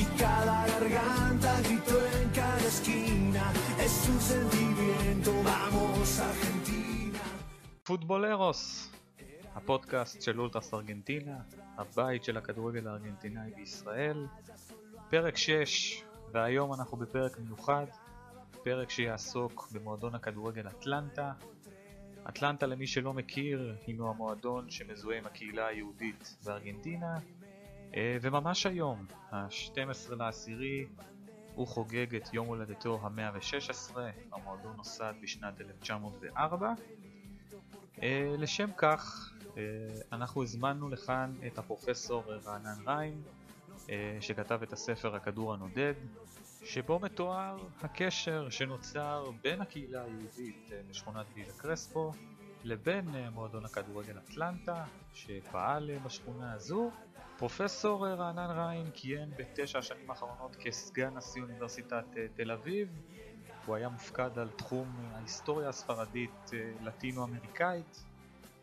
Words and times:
y 0.00 0.04
cada 0.22 0.56
garganta 0.72 1.50
gritó 1.66 1.96
en 2.16 2.28
cada 2.38 2.64
esquina. 2.74 3.44
Es 3.84 3.94
un 4.12 4.20
sentimiento, 4.32 5.30
vamos 5.48 6.20
Argentina. 6.20 7.22
פוטבולרוס, 7.84 8.90
הפודקאסט 9.54 10.22
של 10.22 10.40
אולטרס 10.40 10.74
ארגנטינה, 10.74 11.38
הבית 11.76 12.24
של 12.24 12.36
הכדורגל 12.36 12.88
הארגנטינאי 12.88 13.50
בישראל, 13.56 14.26
פרק 15.10 15.36
6, 15.36 16.02
והיום 16.32 16.74
אנחנו 16.74 16.96
בפרק 16.96 17.38
מיוחד, 17.38 17.86
פרק 18.64 18.90
שיעסוק 18.90 19.68
במועדון 19.72 20.14
הכדורגל 20.14 20.68
אטלנטה. 20.68 21.32
אטלנטה 22.28 22.66
למי 22.66 22.86
שלא 22.86 23.14
מכיר, 23.14 23.76
הינו 23.86 24.10
המועדון 24.10 24.70
שמזוהה 24.70 25.18
עם 25.18 25.26
הקהילה 25.26 25.66
היהודית 25.66 26.36
בארגנטינה, 26.44 27.18
וממש 27.96 28.66
היום, 28.66 29.06
ה-12 29.30 30.14
לעשירי, 30.14 30.86
הוא 31.54 31.66
חוגג 31.66 32.14
את 32.14 32.34
יום 32.34 32.46
הולדתו 32.46 33.00
ה-116, 33.02 33.96
המועדון 34.32 34.76
נוסד 34.76 35.14
בשנת 35.22 35.60
1904. 35.60 36.72
אה, 38.02 38.34
לשם 38.38 38.70
כך, 38.76 39.32
אה, 39.56 39.62
אנחנו 40.12 40.42
הזמנו 40.42 40.88
לכאן 40.88 41.34
את 41.46 41.58
הפרופסור 41.58 42.22
רענן 42.44 42.86
ריין, 42.86 43.22
אה, 43.90 44.18
שכתב 44.20 44.62
את 44.62 44.72
הספר 44.72 45.14
הכדור 45.14 45.54
הנודד, 45.54 45.94
שבו 46.64 46.98
מתואר 46.98 47.56
הקשר 47.82 48.50
שנוצר 48.50 49.30
בין 49.42 49.60
הקהילה 49.60 50.02
היהודית 50.02 50.70
אה, 50.72 50.80
בשכונת 50.90 51.26
וילה 51.34 51.52
קרספו 51.56 52.12
לבין 52.64 53.14
אה, 53.14 53.30
מועדון 53.30 53.64
הכדורגל 53.64 54.18
אטלנטה 54.18 54.84
שפעל 55.14 55.90
אה, 55.90 55.98
בשכונה 55.98 56.52
הזו. 56.52 56.90
פרופסור 57.38 58.06
רענן 58.06 58.50
ריין 58.50 58.90
כיהן 58.94 59.30
בתשע 59.36 59.78
השנים 59.78 60.10
האחרונות 60.10 60.56
כסגן 60.56 61.16
נשיא 61.16 61.42
אוניברסיטת 61.42 62.04
אה, 62.16 62.26
תל 62.34 62.50
אביב. 62.50 62.88
הוא 63.66 63.76
היה 63.76 63.88
מופקד 63.88 64.38
על 64.38 64.48
תחום 64.56 64.88
אה, 64.98 65.16
ההיסטוריה 65.16 65.68
הספרדית 65.68 66.50
אה, 66.52 66.72
לטינו-אמריקאית. 66.82 68.04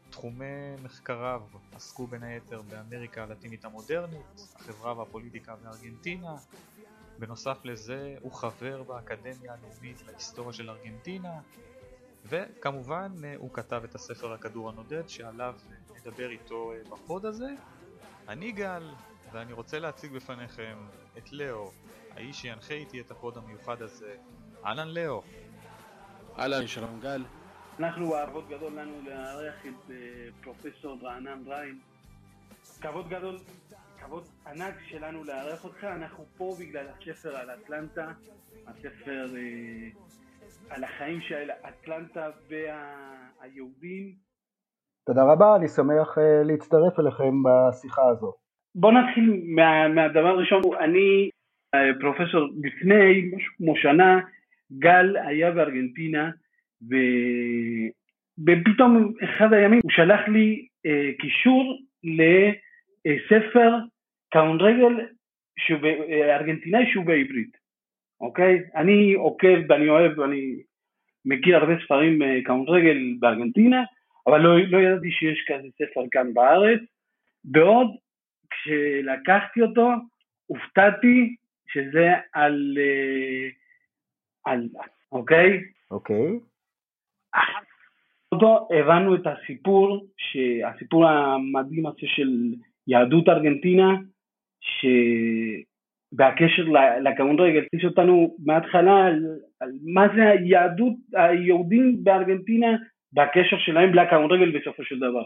תחומי 0.10 0.76
מחקריו 0.84 1.42
עסקו 1.76 2.08
בין 2.08 2.24
היתר 2.24 2.62
באמריקה 2.62 3.24
הלטינית 3.24 3.66
המודרנית, 3.66 4.48
החברה 4.56 4.98
והפוליטיקה 4.98 5.56
בארגנטינה. 5.56 6.36
בנוסף 7.20 7.58
לזה 7.64 8.16
הוא 8.22 8.32
חבר 8.32 8.84
באקדמיה 8.84 9.54
הלאומית 9.54 10.04
להיסטוריה 10.08 10.54
של 10.54 10.70
ארגנטינה, 10.70 11.40
וכמובן 12.26 13.12
הוא 13.38 13.50
כתב 13.54 13.82
את 13.84 13.96
הספר 13.96 14.34
הכדור 14.34 14.70
הנודד 14.70 15.10
שעליו 15.10 15.56
נדבר 15.98 16.30
איתו 16.30 16.72
בפוד 16.92 17.26
הזה. 17.26 17.50
אני 18.30 18.52
גל, 18.52 18.94
ואני 19.32 19.54
רוצה 19.54 19.80
להציג 19.80 20.12
בפניכם 20.12 20.78
את 21.18 21.32
לאו, 21.32 21.72
האיש 22.12 22.42
שינחה 22.42 22.74
איתי 22.74 23.02
את 23.02 23.12
הפוד 23.12 23.38
המיוחד 23.38 23.82
הזה. 23.82 24.16
אהלן 24.66 24.88
לאו. 24.88 25.24
אהלן, 26.40 26.68
שלום 26.68 27.00
גל. 27.00 27.24
אנחנו, 27.80 28.16
כבוד 28.28 28.50
גדול 28.50 28.80
לנו 28.80 29.02
לארח 29.06 29.66
את 29.66 29.92
אה, 29.92 29.96
פרופסור 30.42 31.00
רענן 31.02 31.44
ריין. 31.48 31.80
כבוד 32.82 33.10
גדול, 33.10 33.40
כבוד 34.00 34.28
ענק 34.48 34.76
שלנו 34.90 35.24
לארח 35.24 35.64
אותך. 35.64 35.84
אנחנו 35.84 36.26
פה 36.38 36.56
בגלל 36.60 36.88
הספר 36.88 37.36
על 37.36 37.50
אטלנטה, 37.52 38.12
הספר 38.68 39.36
אה, 39.38 39.90
על 40.70 40.84
החיים 40.84 41.22
של 41.22 41.50
אטלנטה 41.70 42.30
והיהודים. 42.50 44.16
תודה 45.06 45.24
רבה, 45.24 45.56
אני 45.56 45.68
שמח 45.68 46.18
אה, 46.18 46.44
להצטרף 46.44 47.00
אליכם 47.00 47.34
בשיחה 47.44 48.02
הזו. 48.10 48.34
בוא 48.76 48.92
נתחיל 48.92 49.42
מה, 49.56 49.88
מהדבר 49.88 50.28
הראשון. 50.28 50.62
אני, 50.80 51.30
אה, 51.76 51.92
פרופסור, 52.00 52.48
לפני 52.64 53.32
משהו 53.36 53.54
כמו 53.58 53.76
שנה, 53.76 54.20
גל 54.80 55.18
היה 55.18 55.52
בארגנטינה, 55.52 56.30
ו... 56.90 56.96
ופתאום 58.48 59.14
אחד 59.24 59.54
הימים 59.54 59.80
הוא 59.84 59.92
שלח 59.92 60.28
לי 60.28 60.68
אה, 60.86 61.12
קישור 61.20 61.78
לספר 62.04 63.76
קאונרגל 64.34 64.94
ב- 65.82 65.86
אה, 65.86 66.36
ארגנטינאי 66.36 66.92
שהוא 66.92 67.06
בעברית, 67.06 67.58
אוקיי? 68.22 68.64
אני 68.76 69.14
עוקב 69.14 69.58
ואני 69.70 69.90
אוהב 69.90 70.20
ואני 70.20 70.56
מכיר 71.26 71.58
הרבה 71.58 71.74
ספרים 71.86 72.20
קאונרגל 72.46 72.98
בארגנטינה, 73.20 73.84
אבל 74.28 74.42
לא, 74.42 74.60
לא 74.60 74.78
ידעתי 74.78 75.12
שיש 75.12 75.46
כזה 75.48 75.68
ספר 75.78 76.02
כאן 76.12 76.34
בארץ, 76.34 76.80
בעוד 77.44 77.88
כשלקחתי 78.50 79.62
אותו 79.62 79.90
הופתעתי 80.46 81.36
שזה 81.68 82.14
על, 82.34 82.78
אה, 82.78 83.50
על 84.46 84.70
אוקיי? 85.12 85.64
אוקיי? 85.92 86.40
אותו 88.32 88.68
הבנו 88.80 89.16
את 89.16 89.22
הסיפור, 89.26 90.08
הסיפור 90.66 91.08
המדהים 91.08 91.86
הזה 91.86 91.98
של 92.06 92.54
יהדות 92.88 93.30
ארגנטינה, 93.30 93.96
שבהקשר 96.12 96.64
לקרון 97.04 97.40
רגל, 97.40 97.64
הכניס 97.66 97.86
אותנו 97.86 98.36
מההתחלה 98.46 99.06
על, 99.06 99.26
על 99.60 99.72
מה 99.84 100.08
זה 100.16 100.30
היהדות, 100.30 100.94
היהודים 101.14 102.04
בארגנטינה, 102.04 102.68
והקשר 103.16 103.58
שלהם 103.60 103.94
לקרון 103.94 104.32
רגל 104.32 104.60
בסופו 104.60 104.84
של 104.84 104.98
דבר. 104.98 105.26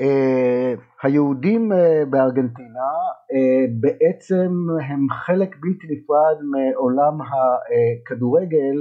Uh, 0.00 0.80
היהודים 1.02 1.72
uh, 1.72 1.76
בארגנטינה 2.10 2.90
uh, 3.32 3.70
בעצם 3.80 4.50
הם 4.88 5.06
חלק 5.10 5.56
בלתי 5.60 5.86
נפרד 5.90 6.36
מעולם 6.52 7.18
הכדורגל 7.20 8.76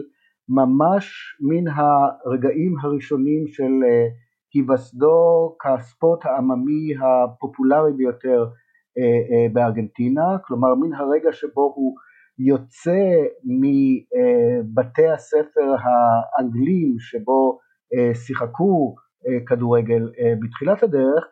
ממש 0.49 1.35
מן 1.41 1.71
הרגעים 1.75 2.75
הראשונים 2.81 3.47
של 3.47 3.73
היווסדו 4.53 5.55
כספורט 5.61 6.25
העממי 6.25 6.93
הפופולרי 7.01 7.93
ביותר 7.97 8.45
בארגנטינה, 9.53 10.37
כלומר 10.43 10.75
מן 10.75 10.93
הרגע 10.93 11.31
שבו 11.31 11.73
הוא 11.75 11.95
יוצא 12.39 12.99
מבתי 13.43 15.07
הספר 15.07 15.75
האנגלים 15.79 16.95
שבו 16.99 17.59
uh, 17.93 18.15
שיחקו 18.15 18.95
כדורגל 19.47 20.11
בתחילת 20.43 20.83
הדרך 20.83 21.27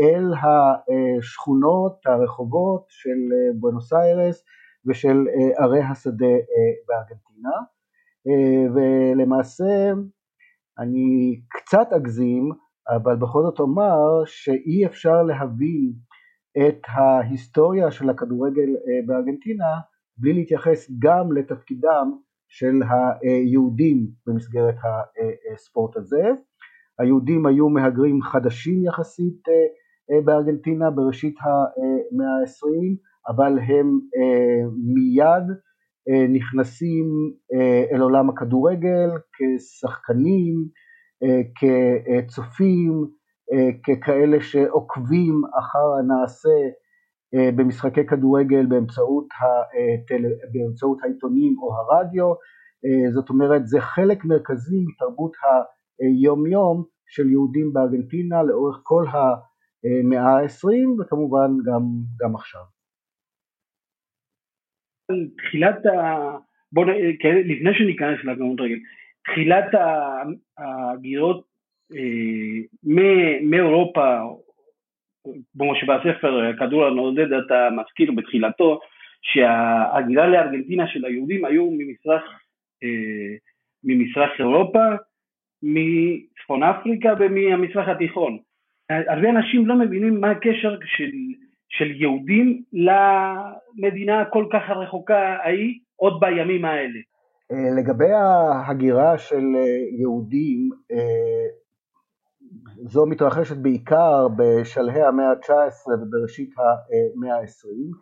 אל 0.00 0.32
השכונות, 0.42 2.06
הרחובות 2.06 2.84
של 2.88 3.18
בואנוס 3.60 3.92
איירס 3.92 4.44
ושל 4.86 5.26
ערי 5.58 5.80
השדה 5.80 6.34
בארגנטינה. 6.88 7.56
ולמעשה 8.74 9.92
אני 10.78 11.40
קצת 11.48 11.92
אגזים 11.96 12.50
אבל 12.88 13.16
בכל 13.16 13.42
זאת 13.42 13.60
אומר 13.60 14.24
שאי 14.24 14.86
אפשר 14.86 15.22
להבין 15.22 15.92
את 16.58 16.80
ההיסטוריה 16.88 17.90
של 17.90 18.10
הכדורגל 18.10 18.68
בארגנטינה 19.06 19.80
בלי 20.20 20.32
להתייחס 20.32 20.90
גם 20.98 21.32
לתפקידם 21.32 22.12
של 22.48 22.82
היהודים 23.22 24.06
במסגרת 24.26 24.74
הספורט 25.54 25.96
הזה. 25.96 26.22
היהודים 26.98 27.46
היו 27.46 27.68
מהגרים 27.68 28.22
חדשים 28.22 28.84
יחסית 28.84 29.42
בארגנטינה 30.24 30.90
בראשית 30.90 31.34
המאה 31.40 32.40
העשרים, 32.40 32.96
אבל 33.28 33.58
הם 33.58 33.98
מיד 34.94 35.56
נכנסים 36.28 37.06
אל 37.92 38.00
עולם 38.00 38.30
הכדורגל 38.30 39.08
כשחקנים, 39.32 40.54
כצופים, 41.60 42.92
ככאלה 43.86 44.40
שעוקבים 44.40 45.42
אחר 45.58 45.98
הנעשה 45.98 46.48
במשחקי 47.56 48.06
כדורגל 48.06 48.66
באמצעות, 48.66 49.26
הטל... 49.32 50.22
באמצעות 50.52 50.98
העיתונים 51.02 51.58
או 51.58 51.74
הרדיו, 51.74 52.32
זאת 53.14 53.28
אומרת 53.28 53.66
זה 53.66 53.80
חלק 53.80 54.24
מרכזי 54.24 54.76
מתרבות 54.86 55.32
היום 56.00 56.46
יום 56.46 56.84
של 57.06 57.30
יהודים 57.30 57.72
בארגנטינה 57.72 58.42
לאורך 58.42 58.80
כל 58.82 59.04
המאה 59.12 60.38
העשרים 60.38 60.96
וכמובן 61.00 61.50
גם, 61.66 61.82
גם 62.20 62.34
עכשיו. 62.34 62.62
תחילת 65.36 65.86
ה... 65.86 65.90
בוא 66.72 66.84
נ... 66.84 66.88
לפני 67.44 67.74
שניכנס 67.74 68.18
לגאונות 68.24 68.60
רגל, 68.60 68.78
תחילת 69.24 69.66
הגירות 70.58 71.44
אה, 71.94 72.86
מאירופה, 73.50 74.18
כמו 75.58 75.74
שבספר 75.74 76.56
כדור 76.58 76.86
הנודד 76.86 77.32
אתה 77.32 77.68
מזכיר 77.76 78.12
בתחילתו, 78.16 78.80
שההגירה 79.22 80.26
לארגנטינה 80.26 80.88
של 80.88 81.04
היהודים 81.04 81.44
היו 81.44 81.70
ממזרח, 81.70 82.22
אה, 82.82 83.36
ממזרח 83.84 84.30
אירופה, 84.38 84.84
מצפון 85.62 86.62
אפריקה 86.62 87.14
ומהמזרח 87.18 87.88
התיכון. 87.88 88.38
הרבה 88.90 89.30
אנשים 89.30 89.66
לא 89.66 89.78
מבינים 89.78 90.20
מה 90.20 90.30
הקשר 90.30 90.76
של, 90.84 91.10
של 91.68 91.90
יהודים 91.90 92.62
למדינה 92.72 94.20
הכל 94.20 94.46
כך 94.52 94.70
הרחוקה 94.70 95.36
ההיא 95.44 95.78
עוד 95.96 96.20
בימים 96.20 96.64
האלה. 96.64 96.98
אה, 97.52 97.80
לגבי 97.80 98.12
ההגירה 98.12 99.18
של 99.18 99.56
אה, 99.56 99.98
יהודים, 99.98 100.70
אה, 100.92 101.46
זו 102.88 103.06
מתרחשת 103.06 103.56
בעיקר 103.56 104.28
בשלהי 104.36 105.02
המאה 105.02 105.30
ה-19 105.30 105.90
ובראשית 106.02 106.50
המאה 106.58 107.36
ה-20. 107.36 107.96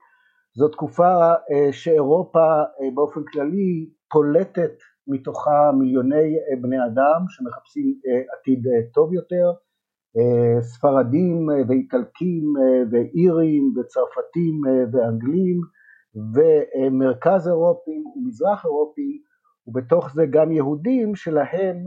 זו 0.55 0.69
תקופה 0.69 1.33
שאירופה 1.71 2.63
באופן 2.95 3.21
כללי 3.33 3.91
פולטת 4.13 4.73
מתוכה 5.07 5.73
מיליוני 5.79 6.35
בני 6.63 6.77
אדם 6.87 7.25
שמחפשים 7.29 7.95
עתיד 8.33 8.63
טוב 8.95 9.13
יותר, 9.13 9.53
ספרדים 10.61 11.49
ואיטלקים 11.69 12.53
ואירים 12.91 13.75
וצרפתים 13.77 14.61
ואנגלים 14.93 15.61
ומרכז 16.35 17.49
אירופים 17.49 18.05
ומזרח 18.07 18.65
אירופים 18.65 19.19
ובתוך 19.67 20.15
זה 20.15 20.27
גם 20.31 20.53
יהודים 20.53 21.15
שלהם 21.15 21.85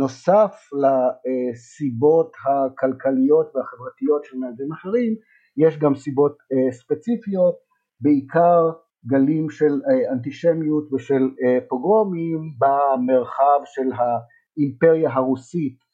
נוסף 0.00 0.52
לסיבות 0.82 2.32
הכלכליות 2.44 3.46
והחברתיות 3.54 4.24
של 4.24 4.36
מהגרים 4.38 4.72
אחרים, 4.72 5.14
יש 5.56 5.78
גם 5.78 5.94
סיבות 5.94 6.36
אה, 6.52 6.72
ספציפיות, 6.72 7.54
בעיקר 8.00 8.70
גלים 9.06 9.50
של 9.50 9.72
אה, 9.88 10.12
אנטישמיות 10.12 10.92
ושל 10.92 11.22
אה, 11.44 11.58
פוגרומים 11.68 12.40
במרחב 12.58 13.60
של 13.64 13.88
האימפריה 13.92 15.10
הרוסית 15.12 15.84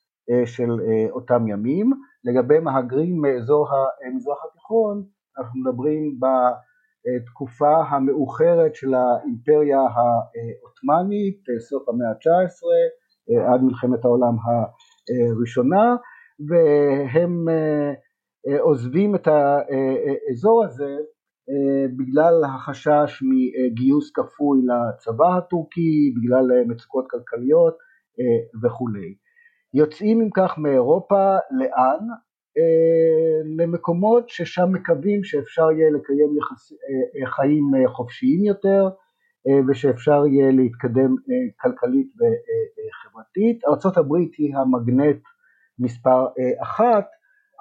של 0.45 0.71
אותם 1.11 1.49
ימים. 1.49 1.91
לגבי 2.25 2.59
מהגרים 2.59 3.21
מאזור 3.21 3.69
המזרח 4.07 4.39
התיכון, 4.45 5.05
אנחנו 5.39 5.61
מדברים 5.61 6.19
בתקופה 6.23 7.83
המאוחרת 7.91 8.75
של 8.75 8.95
האימפריה 8.95 9.81
העות'מאנית, 9.81 11.41
סוף 11.69 11.89
המאה 11.89 12.09
ה-19, 12.09 12.61
אה, 12.73 12.89
עד 13.39 13.63
מלחמת 13.63 14.05
העולם 14.05 14.35
הראשונה 14.47 15.97
והם 16.49 17.49
אה, 17.49 17.93
אה, 18.49 18.61
עוזבים 18.61 19.15
את 19.15 19.27
האזור 19.27 20.65
הזה 20.65 20.97
בגלל 21.97 22.45
החשש 22.45 23.23
מגיוס 23.23 24.13
כפוי 24.15 24.59
לצבא 24.67 25.37
הטורקי, 25.37 26.15
בגלל 26.17 26.65
מצוקות 26.67 27.05
כלכליות 27.11 27.75
וכולי. 28.63 29.15
יוצאים 29.75 30.21
אם 30.21 30.29
כך 30.37 30.59
מאירופה 30.59 31.37
לאן? 31.51 32.07
למקומות 33.59 34.29
ששם 34.29 34.73
מקווים 34.73 35.25
שאפשר 35.25 35.71
יהיה 35.71 35.91
לקיים 35.91 36.37
יחס, 36.39 36.73
חיים 37.35 37.65
חופשיים 37.87 38.45
יותר 38.45 38.85
אה, 38.85 38.91
ושאפשר 39.69 40.27
יהיה 40.27 40.53
להתקדם 40.53 41.11
אה, 41.11 41.53
כלכלית 41.61 42.13
וחברתית. 42.17 43.65
ארה"ב 43.65 44.15
היא 44.39 44.57
המגנט 44.57 45.23
מספר 45.79 46.27
אה, 46.39 46.63
אחת, 46.63 47.07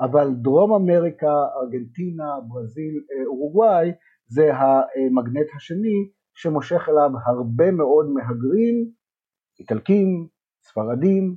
אבל 0.02 0.28
דרום 0.42 0.74
אמריקה, 0.74 1.34
ארגנטינה, 1.62 2.30
ברזיל, 2.48 3.04
אורוגוואי 3.28 3.92
זה 4.28 4.52
המגנט 4.54 5.48
השני 5.56 6.10
שמושך 6.36 6.90
אליו 6.90 7.10
הרבה 7.26 7.72
מאוד 7.72 8.06
מהגרים, 8.10 8.92
איטלקים, 9.60 10.28
ספרדים, 10.64 11.36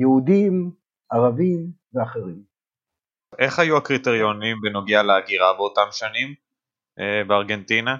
יהודים, 0.00 0.70
ערבים 1.12 1.70
ואחרים. 1.94 2.42
איך 3.38 3.58
היו 3.58 3.76
הקריטריונים 3.76 4.56
בנוגע 4.62 5.02
להגירה 5.02 5.54
באותם 5.56 5.88
שנים 5.90 6.34
בארגנטינה? 7.28 7.96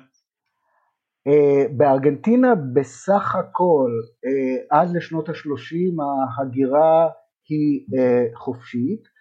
אה, 1.27 1.67
בארגנטינה 1.77 2.55
בסך 2.55 3.37
הכל 3.37 3.91
אה, 4.27 4.79
עד 4.81 4.97
לשנות 4.97 5.29
השלושים 5.29 5.97
ההגירה 6.01 7.09
היא 7.49 7.87
אה, 7.99 8.27
חופשית 8.35 9.17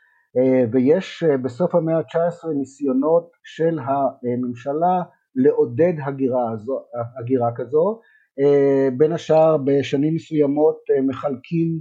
ויש 0.72 1.24
בסוף 1.44 1.75
המאה 1.75 1.98
ה-19 1.98 2.48
ניסיונות 2.57 3.31
של 3.44 3.80
הממשלה 3.80 5.04
לעודד 5.36 5.94
הגירה, 6.06 6.52
הזו, 6.52 6.81
הגירה 7.19 7.50
כזו, 7.56 8.00
בין 8.98 9.12
השאר 9.12 9.58
בשנים 9.58 10.16
מסוימות 10.16 10.78
מחלקים 11.08 11.80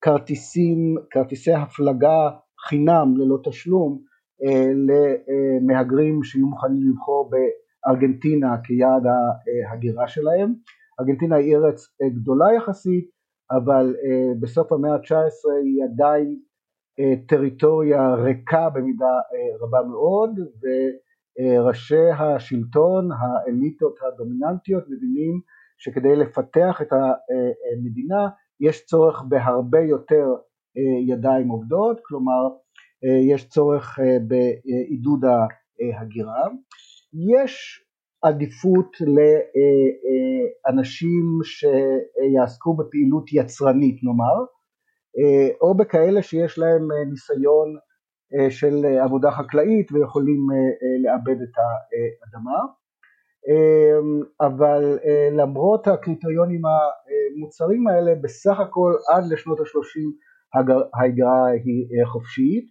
כרטיסים, 0.00 0.96
כרטיסי 1.10 1.52
הפלגה 1.52 2.30
חינם 2.68 3.14
ללא 3.16 3.38
תשלום 3.44 4.02
למהגרים 4.88 6.22
שיהיו 6.22 6.46
מוכנים 6.46 6.90
לבחור 6.90 7.30
ארגנטינה 7.88 8.56
כיעד 8.64 9.02
ההגירה 9.70 10.08
שלהם. 10.08 10.54
ארגנטינה 11.00 11.36
היא 11.36 11.56
ארץ 11.56 11.86
אה, 12.02 12.08
גדולה 12.08 12.46
יחסית, 12.56 13.10
אבל 13.50 13.94
אה, 14.04 14.32
בסוף 14.40 14.72
המאה 14.72 14.94
ה-19 14.94 15.52
היא 15.64 15.84
עדיין 15.84 16.40
אה, 17.00 17.14
טריטוריה 17.28 18.14
ריקה 18.14 18.70
במידה 18.70 19.14
רבה 19.60 19.82
מאוד, 19.82 20.30
וראשי 20.62 22.10
השלטון, 22.18 23.08
האליטות 23.12 23.94
הדומיננטיות, 24.02 24.84
מבינים 24.88 25.40
שכדי 25.78 26.16
לפתח 26.16 26.82
את 26.82 26.92
המדינה 26.92 28.28
יש 28.60 28.84
צורך 28.84 29.22
בהרבה 29.28 29.80
יותר 29.80 30.26
ידיים 31.06 31.48
עובדות, 31.48 32.00
כלומר 32.04 32.48
יש 33.30 33.48
צורך 33.48 33.98
בעידוד 34.28 35.24
ההגירה. 35.24 36.48
יש 37.14 37.84
עדיפות 38.22 38.96
לאנשים 40.66 41.40
שיעסקו 41.42 42.76
בפעילות 42.76 43.32
יצרנית 43.32 44.00
נאמר, 44.02 44.44
או 45.60 45.76
בכאלה 45.76 46.22
שיש 46.22 46.58
להם 46.58 46.88
ניסיון 47.10 47.68
של 48.50 48.86
עבודה 49.04 49.30
חקלאית 49.30 49.92
ויכולים 49.92 50.40
לעבד 51.04 51.42
את 51.42 51.54
האדמה, 51.58 52.60
אבל 54.40 54.98
למרות 55.32 55.86
הקריטריונים 55.86 56.62
המוצרים 56.66 57.88
האלה 57.88 58.14
בסך 58.22 58.60
הכל 58.60 58.92
עד 59.12 59.24
לשנות 59.32 59.60
השלושים 59.60 60.12
ההגירה 60.94 61.46
היא 61.64 62.04
חופשית. 62.12 62.64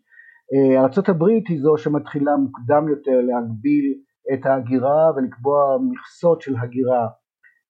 ארה"ב 0.77 1.23
היא 1.49 1.61
זו 1.61 1.77
שמתחילה 1.77 2.31
מוקדם 2.37 2.89
יותר 2.89 3.21
להגביל 3.21 4.08
את 4.33 4.45
ההגירה 4.45 5.11
ולקבוע 5.15 5.77
מכסות 5.91 6.41
של 6.41 6.53
הגירה 6.61 7.07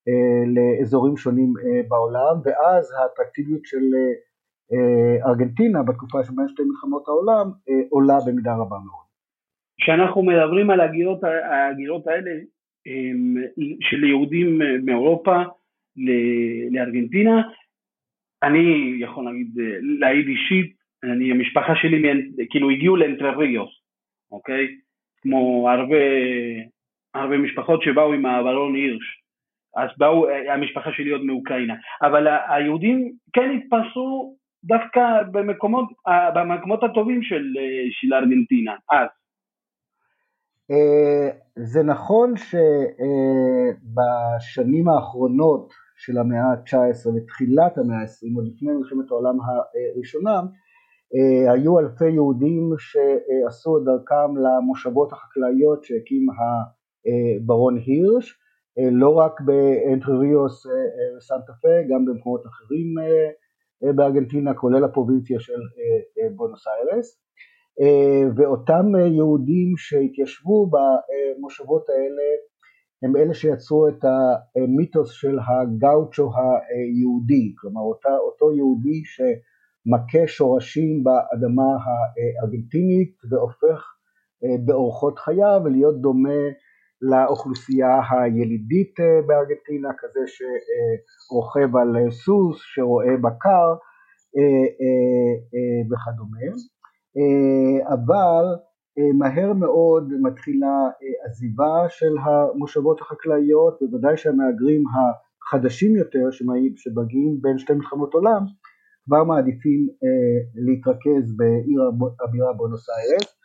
אה, 0.08 0.44
לאזורים 0.56 1.18
שונים 1.18 1.54
אה, 1.58 1.82
בעולם 1.88 2.36
ואז 2.44 2.94
האטרקטיביות 2.98 3.66
של 3.66 3.86
אה, 4.74 5.30
ארגנטינה 5.30 5.84
בתקופה 5.84 6.24
שבין 6.24 6.48
שתי 6.48 6.62
מלחמות 6.64 7.08
העולם 7.08 7.52
עולה 7.90 8.18
במידה 8.28 8.54
רבה 8.54 8.78
מאוד. 8.86 9.10
כשאנחנו 9.82 10.24
מדברים 10.24 10.70
על 10.70 10.80
ההגירות, 10.80 11.24
ההגירות 11.24 12.08
האלה 12.08 12.32
של 13.82 14.04
יהודים 14.04 14.62
מאירופה 14.86 15.44
לארגנטינה, 16.72 17.42
אני 18.44 18.98
יכול 19.00 19.26
להגיד, 19.26 19.48
להעיד 20.00 20.28
אישית, 20.28 20.76
אני, 21.04 21.32
המשפחה 21.32 21.76
שלי 21.76 22.02
כאילו 22.50 22.70
הגיעו 22.70 22.96
לאנטרריוס, 22.96 23.70
אוקיי? 24.32 24.68
כמו 25.22 25.70
הרבה, 25.70 25.98
הרבה 27.14 27.38
משפחות 27.38 27.82
שבאו 27.84 28.14
עם 28.14 28.26
הברון 28.26 28.76
הירש, 28.76 29.20
אז 29.76 29.90
באו, 29.98 30.28
המשפחה 30.54 30.90
שלי 30.94 31.10
עוד 31.10 31.24
מאוקראינה, 31.24 31.74
אבל 32.02 32.28
היהודים 32.48 33.12
כן 33.34 33.52
התפרסו 33.56 34.36
דווקא 34.64 35.02
במקומות, 35.32 35.90
במקומות 36.36 36.84
הטובים 36.84 37.24
של, 37.24 37.44
של 37.92 38.14
ארגנטינה, 38.14 38.76
אז. 38.92 39.08
אה, 40.72 41.30
זה 41.56 41.84
נכון 41.84 42.34
שבשנים 42.38 43.80
האחרונות 44.90 45.74
של 45.98 46.18
המאה 46.18 46.42
ה-19 46.42 47.10
ותחילת 47.10 47.78
המאה 47.78 47.98
ה-20, 47.98 48.36
עוד 48.36 48.48
לפני 48.48 48.72
מלחמת 48.72 49.12
העולם 49.12 49.38
הראשונה, 49.96 50.32
אה, 50.32 50.42
היו 51.52 51.80
אלפי 51.80 52.10
יהודים 52.10 52.74
שעשו 52.78 53.78
את 53.78 53.84
דרכם 53.84 54.38
למושבות 54.38 55.14
החקלאיות 55.14 55.84
שהקים 55.84 56.28
הברון 56.30 57.78
הירש, 57.78 58.40
אה, 58.80 58.90
לא 58.92 59.10
רק 59.10 59.42
באנטריריוס 59.42 60.66
וסנטה 61.18 61.54
פה, 61.62 61.68
גם 61.90 62.06
במקומות 62.06 62.46
אחרים 62.46 62.88
אה, 63.00 63.94
בארגנטינה, 63.94 64.54
כולל 64.54 64.84
הפרובינציה 64.84 65.40
של 65.40 65.60
בונוס 66.36 66.66
איירס. 66.68 67.22
ואותם 68.38 68.86
יהודים 68.96 69.74
שהתיישבו 69.78 70.70
במושבות 70.72 71.90
האלה 71.90 72.28
הם 73.04 73.16
אלה 73.16 73.34
שיצרו 73.34 73.88
את 73.88 74.06
המיתוס 74.06 75.12
של 75.12 75.38
הגאוצ'ו 75.40 76.32
היהודי, 76.34 77.54
כלומר 77.58 77.82
אותה, 77.82 78.18
אותו 78.18 78.52
יהודי 78.52 79.02
ש... 79.06 79.22
מכה 79.86 80.28
שורשים 80.28 81.04
באדמה 81.04 81.72
הארגנטינית 81.86 83.14
והופך 83.32 83.82
באורחות 84.66 85.20
חייו 85.20 85.62
ולהיות 85.66 86.02
דומה 86.02 86.44
לאוכלוסייה 87.02 88.00
הילידית 88.12 88.96
בארגנטינה, 89.28 89.90
כזה 90.00 90.20
שרוכב 90.28 91.76
על 91.76 92.12
סוס, 92.12 92.58
שרואה 92.62 93.18
בקר 93.18 93.68
וכדומה. 95.90 96.48
אבל 97.94 98.46
מהר 99.20 99.54
מאוד 99.54 100.14
מתחילה 100.22 100.90
עזיבה 101.26 101.90
של 101.90 102.16
המושבות 102.24 103.02
החקלאיות, 103.02 103.78
בוודאי 103.82 104.18
שהמהגרים 104.18 104.84
החדשים 104.94 105.96
יותר 105.96 106.32
שמגיעים 106.76 107.38
בין 107.42 107.58
שתי 107.58 107.74
מלחמות 107.74 108.14
עולם 108.14 108.42
כבר 109.06 109.24
מעדיפים 109.24 109.88
להתרכז 110.66 111.38
בעיר 111.38 111.82
הבירה 112.24 112.54
בונוס 112.54 112.88
איירס 112.90 113.40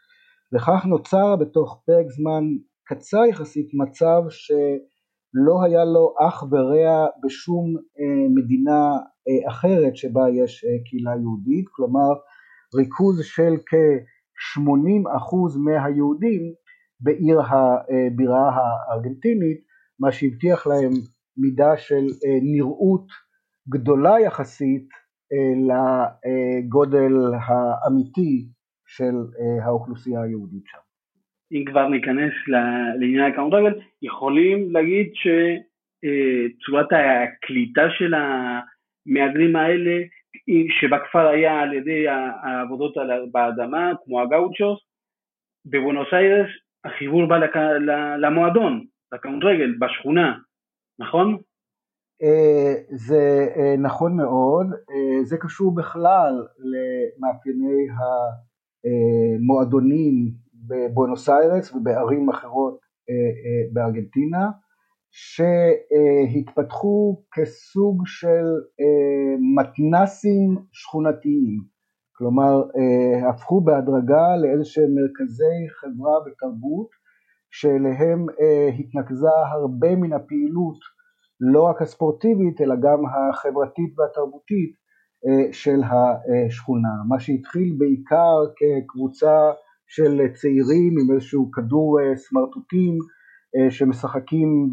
וכך 0.54 0.87
נוצר 0.87 1.37
בתוך 1.37 1.82
פרק 1.87 2.06
זמן 2.08 2.44
קצר 2.87 3.25
יחסית 3.25 3.68
מצב 3.75 4.23
שלא 4.28 5.64
היה 5.64 5.84
לו 5.84 6.14
אח 6.28 6.42
ורע 6.42 7.06
בשום 7.25 7.75
מדינה 8.34 8.99
אחרת 9.49 9.96
שבה 9.96 10.23
יש 10.30 10.64
קהילה 10.84 11.11
יהודית, 11.20 11.64
כלומר 11.70 12.11
ריכוז 12.76 13.25
של 13.25 13.54
כ-80% 13.66 15.58
מהיהודים 15.64 16.42
בעיר 17.00 17.40
הבירה 17.40 18.50
הארגנטינית, 18.54 19.61
מה 20.00 20.12
שהבטיח 20.12 20.66
להם 20.66 20.92
מידה 21.37 21.76
של 21.76 22.04
נראות 22.42 23.06
גדולה 23.68 24.20
יחסית 24.20 24.88
לגודל 25.69 27.12
האמיתי 27.47 28.45
של 28.87 29.14
האוכלוסייה 29.64 30.23
היהודית 30.23 30.62
שם. 30.66 30.78
אם 31.52 31.64
כבר 31.66 31.88
ניכנס 31.88 32.33
לעניין 32.99 33.33
הכדורגל, 33.33 33.81
יכולים 34.02 34.73
להגיד 34.73 35.12
שצורת 35.14 36.87
הקליטה 36.93 37.83
של 37.99 38.14
המהגרים 38.14 39.57
האלה, 39.57 40.02
שבכפר 40.81 41.26
היה 41.26 41.61
על 41.61 41.73
ידי 41.73 42.09
העבודות 42.09 42.95
באדמה, 43.33 43.93
כמו 44.04 44.21
הגאוצ'וס, 44.21 44.81
בבונוס 45.66 46.09
איירס 46.12 46.50
החיבור 46.85 47.26
בא 47.26 47.37
למועדון, 48.19 48.85
לכדורגל, 49.12 49.75
בשכונה, 49.78 50.38
נכון? 50.99 51.38
זה 52.90 53.47
נכון 53.78 54.16
מאוד, 54.16 54.66
זה 55.23 55.37
קשור 55.37 55.75
בכלל 55.75 56.47
למאפייני 56.59 57.87
המועדונים 59.40 60.14
בבונוס 60.69 61.28
איירס 61.28 61.75
ובערים 61.75 62.31
אחרות 62.31 62.78
בארגנטינה 63.73 64.50
שהתפתחו 65.11 67.23
כסוג 67.33 68.02
של 68.07 68.45
מתנסים 69.57 70.57
שכונתיים, 70.73 71.59
כלומר 72.16 72.62
הפכו 73.28 73.61
בהדרגה 73.61 74.37
לאיזה 74.37 74.64
שהם 74.64 74.95
מרכזי 74.95 75.69
חברה 75.81 76.14
ותרבות 76.26 76.88
שאליהם 77.50 78.26
התנקזה 78.78 79.28
הרבה 79.52 79.97
מן 79.97 80.12
הפעילות 80.12 80.78
לא 81.40 81.62
רק 81.62 81.82
הספורטיבית 81.82 82.60
אלא 82.60 82.74
גם 82.74 83.02
החברתית 83.06 83.98
והתרבותית 83.98 84.74
של 85.52 85.80
השכונה, 85.82 86.88
מה 87.08 87.20
שהתחיל 87.20 87.74
בעיקר 87.78 88.36
כקבוצה 88.56 89.50
של 89.86 90.20
צעירים 90.34 90.94
עם 91.00 91.14
איזשהו 91.14 91.50
כדור 91.50 91.98
סמרטוטים 92.14 92.98
שמשחקים 93.70 94.70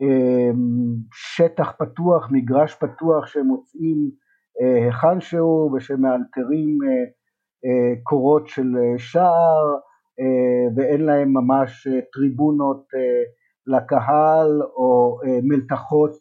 בשטח 0.00 1.72
פתוח, 1.78 2.28
מגרש 2.30 2.74
פתוח 2.74 3.26
שהם 3.26 3.46
מוצאים 3.46 4.10
היכן 4.60 5.20
שהוא 5.20 5.76
ושמאלתרים 5.76 6.78
קורות 8.02 8.48
של 8.48 8.72
שער 8.96 9.74
ואין 10.76 11.00
להם 11.00 11.32
ממש 11.32 11.88
טריבונות 12.12 12.86
לקהל 13.66 14.62
או 14.62 15.18
מלתחות 15.42 16.16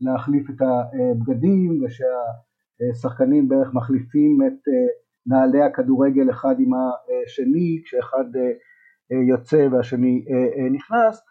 להחליף 0.00 0.50
את 0.50 0.56
הבגדים 0.60 1.80
ושהשחקנים 1.84 3.48
בערך 3.48 3.74
מחליפים 3.74 4.38
את 4.46 4.72
נעלי 5.26 5.62
הכדורגל 5.62 6.30
אחד 6.30 6.54
עם 6.58 6.70
השני 6.74 7.82
כשאחד 7.84 8.24
יוצא 9.28 9.68
והשני 9.72 10.24
נכנס, 10.72 11.22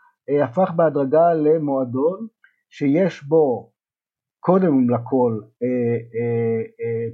הפך 0.43 0.71
בהדרגה 0.75 1.33
למועדון 1.33 2.27
שיש 2.69 3.23
בו 3.23 3.71
קודם 4.39 4.89
לכל 4.89 5.39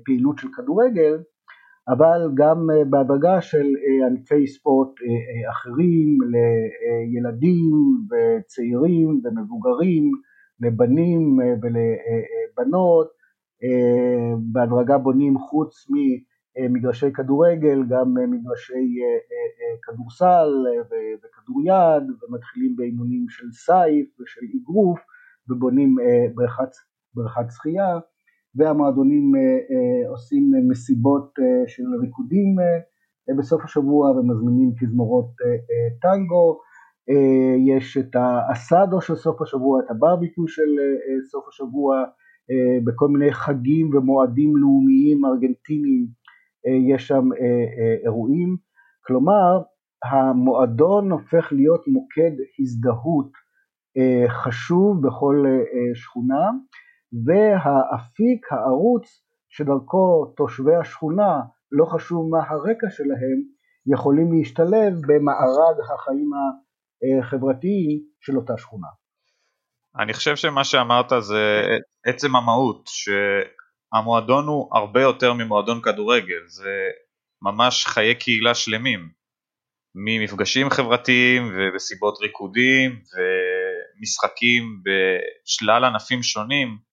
פעילות 0.05 0.37
של 0.37 0.47
כדורגל 0.57 1.23
אבל 1.89 2.31
גם 2.33 2.67
בהדרגה 2.89 3.41
של 3.41 3.65
ענפי 4.07 4.47
ספורט 4.47 4.89
אחרים 5.49 6.17
לילדים 6.31 7.71
וצעירים 8.09 9.21
ומבוגרים, 9.23 10.11
לבנים 10.59 11.39
ולבנות, 11.61 13.07
בהדרגה 14.51 14.97
בונים 14.97 15.37
חוץ 15.37 15.87
ממגרשי 15.89 17.11
כדורגל 17.13 17.83
גם 17.89 18.13
מגרשי 18.13 18.99
כדורסל 19.83 20.49
וכדוריד 21.23 22.03
ומתחילים 22.21 22.75
באימונים 22.75 23.25
של 23.29 23.51
סייף 23.51 24.19
ושל 24.19 24.41
אגרוף 24.61 24.99
ובונים 25.49 25.95
בריכת 27.15 27.51
שחייה 27.51 27.99
והמועדונים 28.57 29.31
עושים 30.09 30.51
מסיבות 30.69 31.33
של 31.67 31.83
ריקודים 32.01 32.55
בסוף 33.37 33.63
השבוע 33.63 34.11
ומזמינים 34.11 34.71
תזמורות 34.81 35.31
טנגו, 36.01 36.59
יש 37.67 37.97
את 37.97 38.15
האסדו 38.15 39.01
של 39.01 39.15
סוף 39.15 39.41
השבוע, 39.41 39.79
את 39.79 39.91
הברביקיו 39.91 40.47
של 40.47 40.69
סוף 41.31 41.47
השבוע, 41.47 42.03
בכל 42.85 43.07
מיני 43.07 43.33
חגים 43.33 43.95
ומועדים 43.95 44.57
לאומיים 44.57 45.25
ארגנטיניים 45.25 46.07
יש 46.93 47.07
שם 47.07 47.29
אירועים, 48.05 48.57
כלומר 49.05 49.61
המועדון 50.11 51.11
הופך 51.11 51.53
להיות 51.53 51.87
מוקד 51.87 52.31
הזדהות 52.59 53.31
חשוב 54.27 55.07
בכל 55.07 55.45
שכונה 55.93 56.51
והאפיק, 57.13 58.51
הערוץ 58.51 59.23
שדרכו 59.49 60.33
תושבי 60.37 60.75
השכונה, 60.75 61.41
לא 61.71 61.85
חשוב 61.85 62.29
מה 62.31 62.39
הרקע 62.49 62.89
שלהם, 62.89 63.39
יכולים 63.93 64.33
להשתלב 64.33 64.93
במארג 65.07 65.75
החיים 65.83 66.29
החברתיים 67.21 67.99
של 68.21 68.37
אותה 68.37 68.53
שכונה. 68.57 68.87
אני 69.99 70.13
חושב 70.13 70.35
שמה 70.35 70.63
שאמרת 70.63 71.09
זה 71.19 71.61
עצם 72.05 72.35
המהות, 72.35 72.83
שהמועדון 72.87 74.47
הוא 74.47 74.69
הרבה 74.77 75.01
יותר 75.01 75.33
ממועדון 75.33 75.81
כדורגל, 75.81 76.41
זה 76.47 76.73
ממש 77.41 77.85
חיי 77.85 78.15
קהילה 78.15 78.55
שלמים, 78.55 79.09
ממפגשים 79.95 80.69
חברתיים 80.69 81.43
ובסיבות 81.55 82.17
ריקודים 82.21 82.91
ומשחקים 82.91 84.63
בשלל 84.83 85.83
ענפים 85.83 86.23
שונים, 86.23 86.86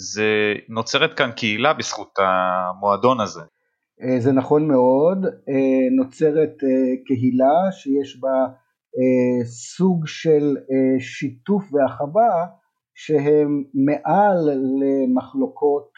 זה 0.00 0.54
נוצרת 0.68 1.18
כאן 1.18 1.30
קהילה 1.36 1.74
בזכות 1.74 2.18
המועדון 2.18 3.20
הזה. 3.20 3.40
זה 4.18 4.32
נכון 4.32 4.68
מאוד, 4.68 5.26
נוצרת 5.96 6.54
קהילה 7.06 7.72
שיש 7.72 8.20
בה 8.20 8.46
סוג 9.44 10.06
של 10.06 10.56
שיתוף 10.98 11.64
והחווה 11.72 12.46
שהם 12.94 13.64
מעל 13.74 14.50
למחלוקות 14.80 15.88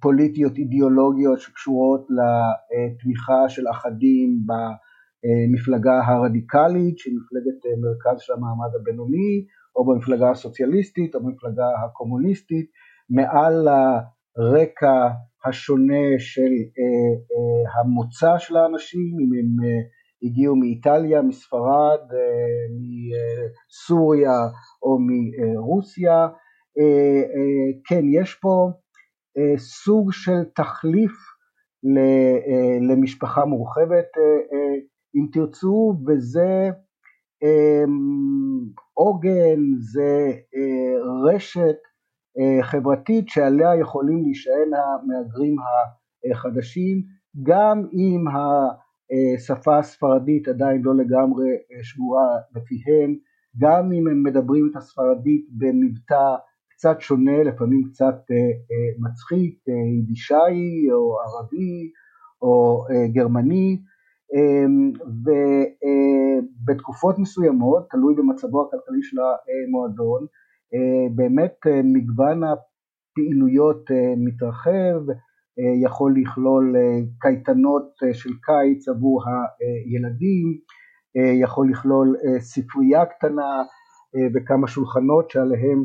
פוליטיות 0.00 0.56
אידיאולוגיות 0.56 1.40
שקשורות 1.40 2.06
לתמיכה 2.10 3.48
של 3.48 3.68
אחדים 3.70 4.40
במפלגה 4.46 6.00
הרדיקלית 6.06 6.98
שהיא 6.98 7.14
מפלגת 7.16 7.78
מרכז 7.82 8.20
של 8.20 8.32
המעמד 8.32 8.74
הבינוני 8.80 9.44
או 9.76 9.84
במפלגה 9.84 10.30
הסוציאליסטית 10.30 11.14
או 11.14 11.20
במפלגה 11.20 11.66
הקומוניסטית, 11.84 12.70
מעל 13.10 13.68
הרקע 14.38 15.08
השונה 15.44 16.18
של 16.18 16.52
המוצא 17.74 18.38
של 18.38 18.56
האנשים, 18.56 19.16
אם 19.20 19.30
הם 19.38 19.68
הגיעו 20.22 20.56
מאיטליה, 20.56 21.22
מספרד, 21.22 22.00
מסוריה 23.68 24.38
או 24.82 24.98
מרוסיה, 24.98 26.28
כן 27.88 28.04
יש 28.20 28.34
פה 28.34 28.70
סוג 29.56 30.12
של 30.12 30.44
תחליף 30.54 31.12
למשפחה 32.90 33.44
מורחבת 33.44 34.06
אם 35.16 35.26
תרצו, 35.32 35.94
וזה 36.06 36.70
עוגן, 38.94 39.60
זה 39.78 40.32
רשת 41.24 41.76
חברתית 42.62 43.28
שעליה 43.28 43.76
יכולים 43.76 44.22
להישען 44.22 44.70
המהגרים 44.74 45.56
החדשים, 46.32 47.02
גם 47.42 47.82
אם 47.92 48.24
השפה 49.36 49.78
הספרדית 49.78 50.48
עדיין 50.48 50.82
לא 50.82 50.94
לגמרי 50.94 51.48
שבורה 51.82 52.28
בפיהם, 52.52 53.16
גם 53.58 53.92
אם 53.92 54.08
הם 54.08 54.22
מדברים 54.22 54.68
את 54.70 54.76
הספרדית 54.76 55.46
במבטא 55.58 56.34
קצת 56.70 57.00
שונה, 57.00 57.42
לפעמים 57.42 57.82
קצת 57.84 58.16
מצחיק, 58.98 59.58
יידישאי 59.96 60.92
או 60.92 61.16
ערבי 61.20 61.90
או 62.42 62.84
גרמני, 63.12 63.82
ובתקופות 66.64 67.18
מסוימות, 67.18 67.86
תלוי 67.90 68.14
במצבו 68.14 68.62
הכלכלי 68.62 69.02
של 69.02 69.16
המועדון, 69.20 70.26
באמת 71.14 71.56
מגוון 71.84 72.40
הפעילויות 72.44 73.84
מתרחב, 74.16 75.00
יכול 75.84 76.14
לכלול 76.20 76.74
קייטנות 77.20 77.92
של 78.12 78.30
קיץ 78.42 78.88
עבור 78.88 79.22
הילדים, 79.26 80.46
יכול 81.42 81.70
לכלול 81.70 82.16
ספרייה 82.38 83.06
קטנה 83.06 83.62
וכמה 84.34 84.68
שולחנות 84.68 85.30
שעליהם 85.30 85.82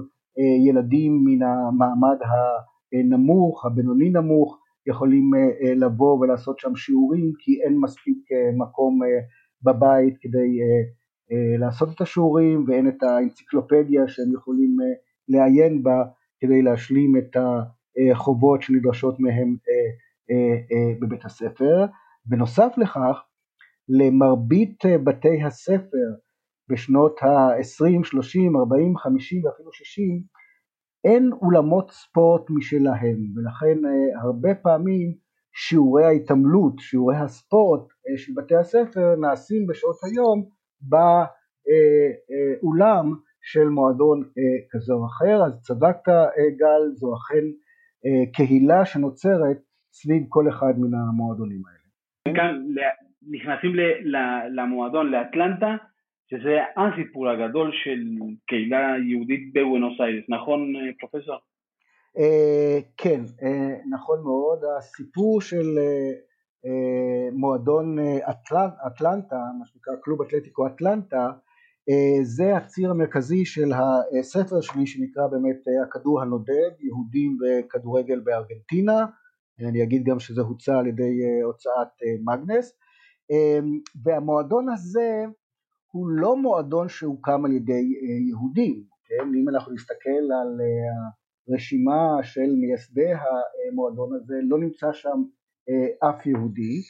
ילדים 0.67 1.23
מן 1.25 1.43
המעמד 1.43 2.17
הנמוך, 2.93 3.65
הבינוני 3.65 4.09
נמוך, 4.09 4.60
יכולים 4.87 5.31
לבוא 5.75 6.19
ולעשות 6.19 6.59
שם 6.59 6.75
שיעורים 6.75 7.31
כי 7.39 7.61
אין 7.63 7.77
מספיק 7.81 8.17
מקום 8.57 8.99
בבית 9.63 10.17
כדי 10.21 10.59
לעשות 11.59 11.89
את 11.95 12.01
השיעורים 12.01 12.65
ואין 12.67 12.87
את 12.87 13.03
האנציקלופדיה 13.03 14.07
שהם 14.07 14.33
יכולים 14.33 14.75
לעיין 15.27 15.83
בה 15.83 16.03
כדי 16.39 16.61
להשלים 16.61 17.17
את 17.17 17.37
החובות 18.11 18.61
שנדרשות 18.61 19.19
מהם 19.19 19.55
בבית 21.01 21.25
הספר. 21.25 21.85
בנוסף 22.25 22.73
לכך, 22.77 23.23
למרבית 23.89 24.83
בתי 25.03 25.43
הספר 25.43 26.07
בשנות 26.69 27.23
ה-20, 27.23 28.03
30, 28.03 28.55
40, 28.55 28.97
50 28.97 29.45
ואפילו 29.45 29.71
60 29.73 30.21
אין 31.05 31.29
אולמות 31.41 31.91
ספורט 31.91 32.49
משלהם 32.49 33.17
ולכן 33.35 33.77
הרבה 34.21 34.55
פעמים 34.55 35.13
שיעורי 35.53 36.05
ההתעמלות, 36.05 36.79
שיעורי 36.79 37.17
הספורט 37.17 37.81
של 38.17 38.33
בתי 38.37 38.55
הספר 38.55 39.15
נעשים 39.21 39.67
בשעות 39.67 39.95
היום 40.03 40.45
באולם 40.81 41.05
של 43.41 43.69
מועדון 43.69 44.23
כזה 44.71 44.93
או 44.93 45.05
אחר, 45.05 45.43
אז 45.45 45.61
צדקת 45.61 46.09
גל, 46.59 46.91
זו 46.93 47.13
אכן 47.15 47.45
קהילה 48.33 48.85
שנוצרת 48.85 49.57
סביב 49.93 50.23
כל 50.29 50.49
אחד 50.49 50.73
מן 50.77 50.93
המועדונים 50.93 51.61
האלה. 51.67 51.81
כאן 52.37 52.55
נכנסים 53.31 53.71
למועדון 54.55 55.11
לאטלנטה 55.11 55.75
שזה 56.31 56.57
הסיפור 56.77 57.29
הגדול 57.29 57.71
של 57.83 57.99
קהילה 58.47 58.95
יהודית 59.09 59.53
בבואנוס 59.53 60.01
איירס, 60.01 60.25
נכון 60.29 60.73
פרופסור? 60.99 61.35
כן, 62.97 63.21
נכון 63.89 64.23
מאוד, 64.23 64.59
הסיפור 64.77 65.41
של 65.41 65.65
מועדון 67.33 67.97
אטלנטה, 68.87 69.35
מה 69.59 69.65
שנקרא 69.65 69.93
קלוב 70.03 70.21
אתלטיקו 70.21 70.67
אטלנטה, 70.67 71.31
זה 72.21 72.57
הציר 72.57 72.91
המרכזי 72.91 73.45
של 73.45 73.71
הספר 74.19 74.61
שלי 74.61 74.87
שנקרא 74.87 75.27
באמת 75.27 75.59
הכדור 75.87 76.21
הנודד, 76.21 76.71
יהודים 76.79 77.37
וכדורגל 77.41 78.19
בארגנטינה, 78.19 79.05
אני 79.69 79.83
אגיד 79.83 80.03
גם 80.03 80.19
שזה 80.19 80.41
הוצא 80.41 80.77
על 80.77 80.87
ידי 80.87 81.41
הוצאת 81.43 81.87
מגנס, 82.25 82.79
והמועדון 84.03 84.69
הזה 84.69 85.25
הוא 85.91 86.07
לא 86.09 86.37
מועדון 86.37 86.89
שהוקם 86.89 87.45
על 87.45 87.51
ידי 87.51 87.93
יהודים, 88.29 88.83
כן? 89.05 89.29
אם 89.41 89.49
אנחנו 89.49 89.73
נסתכל 89.73 90.09
על 90.41 90.59
הרשימה 91.49 92.23
של 92.23 92.55
מייסדי 92.61 93.11
המועדון 93.13 94.09
הזה 94.15 94.33
לא 94.43 94.59
נמצא 94.59 94.93
שם 94.93 95.23
אף 96.09 96.25
יהודי 96.25 96.81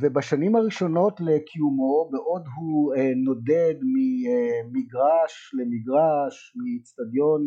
ובשנים 0.00 0.56
הראשונות 0.56 1.20
לקיומו 1.20 2.08
בעוד 2.12 2.42
הוא 2.56 2.94
נודד 3.24 3.74
ממגרש 3.82 5.54
למגרש, 5.58 6.56
מאיצטדיון 6.56 7.42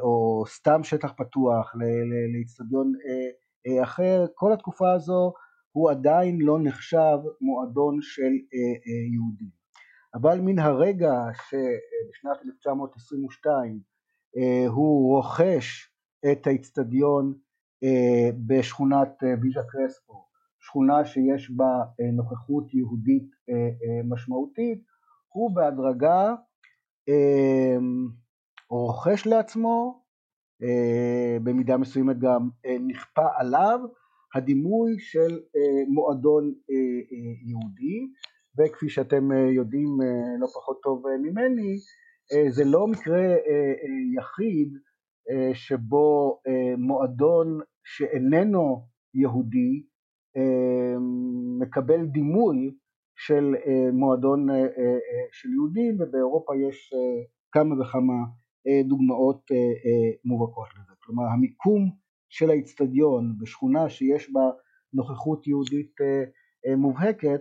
או 0.00 0.44
סתם 0.46 0.80
שטח 0.82 1.12
פתוח 1.12 1.74
לאיצטדיון 2.34 2.92
אחר, 3.82 4.26
כל 4.34 4.52
התקופה 4.52 4.92
הזו 4.92 5.32
הוא 5.72 5.90
עדיין 5.90 6.38
לא 6.40 6.58
נחשב 6.62 7.18
מועדון 7.40 7.98
של 8.00 8.32
יהודים. 9.12 9.60
אבל 10.14 10.40
מן 10.40 10.58
הרגע 10.58 11.12
שבשנת 11.32 12.38
1922 12.46 13.80
הוא 14.68 15.16
רוכש 15.16 15.92
את 16.32 16.46
האיצטדיון 16.46 17.34
בשכונת 18.46 19.22
ויז'ה 19.42 19.60
קרספו, 19.68 20.24
שכונה 20.60 21.04
שיש 21.04 21.50
בה 21.50 21.84
נוכחות 22.12 22.74
יהודית 22.74 23.30
משמעותית, 24.04 24.82
הוא 25.28 25.54
בהדרגה 25.54 26.34
רוכש 28.70 29.26
לעצמו, 29.26 30.02
במידה 31.42 31.76
מסוימת 31.76 32.18
גם 32.18 32.48
נכפה 32.80 33.26
עליו, 33.36 33.80
הדימוי 34.34 34.98
של 34.98 35.40
מועדון 35.88 36.54
יהודי 37.46 38.06
וכפי 38.58 38.88
שאתם 38.88 39.28
יודעים 39.56 39.88
לא 40.40 40.46
פחות 40.46 40.80
טוב 40.82 41.02
ממני 41.22 41.76
זה 42.48 42.64
לא 42.64 42.86
מקרה 42.86 43.36
יחיד 44.18 44.72
שבו 45.52 46.40
מועדון 46.78 47.60
שאיננו 47.84 48.86
יהודי 49.14 49.82
מקבל 51.60 52.06
דימוי 52.06 52.74
של 53.16 53.54
מועדון 53.92 54.46
של 55.32 55.48
יהודים 55.52 55.96
ובאירופה 56.00 56.52
יש 56.68 56.90
כמה 57.52 57.80
וכמה 57.80 58.14
דוגמאות 58.88 59.42
מובהקות 60.24 60.68
לזה, 60.74 60.92
כלומר 60.98 61.24
המיקום 61.24 61.90
של 62.30 62.50
האיצטדיון 62.50 63.34
בשכונה 63.38 63.88
שיש 63.88 64.32
בה 64.32 64.50
נוכחות 64.94 65.46
יהודית 65.46 65.94
מובהקת 66.76 67.40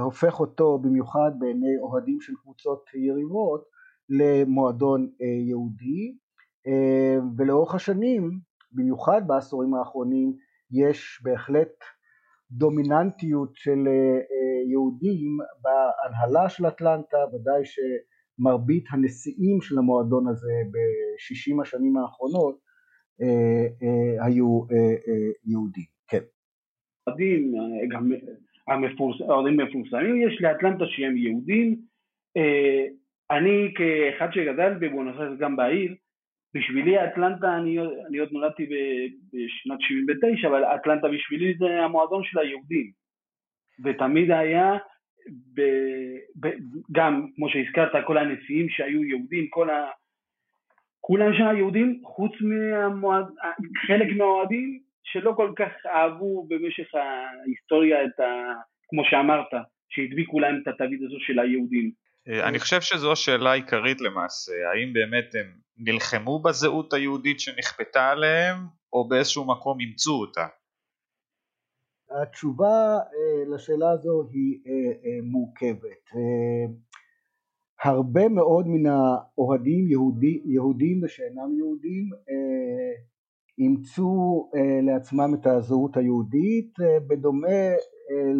הופך 0.00 0.40
אותו 0.40 0.78
במיוחד 0.78 1.30
בעיני 1.38 1.78
אוהדים 1.82 2.20
של 2.20 2.32
קבוצות 2.42 2.84
יריבות 2.94 3.64
למועדון 4.08 5.10
יהודי. 5.48 6.16
ולאורך 7.36 7.74
השנים 7.74 8.30
במיוחד 8.72 9.22
בעשורים 9.26 9.74
האחרונים 9.74 10.36
יש 10.70 11.20
בהחלט 11.24 11.72
דומיננטיות 12.50 13.50
של 13.54 13.88
יהודים 14.70 15.38
בהנהלה 15.62 16.48
של 16.48 16.66
אטלנטה, 16.66 17.16
ודאי 17.32 17.62
שמרבית 17.64 18.84
הנשיאים 18.90 19.60
של 19.60 19.78
המועדון 19.78 20.28
הזה 20.28 20.52
בשישים 20.72 21.60
השנים 21.60 21.96
האחרונות 21.96 22.67
היו 24.20 24.62
יהודים, 25.46 25.84
כן. 26.08 26.18
אוהדים, 27.06 27.52
גם 27.88 28.12
אוהדים 29.28 29.60
מפורסמים 29.60 30.28
יש 30.28 30.40
לאטלנטה 30.40 30.84
שהם 30.86 31.16
יהודים, 31.16 31.76
אני 33.30 33.74
כאחד 33.74 34.32
שגדל 34.32 34.74
בבואנוס 34.80 35.16
איירס 35.20 35.38
גם 35.38 35.56
בעיר, 35.56 35.94
בשבילי 36.54 37.04
אטלנטה, 37.04 37.56
אני, 37.56 37.78
אני 38.08 38.18
עוד 38.18 38.32
נולדתי 38.32 38.66
בשנת 39.32 39.80
79, 39.80 40.48
אבל 40.48 40.64
אטלנטה 40.64 41.08
בשבילי 41.08 41.54
זה 41.58 41.84
המועדון 41.84 42.24
של 42.24 42.38
היהודים. 42.38 42.90
ותמיד 43.84 44.30
היה, 44.30 44.76
ב, 45.54 45.60
ב, 46.40 46.48
גם 46.92 47.26
כמו 47.36 47.48
שהזכרת, 47.48 48.04
כל 48.06 48.18
הנשיאים 48.18 48.68
שהיו 48.68 49.04
יהודים, 49.04 49.46
כל 49.50 49.70
ה... 49.70 49.90
כולם 51.00 51.32
שם 51.38 51.56
יהודים, 51.56 52.02
חוץ 52.04 52.32
מחלק 53.58 54.16
מהאוהדים 54.16 54.80
שלא 55.02 55.32
כל 55.36 55.52
כך 55.56 55.86
אהבו 55.86 56.46
במשך 56.48 56.94
ההיסטוריה 56.94 58.04
את 58.04 58.20
ה... 58.20 58.52
כמו 58.88 59.02
שאמרת, 59.04 59.64
שהדביקו 59.88 60.40
להם 60.40 60.60
את 60.62 60.68
התווית 60.68 61.00
הזו 61.02 61.16
של 61.20 61.38
היהודים. 61.38 61.90
אני 62.48 62.58
חושב 62.58 62.80
שזו 62.80 63.12
השאלה 63.12 63.50
העיקרית 63.50 64.00
למעשה, 64.00 64.52
האם 64.72 64.92
באמת 64.92 65.34
הם 65.34 65.46
נלחמו 65.78 66.42
בזהות 66.42 66.92
היהודית 66.92 67.40
שנכפתה 67.40 68.10
עליהם, 68.10 68.56
או 68.92 69.08
באיזשהו 69.08 69.46
מקום 69.46 69.80
אימצו 69.80 70.12
אותה? 70.12 70.46
התשובה 72.22 72.98
לשאלה 73.54 73.90
הזו 73.90 74.28
היא 74.32 74.58
מורכבת. 75.22 76.04
הרבה 77.84 78.28
מאוד 78.28 78.66
מן 78.68 78.86
האוהדים 78.86 79.88
יהודי, 79.88 80.42
יהודים 80.44 81.00
ושאינם 81.02 81.56
יהודים 81.56 82.10
אימצו 83.58 84.50
לעצמם 84.82 85.34
את 85.34 85.46
הזהות 85.46 85.96
היהודית 85.96 86.74
בדומה 87.08 87.72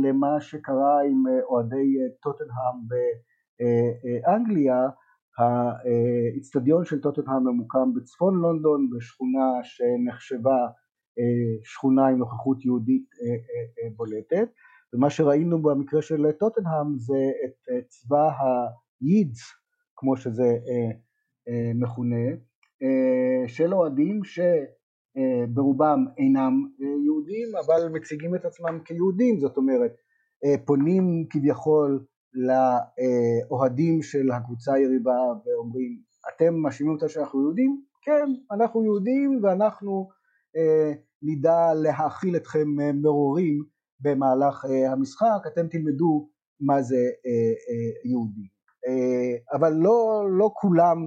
למה 0.05 0.40
שקרה 0.40 1.03
עם 1.03 1.24
אוהדי 1.51 1.96
טוטנהאם 2.22 2.77
באנגליה 3.59 4.88
האיצטדיון 5.38 6.85
של 6.85 7.01
טוטנהאם 7.01 7.44
ממוקם 7.48 7.94
בצפון 7.94 8.35
לונדון 8.35 8.90
בשכונה 8.90 9.53
שנחשבה 9.62 10.66
שכונה 11.64 12.07
עם 12.07 12.18
נוכחות 12.18 12.64
יהודית 12.64 13.11
בולטת. 13.96 14.48
ומה 14.94 15.11
שראינו 15.11 15.62
במקרה 15.62 16.03
של 16.03 16.33
טוטנהאם 16.33 16.98
זה 16.98 17.31
את 17.79 17.87
צבא 17.88 18.31
הידס 19.00 19.40
כמו 19.96 20.16
שזה 20.16 20.58
מכונה 21.74 22.26
של 23.46 23.74
אוהדים 23.74 24.20
שברובם 24.24 26.04
אינם 26.18 26.52
יהודים 27.04 27.48
אבל 27.66 27.88
מציגים 27.92 28.34
את 28.34 28.44
עצמם 28.44 28.80
כיהודים. 28.84 29.40
זאת 29.40 29.56
אומרת 29.56 29.92
פונים 30.64 31.26
כביכול 31.30 32.04
לאוהדים 32.34 34.02
של 34.02 34.30
הקבוצה 34.30 34.74
היריבה 34.74 35.18
ואומרים 35.46 36.02
אתם 36.28 36.54
מאשימים 36.54 36.92
אותה 36.92 37.08
שאנחנו 37.08 37.42
יהודים? 37.42 37.82
כן 38.02 38.54
אנחנו 38.54 38.84
יהודים 38.84 39.40
ואנחנו 39.42 40.08
אה, 40.56 40.92
נדע 41.22 41.74
להאכיל 41.74 42.37
אתכם 42.37 42.68
מרורים 42.94 43.64
במהלך 44.00 44.64
אה, 44.64 44.92
המשחק. 44.92 45.40
אתם 45.52 45.68
תלמדו 45.68 46.30
מה 46.61 46.82
זה 46.82 46.96
אה, 46.96 47.52
אה, 47.68 48.11
יהודי 48.11 48.42
אה, 48.42 48.57
אבל 49.52 49.72
לא, 49.72 50.26
לא 50.30 50.50
כולם 50.54 51.06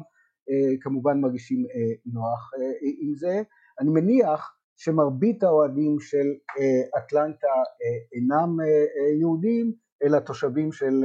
אה, 0.50 0.78
כמובן 0.82 1.22
מרגישים 1.22 1.66
אה, 1.66 1.94
נוח 2.06 2.52
אה, 2.54 2.72
עם 3.02 3.16
זה. 3.16 3.42
אני 3.80 3.90
מניח 3.90 4.56
שמרבית 4.82 5.44
האוהדים 5.44 6.00
של 6.00 6.28
אה, 6.60 7.00
אטלנטה 7.00 7.48
אה, 7.48 8.16
אינם 8.16 8.58
אה, 8.62 9.20
יהודים 9.20 9.74
אלא 10.04 10.20
תושבים 10.20 10.72
של 10.72 11.04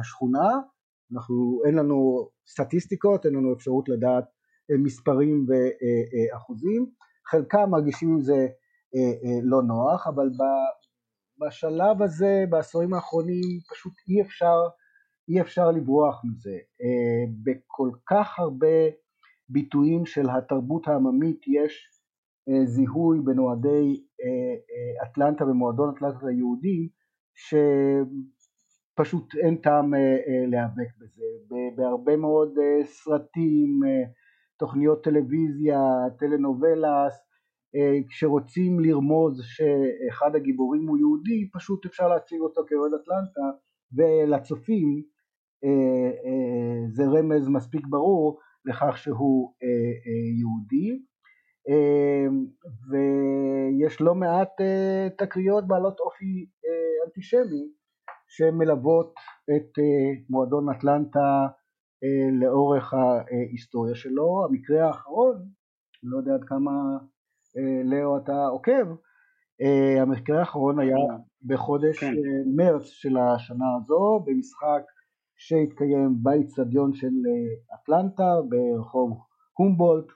השכונה, 0.00 0.48
אנחנו 1.14 1.62
אין 1.66 1.74
לנו 1.74 2.28
סטטיסטיקות, 2.48 3.26
אין 3.26 3.34
לנו 3.34 3.52
אפשרות 3.54 3.88
לדעת 3.88 4.24
מספרים 4.84 5.46
ואחוזים, 5.48 6.86
חלקם 7.30 7.70
מרגישים 7.70 8.08
עם 8.08 8.20
זה 8.20 8.46
לא 9.42 9.62
נוח, 9.62 10.06
אבל 10.06 10.28
בשלב 11.40 12.02
הזה, 12.02 12.44
בעשורים 12.50 12.94
האחרונים, 12.94 13.60
פשוט 13.70 13.92
אי 14.08 14.22
אפשר, 14.22 14.58
אי 15.28 15.40
אפשר 15.40 15.70
לברוח 15.70 16.22
מזה. 16.24 16.58
בכל 17.44 17.90
כך 18.10 18.38
הרבה 18.38 18.88
ביטויים 19.48 20.06
של 20.06 20.30
התרבות 20.30 20.88
העממית 20.88 21.40
יש 21.46 21.88
זיהוי 22.64 23.20
בין 23.24 23.38
אוהדי 23.38 24.04
אטלנטה 25.02 25.44
ומועדון 25.44 25.94
אטלנטה 25.94 26.26
היהודים 26.26 26.88
שפשוט 28.94 29.34
אין 29.36 29.56
טעם 29.56 29.94
להיאבק 30.48 30.96
בזה. 31.00 31.24
בהרבה 31.76 32.16
מאוד 32.16 32.54
סרטים, 32.84 33.80
תוכניות 34.58 35.04
טלוויזיה, 35.04 35.78
טלנובלס, 36.18 37.14
כשרוצים 38.08 38.80
לרמוז 38.80 39.42
שאחד 39.42 40.36
הגיבורים 40.36 40.88
הוא 40.88 40.98
יהודי, 40.98 41.50
פשוט 41.52 41.86
אפשר 41.86 42.08
להציג 42.08 42.40
אותו 42.40 42.62
כאוהד 42.68 42.92
אטלנטה, 42.94 43.58
ולצופים 43.92 45.02
זה 46.92 47.02
רמז 47.04 47.48
מספיק 47.48 47.86
ברור 47.86 48.38
לכך 48.64 48.98
שהוא 48.98 49.54
יהודי. 50.38 51.02
ויש 52.90 54.00
לא 54.00 54.14
מעט 54.14 54.50
תקריות 55.18 55.66
בעלות 55.66 56.00
אופי 56.00 56.46
אנטישמי 57.06 57.68
שמלוות 58.28 59.14
את 59.56 59.82
מועדון 60.30 60.68
אטלנטה 60.70 61.46
לאורך 62.40 62.94
ההיסטוריה 62.94 63.94
שלו. 63.94 64.44
המקרה 64.44 64.86
האחרון, 64.86 65.36
לא 66.02 66.16
יודע 66.18 66.34
עד 66.34 66.44
כמה 66.44 66.70
לאו 67.84 68.16
אתה 68.16 68.46
עוקב, 68.46 68.86
המקרה 70.00 70.38
האחרון 70.38 70.78
היה 70.80 70.96
בחודש 71.46 71.98
כן. 71.98 72.12
מרץ 72.56 72.84
של 72.84 73.16
השנה 73.16 73.64
הזו 73.76 74.24
במשחק 74.26 74.82
שהתקיים 75.46 76.14
באיצטדיון 76.22 76.94
של 76.94 77.12
אטלנטה 77.74 78.34
ברחוב 78.48 79.18
הומבולט 79.58 80.06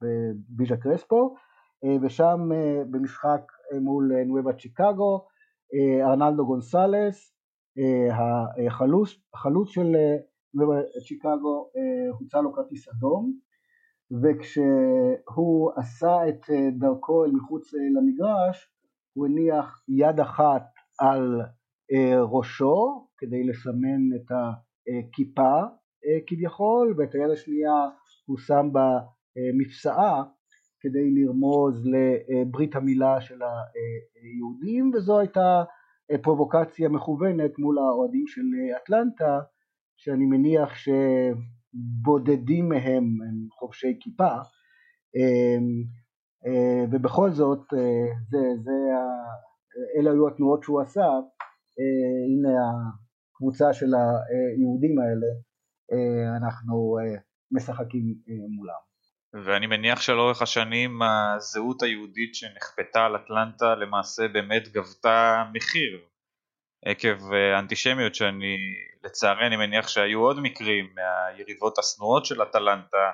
שבביז'ה 0.00 0.76
קרספו 0.76 1.34
ושם 2.02 2.50
במשחק 2.90 3.42
מול 3.80 4.12
נואבה 4.26 4.52
צ'יקגו 4.52 5.26
ארנלדו 6.02 6.46
גונסלס 6.46 7.34
החלוץ, 8.66 9.10
החלוץ 9.34 9.68
של 9.68 9.96
צ'יקגו 11.06 11.70
הוצא 12.18 12.40
לו 12.40 12.52
כרטיס 12.52 12.88
אדום 12.88 13.32
וכשהוא 14.22 15.72
עשה 15.76 16.28
את 16.28 16.50
דרכו 16.78 17.24
אל 17.24 17.30
מחוץ 17.30 17.72
למגרש 17.74 18.70
הוא 19.12 19.26
הניח 19.26 19.82
יד 19.88 20.20
אחת 20.20 20.62
על 20.98 21.40
ראשו 22.22 23.08
כדי 23.18 23.44
לסמן 23.44 24.16
את 24.16 24.30
הכיפה 24.32 25.62
כביכול 26.26 26.94
ואת 26.98 27.14
היד 27.14 27.30
השנייה 27.30 27.88
הוא 28.26 28.38
שם 28.38 28.68
במפסעה 28.72 30.22
כדי 30.80 31.10
לרמוז 31.14 31.82
לברית 31.86 32.76
המילה 32.76 33.20
של 33.20 33.38
היהודים 34.22 34.90
וזו 34.94 35.18
הייתה 35.18 35.64
פרובוקציה 36.22 36.88
מכוונת 36.88 37.58
מול 37.58 37.78
האוהדים 37.78 38.24
של 38.26 38.42
אטלנטה 38.76 39.40
שאני 39.96 40.24
מניח 40.26 40.70
שבודדים 40.74 42.68
מהם 42.68 43.04
הם 43.04 43.46
חובשי 43.58 43.98
כיפה. 44.00 44.34
ובכל 46.92 47.30
זאת 47.30 47.60
זה, 48.28 48.38
זה, 48.62 48.72
אלה 49.98 50.10
היו 50.10 50.28
התנועות 50.28 50.62
שהוא 50.62 50.80
עשה 50.80 51.02
הנה 52.26 52.50
הקבוצה 53.34 53.72
של 53.72 53.86
היהודים 53.94 54.98
האלה 54.98 55.26
אנחנו 56.36 56.98
משחקים 57.50 58.14
מולם. 58.56 58.84
ואני 59.44 59.66
מניח 59.66 60.00
שלאורך 60.00 60.42
השנים 60.42 61.02
הזהות 61.02 61.82
היהודית 61.82 62.34
שנכפתה 62.34 63.04
על 63.04 63.16
אטלנטה 63.16 63.74
למעשה 63.74 64.28
באמת 64.28 64.68
גבתה 64.68 65.44
מחיר 65.52 66.00
עקב 66.84 67.32
אנטישמיות 67.58 68.14
שאני 68.14 68.56
לצערי 69.04 69.46
אני 69.46 69.56
מניח 69.56 69.88
שהיו 69.88 70.20
עוד 70.20 70.40
מקרים 70.40 70.94
מהיריבות 70.94 71.78
השנואות 71.78 72.24
של 72.24 72.42
אטלנטה 72.42 73.10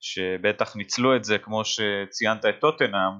שבטח 0.00 0.76
ניצלו 0.76 1.16
את 1.16 1.24
זה 1.24 1.38
כמו 1.38 1.62
שציינת 1.64 2.44
את 2.44 2.54
טוטנאם 2.60 3.12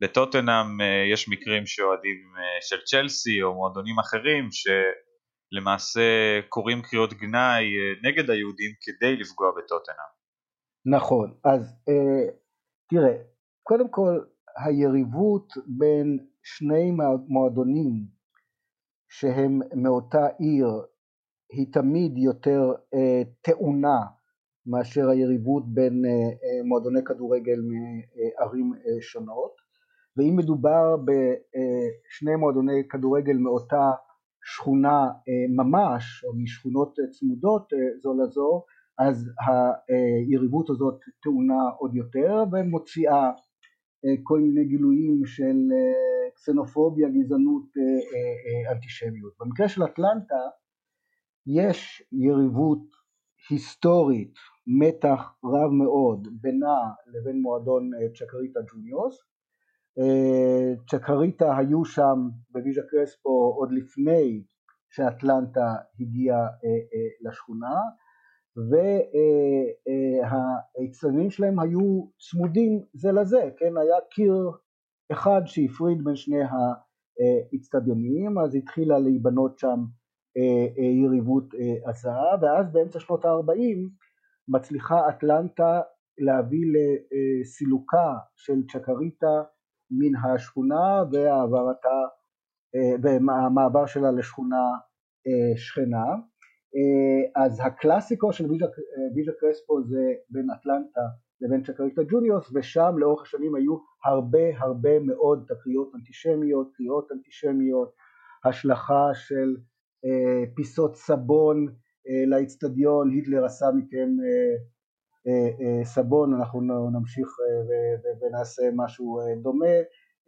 בטוטנאם 0.00 0.66
יש 1.12 1.28
מקרים 1.28 1.66
שאוהדים 1.66 2.18
של 2.60 2.76
צ'לסי 2.84 3.42
או 3.42 3.54
מועדונים 3.54 3.98
אחרים 3.98 4.48
שלמעשה 4.50 6.00
קוראים 6.48 6.82
קריאות 6.82 7.12
גנאי 7.12 7.64
נגד 8.04 8.30
היהודים 8.30 8.70
כדי 8.80 9.16
לפגוע 9.16 9.50
בטוטנאם. 9.58 10.18
נכון, 10.86 11.34
אז 11.44 11.74
אה, 11.88 12.32
תראה, 12.90 13.22
קודם 13.62 13.88
כל 13.90 14.20
היריבות 14.64 15.52
בין 15.66 16.18
שני 16.42 16.90
מועדונים 17.28 18.06
שהם 19.08 19.60
מאותה 19.82 20.26
עיר 20.38 20.68
היא 21.52 21.66
תמיד 21.72 22.18
יותר 22.18 22.72
אה, 22.94 23.22
טעונה 23.40 23.98
מאשר 24.66 25.08
היריבות 25.08 25.74
בין 25.74 26.04
אה, 26.04 26.10
אה, 26.10 26.64
מועדוני 26.64 27.04
כדורגל 27.04 27.60
מערים 27.60 28.74
אה, 28.74 29.00
שונות 29.00 29.67
ואם 30.18 30.36
מדובר 30.36 30.96
בשני 30.96 32.36
מועדוני 32.36 32.88
כדורגל 32.88 33.36
מאותה 33.36 33.90
שכונה 34.44 35.00
אה, 35.00 35.64
ממש 35.64 36.24
או 36.24 36.32
משכונות 36.42 36.98
צמודות 37.10 37.72
אה, 37.72 37.98
זו 38.02 38.14
לזו 38.22 38.64
אז 38.98 39.30
היריבות 39.88 40.70
הזאת 40.70 41.00
טעונה 41.22 41.62
עוד 41.78 41.94
יותר 41.94 42.44
ומוציאה 42.52 43.30
אה, 44.04 44.14
כל 44.22 44.40
מיני 44.40 44.64
גילויים 44.64 45.26
של 45.26 45.58
אה, 45.72 46.30
קסנופוביה, 46.34 47.08
גזענות, 47.08 47.68
אה, 47.76 48.72
אנטישמיות. 48.72 49.32
במקרה 49.40 49.68
של 49.68 49.84
אטלנטה 49.84 50.42
יש 51.46 52.02
יריבות 52.12 52.84
היסטורית, 53.50 54.34
מתח 54.66 55.34
רב 55.44 55.70
מאוד 55.70 56.28
בינה 56.40 56.78
לבין 57.06 57.42
מועדון 57.42 57.90
צ'קריטה 58.14 58.60
ג'וניוס 58.72 59.24
צ'קריטה 60.90 61.56
היו 61.56 61.84
שם 61.84 62.28
בוויז'ה 62.50 62.82
קרספו 62.90 63.54
עוד 63.56 63.72
לפני 63.72 64.44
שאטלנטה 64.90 65.74
הגיעה 66.00 66.46
לשכונה 67.20 67.80
והאצטדיונים 70.76 71.30
שלהם 71.30 71.58
היו 71.58 72.06
צמודים 72.30 72.82
זה 72.94 73.12
לזה, 73.12 73.50
כן, 73.56 73.76
היה 73.76 73.96
קיר 74.10 74.50
אחד 75.12 75.40
שהפריד 75.44 76.04
בין 76.04 76.16
שני 76.16 76.40
האצטדיונים, 77.52 78.38
אז 78.38 78.54
התחילה 78.54 78.98
להיבנות 78.98 79.58
שם 79.58 79.84
יריבות 81.04 81.54
עזה, 81.84 82.10
ואז 82.40 82.72
באמצע 82.72 83.00
שנות 83.00 83.24
ה-40 83.24 83.78
מצליחה 84.48 85.08
אטלנטה 85.08 85.80
להביא 86.18 86.66
לסילוקה 86.72 88.14
של 88.36 88.66
צ'קריטה 88.72 89.42
מן 89.90 90.16
השכונה 90.16 91.02
והעברתה, 91.12 91.98
והמעבר 93.02 93.86
שלה 93.86 94.10
לשכונה 94.10 94.64
שכנה. 95.56 96.06
אז 97.36 97.60
הקלאסיקו 97.64 98.32
של 98.32 98.44
ויז'ה 99.14 99.32
קרספו 99.40 99.82
זה 99.82 100.12
בין 100.30 100.46
אטלנטה 100.50 101.00
לבין 101.40 101.62
צ'קריטה 101.62 102.02
ג'וניוס 102.02 102.50
ושם 102.54 102.94
לאורך 102.98 103.22
השנים 103.22 103.54
היו 103.54 103.76
הרבה 104.04 104.58
הרבה 104.58 105.00
מאוד 105.00 105.44
תקריות 105.48 105.92
אנטישמיות, 105.94 106.70
קריאות 106.74 107.12
אנטישמיות, 107.12 107.92
השלכה 108.44 109.10
של 109.14 109.56
אה, 110.04 110.54
פיסות 110.54 110.96
סבון 110.96 111.66
אה, 112.08 112.26
לאיצטדיון, 112.26 113.10
היטלר 113.10 113.44
עשה 113.44 113.66
מכם 113.76 113.96
אה, 113.96 114.26
אה, 114.26 114.54
אה, 114.54 114.56
סבון, 115.84 116.34
אנחנו 116.34 116.60
נמשיך 116.90 117.28
אה, 117.40 118.12
ונעשה 118.20 118.62
משהו 118.76 119.20
אה, 119.20 119.34
דומה 119.42 119.76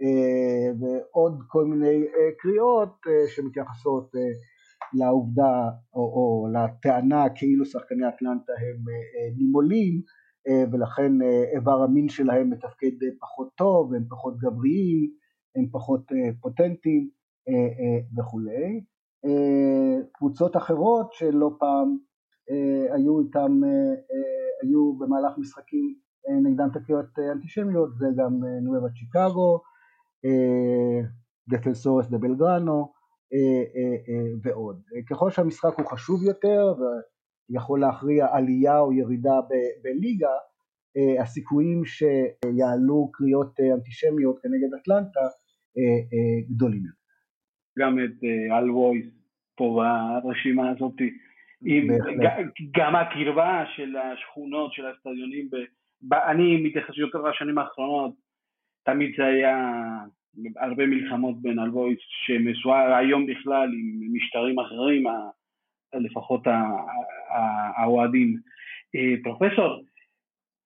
אה, 0.02 0.70
ועוד 0.80 1.42
כל 1.48 1.64
מיני 1.64 2.02
אה, 2.02 2.30
קריאות 2.38 2.94
אה, 3.08 3.28
שמתייחסות 3.28 4.14
אה, 4.16 4.20
לעובדה 4.94 5.68
או, 5.94 6.00
או 6.00 6.46
לטענה 6.52 7.24
כאילו 7.34 7.64
שחקני 7.64 8.08
אטלנטה 8.08 8.52
הם 8.52 8.84
נימולים 9.36 10.02
ולכן 10.72 11.12
איבר 11.54 11.82
המין 11.82 12.08
שלהם 12.08 12.50
מתפקד 12.50 12.96
פחות 13.20 13.48
טוב, 13.56 13.94
הם 13.94 14.04
פחות 14.10 14.38
גבריים, 14.38 15.10
הם 15.56 15.66
פחות 15.72 16.04
פוטנטיים 16.40 17.08
וכולי. 18.18 18.80
קבוצות 20.12 20.56
אחרות 20.56 21.12
שלא 21.12 21.50
פעם 21.58 21.96
היו 22.90 23.20
איתם, 23.20 23.60
היו 24.62 24.92
במהלך 24.98 25.38
משחקים 25.38 25.94
נגדם 26.42 26.68
תקריות 26.74 27.18
אנטישמיות, 27.32 27.90
זה 27.98 28.06
גם 28.16 28.32
נואבה 28.62 28.88
צ'יקגו, 28.88 29.60
דפלסורס 31.48 32.06
דה 32.06 32.18
בלגרנו, 32.18 32.92
אה, 33.32 33.62
אה, 33.76 33.96
אה, 34.08 34.32
ועוד. 34.42 34.82
ככל 35.10 35.30
שהמשחק 35.30 35.78
הוא 35.78 35.86
חשוב 35.86 36.22
יותר 36.22 36.74
ויכול 37.50 37.80
להכריע 37.80 38.26
עלייה 38.32 38.78
או 38.78 38.92
ירידה 38.92 39.40
בליגה, 39.82 40.34
הסיכויים 41.22 41.82
שיעלו 41.84 43.10
קריאות 43.12 43.60
אנטישמיות 43.74 44.38
כנגד 44.42 44.74
אטלנטה 44.82 45.20
גדולים 46.50 46.82
יותר. 46.84 46.96
גם 47.78 47.98
את 47.98 48.24
אל 48.50 48.70
וויס 48.70 49.06
פה 49.56 49.82
ברשימה 50.22 50.70
הזאת, 50.70 50.94
גם 52.70 52.96
הקרבה 52.96 53.64
של 53.76 53.96
השכונות, 53.96 54.72
של 54.72 54.86
האצטדיונים, 54.86 55.48
אני 56.12 56.56
מתייחס 56.56 56.96
יותר 56.96 57.18
לשנים 57.18 57.58
האחרונות, 57.58 58.14
תמיד 58.82 59.14
זה 59.16 59.24
היה 59.24 59.78
הרבה 60.56 60.86
מלחמות 60.86 61.42
בין 61.42 61.58
אלבויס 61.58 61.98
שמסועה 62.26 62.98
היום 62.98 63.26
בכלל 63.26 63.68
עם 63.72 64.14
משטרים 64.14 64.58
אחרים, 64.58 65.04
לפחות 65.94 66.42
האוהדים. 67.76 68.36
אה, 68.94 69.14
פרופסור, 69.22 69.82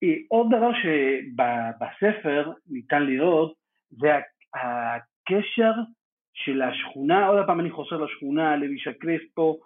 אה, 0.02 0.14
עוד 0.28 0.46
דבר 0.56 0.70
שבספר 0.82 2.52
ניתן 2.70 3.02
לראות 3.02 3.54
זה 3.90 4.08
הקשר 4.54 5.72
של 6.34 6.62
השכונה, 6.62 7.26
עוד 7.26 7.46
פעם 7.46 7.60
אני 7.60 7.70
חוזר 7.70 7.96
לשכונה, 7.96 8.56
לווישה 8.56 8.92
קרספו, 8.92 9.60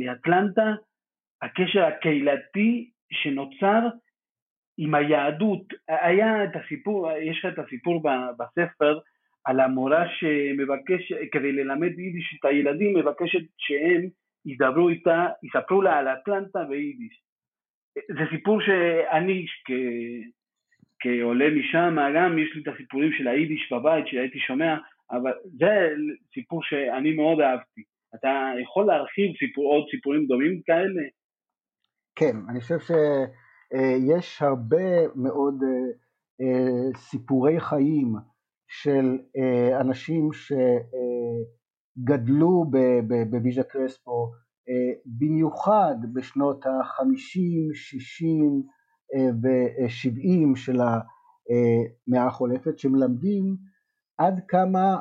לאטלנטה, 0.00 0.74
הקשר 1.42 1.84
הקהילתי 1.84 2.90
שנוצר 3.12 3.88
עם 4.78 4.94
היהדות, 4.94 5.72
היה 5.88 6.44
את 6.44 6.50
הסיפור, 6.56 7.10
יש 7.12 7.44
לך 7.44 7.52
את 7.52 7.58
הסיפור 7.58 8.02
בספר 8.38 8.98
על 9.44 9.60
המורה 9.60 10.04
שמבקש, 10.08 11.12
כדי 11.32 11.52
ללמד 11.52 11.98
יידיש 11.98 12.36
את 12.40 12.44
הילדים, 12.44 12.96
מבקשת 12.96 13.42
שהם 13.58 14.08
ידברו 14.46 14.88
איתה, 14.88 15.26
יספרו 15.42 15.82
לה 15.82 15.98
על 15.98 16.08
אטלנטה 16.08 16.58
ויידיש. 16.70 17.22
זה 17.94 18.20
סיפור 18.30 18.60
שאני 18.60 19.46
כ... 19.64 19.70
כעולה 21.00 21.50
משם, 21.50 21.96
גם 22.16 22.38
יש 22.38 22.54
לי 22.54 22.62
את 22.62 22.68
הסיפורים 22.68 23.12
של 23.12 23.28
היידיש 23.28 23.72
בבית 23.72 24.06
שהייתי 24.06 24.38
שומע, 24.38 24.76
אבל 25.10 25.32
זה 25.44 25.88
סיפור 26.34 26.62
שאני 26.62 27.12
מאוד 27.12 27.40
אהבתי. 27.40 27.82
אתה 28.14 28.28
יכול 28.62 28.86
להרחיב 28.86 29.36
סיפור, 29.38 29.74
עוד 29.74 29.84
סיפורים 29.90 30.26
דומים 30.26 30.60
כאלה? 30.66 31.02
כן, 32.16 32.36
אני 32.48 32.60
חושב 32.60 32.78
ש... 32.78 32.90
אה, 33.74 33.96
הרבה 34.40 35.08
מאוד 35.14 35.54
אה, 35.62 35.68
אה, 36.40 36.88
סיפורי 36.96 37.60
חיים 37.60 38.14
של 38.68 39.18
אנשים 39.80 40.28
שגדלו 41.98 42.64
בביז'ה 43.30 43.62
קרספו, 43.62 44.30
במיוחד 45.06 45.94
בשנות 46.12 46.66
ה-50, 46.66 47.74
60 47.74 48.62
ו-70 49.42 50.56
של 50.56 50.80
המאה 50.80 52.26
החולפת, 52.26 52.78
שמלמדים 52.78 53.56
עד 54.18 54.40
כמה 54.48 55.00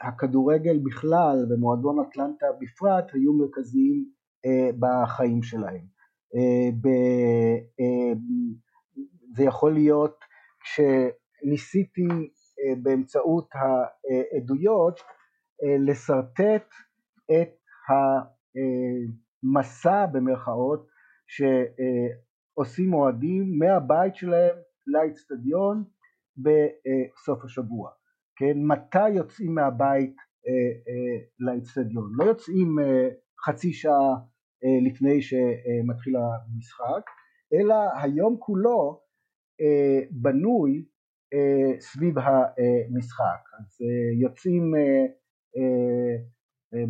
הכדורגל 0.00 0.78
בכלל 0.84 1.46
ומועדון 1.50 1.96
אטלנטה 2.00 2.46
בפרט 2.60 3.14
היו 3.14 3.32
מרכזיים 3.32 4.04
בחיים 4.78 5.42
שלהם. 5.42 5.92
אה, 6.34 6.70
אה, 7.80 8.12
זה 9.36 9.44
יכול 9.44 9.74
להיות 9.74 10.18
כשניסיתי 10.60 12.08
אה, 12.08 12.74
באמצעות 12.82 13.48
העדויות 13.54 15.00
לשרטט 15.86 16.68
את 17.32 17.54
המסע 19.44 20.06
במרכאות 20.06 20.86
שעושים 21.26 22.94
אוהדים 22.94 23.58
מהבית 23.58 24.14
שלהם 24.14 24.56
לאצטדיון 24.86 25.84
בסוף 26.36 27.44
השבוע, 27.44 27.90
כן, 28.42 28.58
מתי 28.66 29.08
יוצאים 29.08 29.54
מהבית 29.54 30.16
לאצטדיון, 31.40 32.12
לא 32.14 32.24
יוצאים 32.24 32.76
חצי 33.44 33.72
שעה 33.72 34.16
אה, 34.64 34.90
לפני 34.90 35.22
שמתחיל 35.22 36.16
המשחק, 36.16 37.04
אלא 37.54 37.74
היום 38.02 38.36
כולו 38.38 39.00
אה, 39.60 40.00
בנוי 40.10 40.84
אה, 41.34 41.80
סביב 41.80 42.14
המשחק. 42.18 43.42
אז 43.58 43.78
יוצאים 44.22 44.72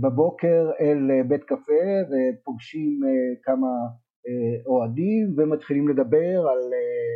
בבוקר 0.00 0.70
אל 0.80 1.22
בית 1.28 1.44
קפה 1.44 1.84
ופוגשים 2.10 3.00
כמה 3.42 3.68
אוהדים 4.66 5.34
ומתחילים 5.36 5.88
לדבר 5.88 6.48
על 6.48 6.58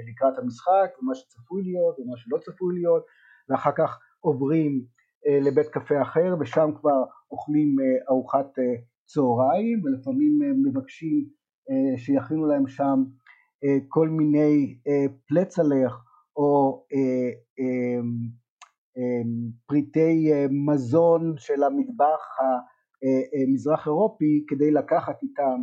לקראת 0.09 0.39
המשחק 0.39 1.03
ומה 1.03 1.15
שצפוי 1.15 1.63
להיות 1.63 1.99
ומה 1.99 2.17
שלא 2.17 2.39
צפוי 2.39 2.75
להיות 2.75 3.05
ואחר 3.49 3.71
כך 3.79 3.99
עוברים 4.21 4.85
לבית 5.41 5.67
קפה 5.67 6.03
אחר 6.03 6.35
ושם 6.41 6.71
כבר 6.81 7.05
אוכלים 7.31 7.77
ארוחת 8.11 8.47
צהריים 9.07 9.83
ולפעמים 9.85 10.39
מבקשים 10.65 11.25
אה, 11.71 11.99
שיכינו 11.99 12.47
להם 12.47 12.67
שם 12.67 13.05
אה, 13.65 13.77
כל 13.89 14.09
מיני 14.09 14.79
אה, 14.89 15.05
פלצלך 15.29 16.03
או 16.37 16.83
פריטי 19.67 20.31
מזון 20.51 21.35
של 21.37 21.63
המטבח 21.63 22.21
המזרח 23.43 23.87
אירופי 23.87 24.45
כדי 24.49 24.71
לקחת 24.71 25.23
איתם 25.23 25.63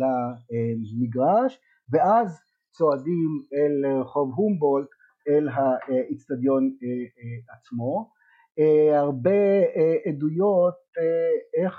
למגרש 0.00 1.58
ואז 1.92 2.40
צועדים 2.70 3.42
אל 3.54 4.00
רחוב 4.00 4.32
הומבולט 4.34 4.88
אל 5.28 5.48
האיצטדיון 5.48 6.70
עצמו. 7.56 8.10
הרבה 8.92 9.40
עדויות 10.08 10.74
איך 11.62 11.74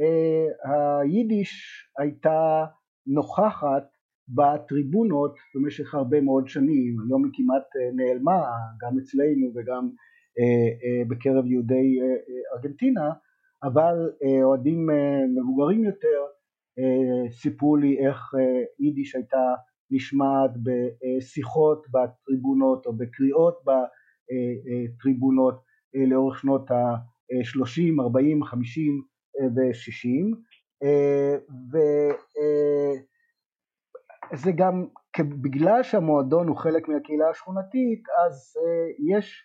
אה, 0.00 1.00
היידיש 1.00 1.52
הייתה 1.98 2.64
נוכחת 3.06 3.84
בטריבונות 4.28 5.34
במשך 5.54 5.94
הרבה 5.94 6.20
מאוד 6.20 6.48
שנים, 6.48 6.96
היום 7.06 7.24
היא 7.24 7.32
כמעט 7.34 7.94
נעלמה 7.96 8.42
גם 8.80 8.98
אצלנו 8.98 9.46
וגם 9.54 9.90
בקרב 11.10 11.46
יהודי 11.46 11.98
ארגנטינה, 12.56 13.10
אבל 13.62 13.94
אוהדים 14.42 14.86
מבוגרים 15.36 15.84
יותר 15.84 16.20
סיפרו 17.30 17.76
לי 17.76 18.06
איך 18.06 18.18
יידיש 18.80 19.14
הייתה 19.14 19.54
נשמעת 19.92 20.50
בשיחות 20.62 21.86
בטריבונות 21.90 22.86
או 22.86 22.96
בקריאות 22.96 23.58
בטריבונות 23.66 25.62
לאורך 26.10 26.38
שנות 26.38 26.70
ה-30, 26.70 28.02
40, 28.02 28.44
50 28.44 29.02
ו-60 29.56 30.36
וזה 34.32 34.52
גם 34.52 34.86
בגלל 35.18 35.82
שהמועדון 35.82 36.48
הוא 36.48 36.56
חלק 36.56 36.88
מהקהילה 36.88 37.30
השכונתית 37.30 38.02
אז 38.26 38.54
יש 39.14 39.44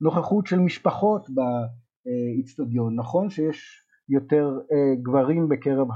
נוכחות 0.00 0.46
של 0.46 0.58
משפחות 0.58 1.26
באיצטדיון, 1.30 2.98
נכון? 2.98 3.30
שיש 3.30 3.86
יותר 4.08 4.60
גברים 5.02 5.48
בקרב 5.48 5.88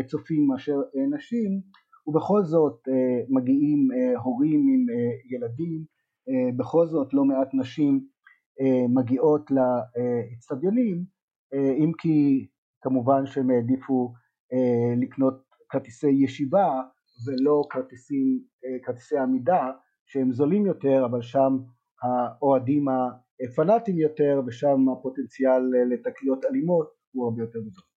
הצופים 0.00 0.46
מאשר 0.46 0.76
נשים 1.14 1.60
ובכל 2.06 2.42
זאת 2.44 2.80
מגיעים 3.28 3.88
הורים 4.24 4.60
עם 4.60 4.86
ילדים, 5.30 5.84
בכל 6.56 6.86
זאת 6.86 7.14
לא 7.14 7.24
מעט 7.24 7.48
נשים 7.54 8.06
מגיעות 8.88 9.50
לאצטדיונים 9.50 11.04
אם 11.54 11.92
כי 11.98 12.46
כמובן 12.80 13.26
שהם 13.26 13.50
העדיפו 13.50 14.12
לקנות 15.02 15.44
כרטיסי 15.68 16.10
ישיבה 16.10 16.82
ולא 17.26 17.62
כרטיסים, 17.70 18.40
כרטיסי 18.84 19.18
עמידה 19.18 19.70
שהם 20.06 20.32
זולים 20.32 20.66
יותר 20.66 21.06
אבל 21.10 21.22
שם 21.22 21.58
האוהדים 22.02 22.86
הפנאטים 23.44 23.98
יותר 23.98 24.40
ושם 24.46 24.88
הפוטנציאל 24.88 25.62
לתקריות 25.90 26.44
אלימות 26.44 26.88
הוא 27.12 27.24
הרבה 27.24 27.42
יותר 27.42 27.58
גדול. 27.58 27.93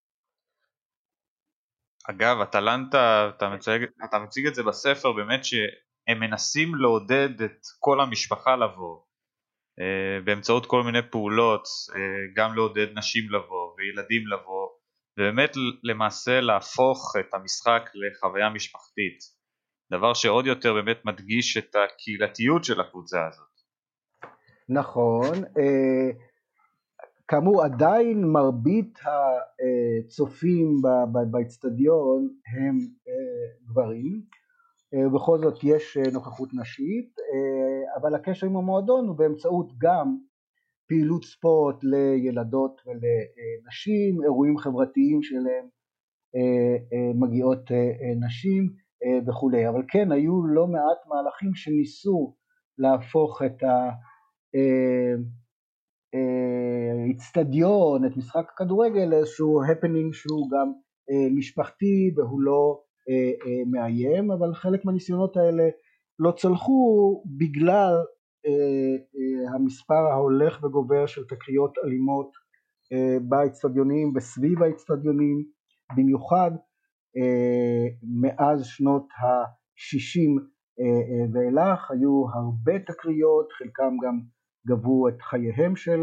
אגב, 2.09 2.41
אטלנטה, 2.41 3.31
אתה 3.37 3.55
אתה 4.05 4.19
מציג 4.19 4.45
את 4.47 4.55
זה 4.55 4.63
בספר 4.63 5.11
באמת 5.11 5.45
שהם 5.45 6.19
מנסים 6.19 6.75
לעודד 6.75 7.41
את 7.41 7.61
כל 7.79 8.01
המשפחה 8.01 8.55
לבוא 8.55 8.99
אה, 9.79 10.21
באמצעות 10.23 10.65
כל 10.65 10.83
מיני 10.83 11.09
פעולות, 11.11 11.63
אה, 11.95 11.99
גם 12.35 12.55
לעודד 12.55 12.87
נשים 12.97 13.29
לבוא 13.29 13.73
וילדים 13.77 14.27
לבוא 14.27 14.67
ובאמת 15.19 15.51
למעשה 15.83 16.41
להפוך 16.41 17.15
את 17.19 17.33
המשחק 17.33 17.89
לחוויה 17.93 18.49
משפחתית 18.49 19.19
דבר 19.91 20.13
שעוד 20.13 20.45
יותר 20.45 20.73
באמת 20.73 21.05
מדגיש 21.05 21.57
את 21.57 21.75
הקהילתיות 21.75 22.63
של 22.63 22.81
הקבוצה 22.81 23.27
הזאת. 23.27 23.47
נכון, 24.69 25.43
אה, 25.43 26.11
כאמור 27.27 27.63
עדיין 27.63 28.25
מרבית 28.25 28.99
הצופים 29.05 30.81
באצטדיון 31.31 32.29
הם 32.55 32.77
גברים. 33.67 34.21
ובכל 35.05 35.39
זאת 35.39 35.63
יש 35.63 35.97
נוכחות 36.13 36.49
נשית. 36.53 37.15
אבל 38.01 38.15
הקשר 38.15 38.47
עם 38.47 38.57
המועדון 38.57 39.07
הוא 39.07 39.17
באמצעות 39.17 39.71
גם 39.77 40.17
פעילות 40.89 41.23
ספורט 41.23 41.75
לילדות 41.83 42.81
ולנשים, 42.85 44.23
אירועים 44.23 44.57
חברתיים 44.57 45.21
שלהם 45.21 45.65
מגיעות 47.19 47.71
נשים 48.25 48.73
וכולי, 49.27 49.69
אבל 49.69 49.83
כן 49.87 50.11
היו 50.11 50.45
לא 50.45 50.67
מעט 50.67 51.07
מהלכים 51.07 51.55
שניסו 51.55 52.35
להפוך 52.77 53.41
את 53.45 53.63
האיצטדיון, 57.03 58.05
את 58.05 58.17
משחק 58.17 58.45
הכדורגל 58.53 59.05
לאיזשהו 59.05 59.63
הפנינג 59.63 60.13
שהוא 60.13 60.49
גם 60.51 60.71
משפחתי 61.35 62.11
והוא 62.15 62.41
לא 62.41 62.81
מאיים, 63.71 64.31
אבל 64.31 64.53
חלק 64.53 64.85
מהניסיונות 64.85 65.37
האלה 65.37 65.69
לא 66.19 66.31
צלחו 66.31 67.23
בגלל 67.37 67.93
המספר 69.53 69.93
ההולך 70.11 70.63
וגובר 70.63 71.05
של 71.05 71.27
תקריות 71.27 71.73
אלימות 71.85 72.31
באצטדיונים 73.29 74.13
וסביב 74.15 74.63
האצטדיונים, 74.63 75.43
במיוחד 75.97 76.51
מאז 78.21 78.65
שנות 78.65 79.07
ה-60 79.19 80.41
ואילך 81.33 81.91
היו 81.91 82.25
הרבה 82.33 82.79
תקריות, 82.79 83.51
חלקם 83.51 83.93
גם 84.03 84.19
גבו 84.67 85.07
את 85.07 85.21
חייהם 85.21 85.75
של 85.75 85.99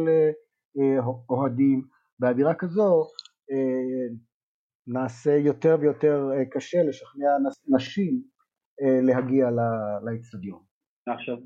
אוהדים, 1.31 1.83
באווירה 2.19 2.55
כזו 2.55 3.03
נעשה 4.87 5.37
יותר 5.37 5.77
ויותר 5.81 6.31
קשה 6.51 6.79
לשכנע 6.89 7.31
נשים 7.77 8.23
להגיע 9.07 9.47
לאצטדיון. 10.07 10.61
עכשיו 11.07 11.37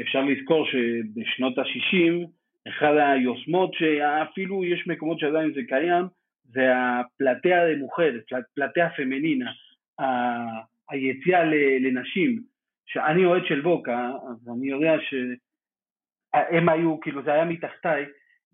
אפשר 0.00 0.18
לזכור 0.24 0.66
שבשנות 0.66 1.58
ה-60 1.58 2.28
אחד 2.68 2.94
היוזמות 2.96 3.70
שאפילו 3.74 4.64
יש 4.64 4.88
מקומות 4.88 5.18
שעדיין 5.18 5.52
זה 5.54 5.60
קיים 5.68 6.04
זה 6.44 6.60
הפלטיה 6.76 7.68
המאוחדת, 7.68 8.24
פלטיה 8.54 8.90
פמינינה, 8.96 9.50
היציאה 10.90 11.44
לנשים, 11.80 12.42
שאני 12.86 13.24
אוהד 13.24 13.42
של 13.48 13.60
בוקה 13.60 14.10
אז 14.30 14.48
אני 14.56 14.68
יודע 14.68 14.92
שהם 16.38 16.68
היו, 16.68 17.00
כאילו 17.00 17.22
זה 17.22 17.32
היה 17.32 17.44
מתחתיי, 17.44 18.04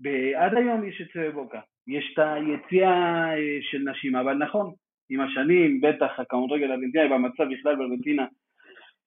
ועד 0.01 0.55
היום 0.55 0.89
יש 0.89 1.01
את 1.01 1.35
בוקה, 1.35 1.61
יש 1.87 2.13
את 2.15 2.19
היציאה 2.19 3.31
של 3.61 3.79
נשים, 3.79 4.17
אבל 4.17 4.35
נכון, 4.35 4.73
עם 5.11 5.21
השנים 5.21 5.81
בטח 5.81 6.21
הכדורגל 6.21 6.71
הארגנטינאי 6.71 7.09
במצב 7.09 7.45
בכלל 7.53 7.77
בארגנטינה 7.77 8.27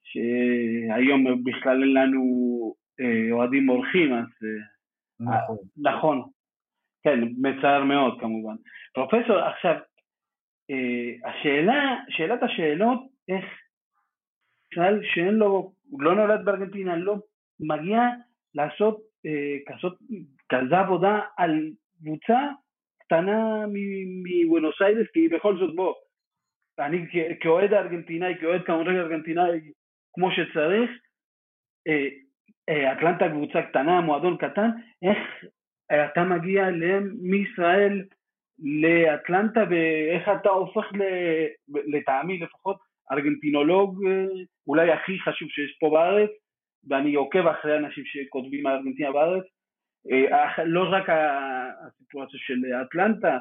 שהיום 0.04 1.44
בכלל 1.44 1.82
אין 1.82 1.94
לנו 1.94 2.24
אה, 3.00 3.32
אוהדים 3.32 3.70
אורחים, 3.70 4.14
אז... 4.14 4.26
אה, 4.44 4.78
נכון. 5.20 5.58
נכון, 5.78 6.30
כן, 7.04 7.20
מצער 7.38 7.84
מאוד 7.84 8.20
כמובן. 8.20 8.56
פרופסור, 8.94 9.38
עכשיו, 9.40 9.76
אה, 10.72 11.30
השאלה, 11.30 11.96
שאלת 12.10 12.44
השאלות, 12.44 13.02
איך 13.30 13.46
בכלל 14.72 15.00
שאין 15.04 15.34
לו, 15.34 15.74
הוא 15.90 16.02
לא 16.02 16.16
נולד 16.16 16.46
בארגנטינה, 16.46 16.96
לא 16.96 17.16
מגיע 17.60 18.00
לעשות 18.56 18.98
כזאת, 19.68 19.94
כזה 20.50 20.80
עבודה 20.80 21.20
על 21.38 21.72
קבוצה 22.00 22.40
קטנה 23.00 23.66
מבואנוס 24.24 24.82
איירס, 24.82 25.08
כי 25.14 25.28
בכל 25.28 25.58
זאת 25.58 25.76
בוא, 25.76 25.94
אני 26.80 27.06
כאוהד 27.40 27.74
הארגנטינאי, 27.74 28.36
כאוהד 28.40 28.62
כמובן 28.66 28.96
ארגנטינאי 28.96 29.60
כמו 30.14 30.32
שצריך, 30.32 30.92
אה, 31.88 32.08
אה, 32.70 32.94
אטלנטה 32.94 33.30
קבוצה 33.30 33.62
קטנה, 33.62 34.02
מועדון 34.02 34.38
קטן, 34.38 34.70
איך 35.04 35.18
אתה 35.92 36.24
מגיע 36.24 36.66
מישראל 37.22 38.04
לאטלנטה 38.82 39.64
ואיך 39.70 40.30
אתה 40.42 40.50
הופך 40.50 40.86
לטעמי 41.68 42.40
לפחות 42.40 42.78
ארגנטינולוג 43.12 44.06
אה, 44.08 44.26
אולי 44.68 44.92
הכי 44.92 45.20
חשוב 45.20 45.50
שיש 45.50 45.78
פה 45.80 45.90
בארץ 45.90 46.30
ואני 46.90 47.16
עוקב 47.16 47.48
אחרי 47.48 47.78
אנשים 47.78 48.04
שכותבים 48.06 48.68
על 48.68 48.76
ארגנטינה 48.76 49.12
בארץ 49.12 49.44
לא 50.66 50.84
רק 50.92 51.10
הסיטואציה 51.10 52.40
של 52.40 52.54
אטלנטה, 52.82 53.38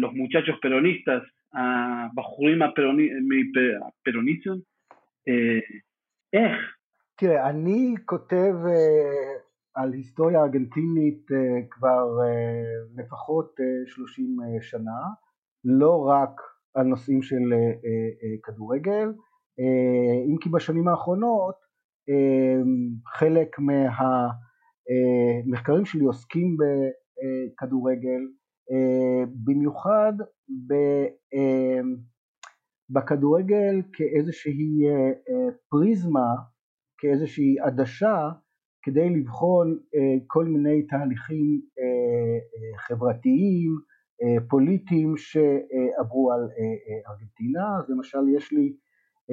los 0.00 0.12
muchachos 0.12 0.58
peronistas, 0.64 1.24
הבחורים 1.54 2.62
אה, 5.28 5.58
איך? 6.32 6.76
תראה, 7.16 7.50
אני 7.50 7.94
כותב 8.04 8.54
אה, 8.66 9.34
על 9.74 9.92
היסטוריה 9.92 10.40
ארגנטינית 10.40 11.32
אה, 11.32 11.60
כבר 11.70 12.06
לפחות 12.96 13.54
30 13.86 14.36
שנה, 14.60 15.00
לא 15.64 16.08
רק 16.08 16.40
על 16.74 16.86
נושאים 16.86 17.22
של 17.22 17.52
כדורגל, 18.42 19.08
אם 20.28 20.36
כי 20.40 20.48
בשנים 20.48 20.88
האחרונות 20.88 21.54
חלק 23.06 23.56
מהמחקרים 25.48 25.84
שלי 25.84 26.04
עוסקים 26.04 26.56
בכדורגל, 26.56 28.20
במיוחד 29.44 30.12
בכדורגל 32.90 33.82
כאיזושהי 33.92 34.86
אה, 34.86 35.08
אה, 35.08 35.48
פריזמה, 35.68 36.34
כאיזושהי 36.98 37.56
עדשה 37.60 38.28
כדי 38.82 39.10
לבחון 39.10 39.78
אה, 39.94 40.16
כל 40.26 40.44
מיני 40.44 40.86
תהליכים 40.86 41.60
חברתיים, 42.76 43.78
פוליטיים 44.48 45.16
שעברו 45.16 46.32
על 46.32 46.40
ארגנטינה, 47.08 47.78
אז 47.78 47.90
למשל 47.90 48.18
יש 48.36 48.52
לי 48.52 48.76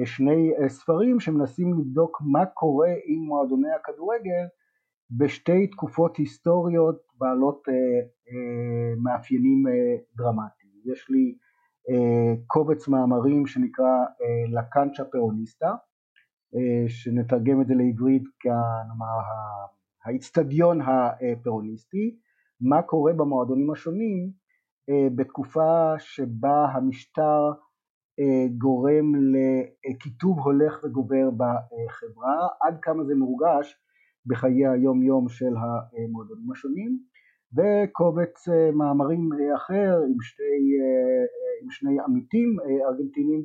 שני 0.04 0.50
ספרים 0.68 1.20
שמנסים 1.20 1.74
לבדוק 1.78 2.22
מה 2.24 2.46
קורה 2.46 2.92
עם 3.04 3.22
מועדוני 3.22 3.72
הכדורגל 3.72 4.46
בשתי 5.10 5.66
תקופות 5.66 6.16
היסטוריות 6.16 6.96
בעלות 7.18 7.62
מאפיינים 9.02 9.64
דרמטיים. 10.16 10.72
יש 10.84 11.10
לי 11.10 11.36
קובץ 12.46 12.88
מאמרים 12.88 13.46
שנקרא 13.46 14.04
לקנצ'ה 14.48 15.04
פרוניסטה, 15.04 15.74
שנתרגם 16.88 17.60
את 17.60 17.66
זה 17.66 17.74
לעברית 17.74 18.22
כנאמר 18.40 19.18
האיצטדיון 20.04 20.80
הפירוניסטי, 20.80 22.16
מה 22.60 22.82
קורה 22.82 23.12
במועדונים 23.12 23.70
השונים 23.70 24.30
בתקופה 25.16 25.94
שבה 25.98 26.66
המשטר 26.72 27.52
גורם 28.58 29.12
לקיטוב 29.14 30.38
הולך 30.38 30.84
וגובר 30.84 31.30
בחברה, 31.30 32.48
עד 32.62 32.78
כמה 32.82 33.04
זה 33.04 33.14
מורגש 33.14 33.74
בחיי 34.26 34.66
היום 34.66 35.02
יום 35.02 35.28
של 35.28 35.54
המועדונים 35.56 36.52
השונים, 36.52 36.98
וקובץ 37.56 38.48
מאמרים 38.74 39.30
אחר 39.56 39.98
עם, 40.08 40.20
שתי, 40.20 40.78
עם 41.62 41.70
שני 41.70 42.00
עמיתים 42.00 42.56
ארגנטינים 42.88 43.44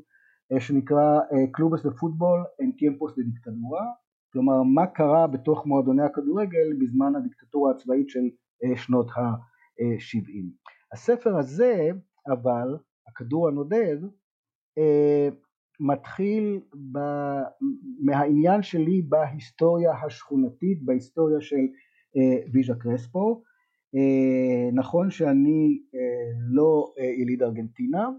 שנקרא 0.60 1.20
קלובס 1.52 1.84
דה 1.84 1.92
פוטבול 1.92 2.44
en 2.62 2.66
tiempos 2.66 3.12
de 3.12 3.22
dictadura, 3.22 3.86
כלומר 4.34 4.64
מה 4.64 4.88
קרה 4.88 5.28
בתוך 5.28 5.66
מועדוני 5.66 6.04
הכדורגל 6.04 6.74
בזמן 6.80 7.16
הדיקטטורה 7.16 7.72
הצבאית 7.72 8.10
של 8.10 8.30
שנות 8.76 9.08
ה-70. 9.18 10.46
הספר 10.94 11.38
הזה 11.38 11.90
אבל, 12.28 12.78
הכדור 13.08 13.48
הנודד, 13.48 13.98
מתחיל 15.80 16.62
ב... 16.92 17.00
מהעניין 18.00 18.62
שלי 18.62 19.02
בהיסטוריה 19.10 19.92
השכונתית, 20.06 20.84
בהיסטוריה 20.84 21.42
של 21.42 21.68
ויז'ה 22.54 22.76
קרספו. 22.76 23.44
נכון 24.74 25.12
שאני 25.12 25.82
לא 26.50 26.94
יליד 27.18 27.44
ארגנטינה, 27.44 28.10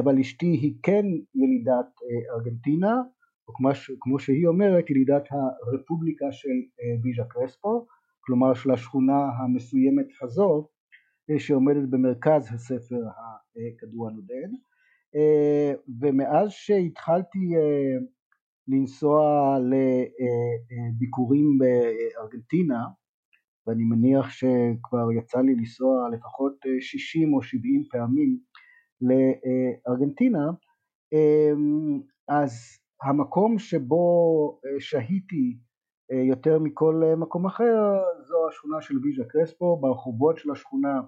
אבל 0.00 0.18
אשתי 0.18 0.46
היא 0.46 0.74
כן 0.82 1.06
ילידת 1.34 1.86
ארגנטינה, 2.34 3.02
או 3.48 3.52
כמו 4.00 4.18
שהיא 4.18 4.46
אומרת 4.46 4.90
ילידת 4.90 5.28
הרפובליקה 5.30 6.26
של 6.32 6.48
ויז'ה 7.02 7.24
קרספו, 7.28 7.86
כלומר 8.20 8.54
של 8.54 8.70
השכונה 8.70 9.24
המסוימת 9.38 10.06
הזו 10.22 10.68
שעומדת 11.38 11.88
במרכז 11.88 12.48
הספר 12.54 13.02
הכדור 13.76 14.08
הנודד, 14.08 14.48
ומאז 16.00 16.50
שהתחלתי 16.50 17.54
לנסוע 18.68 19.56
לביקורים 20.90 21.58
בארגנטינה, 21.58 22.84
ואני 23.66 23.84
מניח 23.84 24.30
שכבר 24.30 25.12
יצא 25.18 25.40
לי 25.40 25.54
לנסוע 25.54 26.08
לפחות 26.12 26.54
60 26.80 27.34
או 27.34 27.42
70 27.42 27.84
פעמים 27.90 28.38
לארגנטינה, 29.00 30.50
אז 32.28 32.52
המקום 33.02 33.58
שבו 33.58 34.60
שהיתי 34.78 35.58
יותר 36.28 36.58
מכל 36.58 37.02
מקום 37.16 37.46
אחר 37.46 37.98
זו 38.22 38.48
השכונה 38.48 38.82
של 38.82 38.98
ויז'ה 39.02 39.24
קרספו, 39.24 39.76
ברחובות 39.80 40.38
של 40.38 40.50
השכונה 40.50 41.00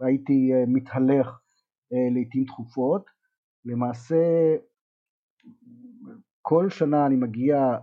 הייתי 0.00 0.50
מתהלך 0.66 1.39
לעיתים 2.14 2.44
תכופות, 2.44 3.10
למעשה 3.64 4.16
כל 6.42 6.70
שנה 6.70 7.06
אני 7.06 7.16
מגיע 7.16 7.76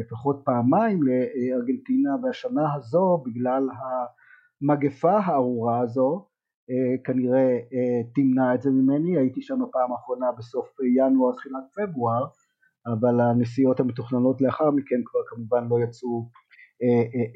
לפחות 0.00 0.42
פעמיים 0.44 1.00
לארגנטינה 1.02 2.10
והשנה 2.22 2.74
הזו 2.74 3.22
בגלל 3.26 3.68
המגפה 4.62 5.18
הארורה 5.18 5.80
הזו 5.80 6.26
כנראה 7.04 7.58
תמנע 8.14 8.54
את 8.54 8.62
זה 8.62 8.70
ממני, 8.70 9.18
הייתי 9.18 9.42
שם 9.42 9.54
בפעם 9.68 9.92
האחרונה 9.92 10.32
בסוף 10.38 10.76
ינואר 10.96 11.34
תחילת 11.34 11.64
פברואר 11.76 12.26
אבל 12.86 13.20
הנסיעות 13.20 13.80
המתוכננות 13.80 14.40
לאחר 14.40 14.70
מכן 14.70 15.00
כבר 15.04 15.20
כמובן 15.28 15.68
לא 15.68 15.84
יצאו 15.84 16.28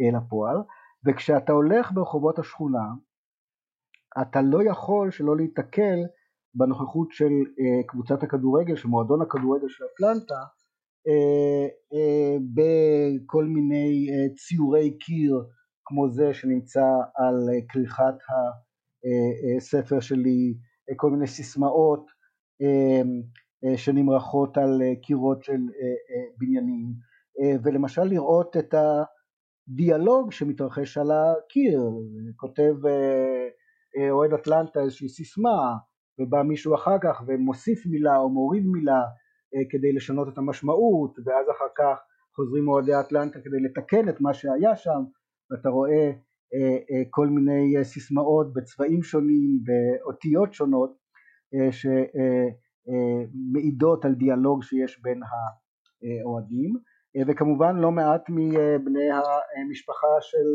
אל 0.01 0.17
הפועל. 0.17 0.57
וכשאתה 1.07 1.53
הולך 1.53 1.93
ברחובות 1.93 2.39
השכונה 2.39 2.85
אתה 4.23 4.43
לא 4.43 4.59
יכול 4.71 5.11
שלא 5.11 5.37
להיתקל 5.37 5.99
בנוכחות 6.55 7.09
של 7.13 7.33
קבוצת 7.87 8.23
הכדורגל, 8.23 8.77
של 8.77 8.89
מועדון 8.89 9.23
הכדורגל 9.23 9.69
של 9.69 9.85
אטלנטה 9.95 10.41
בכל 12.55 13.45
מיני 13.45 14.07
ציורי 14.37 14.99
קיר 14.99 15.45
כמו 15.85 16.09
זה 16.09 16.35
שנמצא 16.35 16.87
על 17.15 17.49
כריכת 17.69 18.15
הספר 19.57 20.01
שלי, 20.01 20.55
כל 20.97 21.11
מיני 21.11 21.27
סיסמאות 21.27 22.07
שנמרחות 23.77 24.59
על 24.59 24.83
קירות 25.03 25.45
של 25.45 25.61
בניינים 26.39 26.87
ולמשל 27.65 28.05
לראות 28.05 28.57
את 28.57 28.75
הדיאלוג 29.69 30.33
שמתרחש 30.33 30.99
על 30.99 31.11
הקיר, 31.11 31.81
כותב 32.37 32.75
אוהד 34.11 34.33
אטלנטה 34.33 34.81
איזושהי 34.81 35.09
סיסמה 35.09 35.77
ובא 36.21 36.43
מישהו 36.43 36.75
אחר 36.75 36.97
כך 37.03 37.23
ומוסיף 37.27 37.87
מילה 37.87 38.17
או 38.17 38.31
מוריד 38.31 38.67
מילה 38.67 39.03
כדי 39.71 39.93
לשנות 39.93 40.29
את 40.29 40.39
המשמעות 40.39 41.19
ואז 41.25 41.47
אחר 41.51 41.69
כך 41.79 41.99
חוזרים 42.37 42.69
אוהדי 42.69 42.93
אטלנטה 43.01 43.39
כדי 43.41 43.61
לתקן 43.61 44.09
את 44.09 44.21
מה 44.21 44.35
שהיה 44.35 44.77
שם 44.77 45.01
ואתה 45.51 45.69
רואה 45.69 46.11
כל 47.11 47.27
מיני 47.27 47.85
סיסמאות 47.85 48.53
בצבעים 48.53 49.03
שונים 49.03 49.61
באותיות 49.65 50.55
שונות 50.55 50.97
שמעידות 52.91 54.05
על 54.05 54.15
דיאלוג 54.15 54.63
שיש 54.63 55.03
בין 55.03 55.21
האוהדים 55.23 56.77
וכמובן 57.29 57.77
לא 57.77 57.91
מעט 57.91 58.23
מבני 58.29 59.11
המשפחה 59.57 60.17
של 60.21 60.49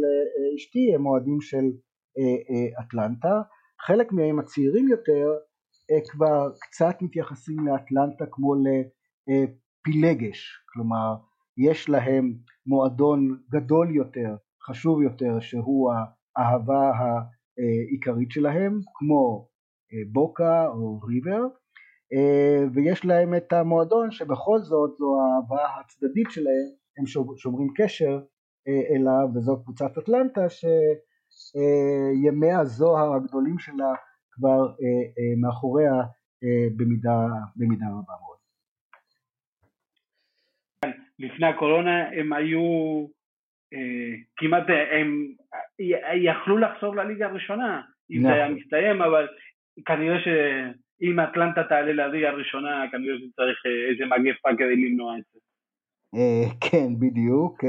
אשתי 0.56 0.96
הם 0.96 1.06
אוהדים 1.06 1.42
של 1.42 1.66
אטלנטה, 2.80 3.42
חלק 3.82 4.12
מהם 4.12 4.40
הצעירים 4.40 4.88
יותר 4.88 5.34
כבר 6.12 6.52
קצת 6.62 6.96
מתייחסים 7.02 7.68
לאטלנטה 7.68 8.26
כמו 8.32 8.54
לפילגש, 9.28 10.64
כלומר 10.74 11.16
יש 11.58 11.90
להם 11.90 12.34
מועדון 12.66 13.38
גדול 13.52 13.96
יותר, 13.96 14.36
חשוב 14.68 15.02
יותר, 15.02 15.40
שהוא 15.40 15.92
האהבה 16.38 16.92
העיקרית 16.98 18.32
שלהם, 18.32 18.80
כמו 18.94 19.48
בוקה 20.12 20.68
או 20.68 21.00
ריבר, 21.00 21.42
ויש 22.74 23.06
להם 23.06 23.36
את 23.36 23.54
המועדון 23.54 24.12
שבכל 24.12 24.60
זאת 24.60 24.92
זו 24.98 25.18
האהבה 25.22 25.66
הצדדית 25.80 26.28
שלהם, 26.30 26.70
הם 26.98 27.06
שומרים 27.36 27.68
קשר 27.76 28.22
אליו 28.68 29.28
וזו 29.36 29.64
קבוצת 29.64 29.98
אטלנטה 29.98 30.50
שימי 31.36 32.52
הזוהר 32.52 33.14
הגדולים 33.14 33.60
שלה 33.60 33.94
כבר 34.32 34.68
מאחוריה 35.42 35.94
במידה, 36.78 37.18
במידה 37.56 37.86
רבה 37.86 38.14
מאוד. 38.22 38.38
לפני 41.20 41.48
הקורונה 41.48 42.10
הם 42.10 42.34
היו 42.34 42.62
כמעט, 44.38 44.64
הם 45.00 45.34
יכלו 46.14 46.58
לחזור 46.58 46.96
לליגה 46.96 47.26
הראשונה 47.26 47.82
אם 48.12 48.22
זה 48.22 48.34
היה 48.34 48.50
מסתיים, 48.50 49.02
אבל 49.02 49.28
כנראה 49.86 50.18
שאם 50.24 51.20
אטלנטה 51.20 51.64
תעלה 51.64 51.94
לליגה 51.94 52.30
הראשונה 52.30 52.86
כנראה 52.92 53.16
שצריך 53.20 53.64
איזה 53.92 54.06
מגפה 54.06 54.50
כדי 54.58 54.76
למנוע 54.76 55.18
את 55.18 55.24
זה. 55.34 55.40
כן, 56.62 56.88
בדיוק, 57.00 57.64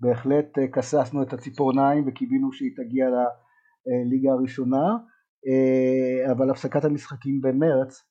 בהחלט 0.00 0.58
כססנו 0.72 1.22
את 1.22 1.32
הציפורניים 1.32 2.04
וקיווינו 2.08 2.52
שהיא 2.52 2.76
תגיע 2.76 3.06
לליגה 3.86 4.32
הראשונה, 4.32 4.96
אבל 6.32 6.50
הפסקת 6.50 6.84
המשחקים 6.84 7.40
במרץ 7.40 8.02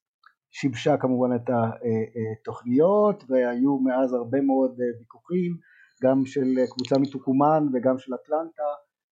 שיבשה 0.51 0.97
כמובן 0.97 1.35
את 1.35 1.49
התוכניות 1.49 3.23
והיו 3.29 3.79
מאז 3.79 4.13
הרבה 4.13 4.41
מאוד 4.41 4.79
ויכוחים 4.99 5.57
גם 6.03 6.25
של 6.25 6.47
קבוצה 6.69 6.95
מתוקומן 6.99 7.63
וגם 7.73 7.97
של 7.97 8.13
אטלנטה 8.13 8.63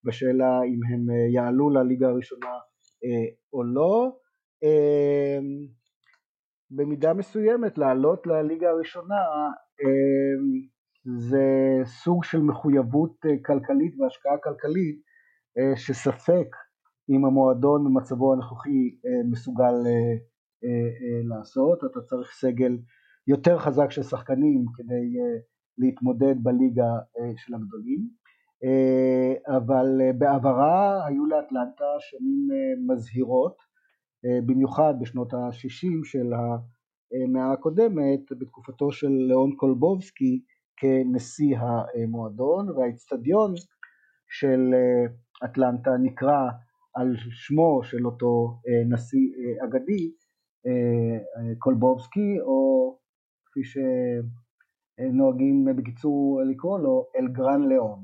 בשאלה 0.04 0.62
אם 0.64 0.80
הם 0.94 1.16
יעלו 1.34 1.70
לליגה 1.70 2.08
הראשונה 2.08 2.58
או 3.54 3.64
לא. 3.64 4.18
במידה 6.72 7.14
מסוימת 7.14 7.78
לעלות 7.78 8.28
לליגה 8.28 8.70
הראשונה 8.70 9.16
זה 11.06 11.46
סוג 11.86 12.24
של 12.24 12.42
מחויבות 12.42 13.26
כלכלית 13.46 13.96
והשקעה 14.00 14.38
כלכלית 14.44 15.02
שספק 15.76 16.48
אם 17.10 17.26
המועדון 17.26 17.86
במצבו 17.86 18.34
הנוכחי 18.34 18.96
מסוגל 19.32 19.74
לעשות, 21.30 21.80
אתה 21.92 22.02
צריך 22.02 22.32
סגל 22.32 22.78
יותר 23.28 23.60
חזק 23.60 23.92
של 23.92 24.04
שחקנים 24.04 24.66
כדי 24.76 25.14
להתמודד 25.78 26.36
בליגה 26.44 26.92
של 27.38 27.54
הגדולים, 27.56 28.10
אבל 29.58 29.88
בעברה 30.18 31.06
היו 31.08 31.26
לאטלנטה 31.26 31.86
שנים 32.00 32.48
מזהירות, 32.88 33.58
במיוחד 34.46 34.94
בשנות 35.02 35.34
ה-60 35.34 36.04
של 36.04 36.32
המאה 36.34 37.52
הקודמת, 37.54 38.32
בתקופתו 38.40 38.92
של 38.92 39.10
ליאון 39.28 39.56
קולבובסקי 39.56 40.42
כנשיא 40.78 41.58
המועדון, 41.58 42.70
והאיצטדיון 42.70 43.54
של 44.30 44.74
אטלנטה 45.46 45.92
נקרא 46.02 46.50
על 46.96 47.16
שמו 47.32 47.84
של 47.84 48.06
אותו 48.06 48.60
נשיא 48.90 49.30
אגדי, 49.66 50.12
קולבובסקי, 51.60 52.40
או 52.42 52.98
כפי 53.46 53.60
שנוהגים 53.64 55.66
בקיצור 55.78 56.42
לקרוא 56.52 56.80
לו, 56.80 57.06
אל 57.16 57.28
גרן 57.28 57.68
ליאון, 57.70 58.00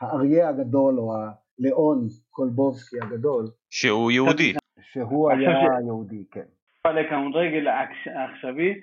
האריה 0.00 0.48
הגדול 0.48 1.00
או 1.00 1.14
הליאון 1.14 2.06
קולבובסקי 2.30 2.96
הגדול. 3.02 3.46
שהוא 3.70 4.10
יהודי. 4.10 4.52
שהוא 4.80 5.30
היה 5.30 5.50
יהודי, 5.86 6.24
כן. 6.30 6.44
לכדורגל 6.86 7.68
העכשווי, 7.68 8.80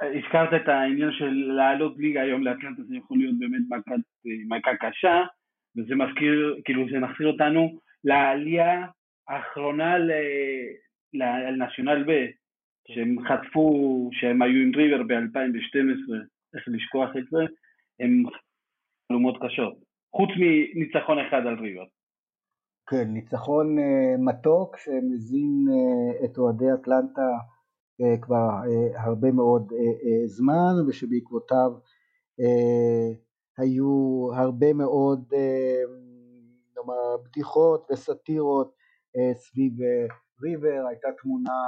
הזכרת 0.00 0.62
את 0.62 0.68
העניין 0.68 1.12
של 1.12 1.52
לעלות 1.56 1.98
ליגה 1.98 2.22
היום 2.22 2.42
לאטלנטה, 2.42 2.82
זה 2.82 2.96
יכול 2.96 3.18
להיות 3.18 3.38
באמת 3.38 3.82
מכה 4.48 4.70
קשה, 4.76 5.24
וזה 5.76 5.94
מזכיר, 5.94 6.60
כאילו 6.64 6.86
זה 6.90 6.98
מחזיר 6.98 7.26
אותנו 7.26 7.78
לעלייה 8.04 8.86
האחרונה 9.28 9.96
לנשיונל 11.14 12.04
ב, 12.08 12.26
שהם 12.88 13.16
חטפו, 13.28 14.08
שהם 14.12 14.42
היו 14.42 14.62
עם 14.62 14.74
ריבר 14.74 15.02
ב-2012, 15.02 16.14
איך 16.54 16.64
לשכוח 16.66 17.10
את 17.18 17.24
זה, 17.30 17.38
הם 18.00 18.22
חלומות 19.08 19.36
קשות, 19.42 19.74
חוץ 20.16 20.30
מניצחון 20.38 21.18
אחד 21.18 21.46
על 21.46 21.58
ריבר. 21.58 21.84
כן, 22.90 23.04
ניצחון 23.08 23.78
uh, 23.78 23.82
מתוק 24.18 24.76
שמזין 24.78 25.66
uh, 25.68 26.24
את 26.24 26.38
אוהדי 26.38 26.64
אטלנטה 26.74 27.30
כבר 28.22 28.48
uh, 28.48 29.00
הרבה 29.00 29.32
מאוד 29.32 29.72
uh, 29.72 30.26
זמן 30.26 30.74
ושבעקבותיו 30.86 31.72
היו 33.58 34.28
הרבה 34.34 34.72
מאוד 34.72 35.32
נאמר, 36.76 37.16
בדיחות 37.24 37.86
וסאטירות 37.92 38.74
סביב 39.34 39.72
ריבר, 40.42 40.84
הייתה 40.88 41.08
תמונה 41.22 41.60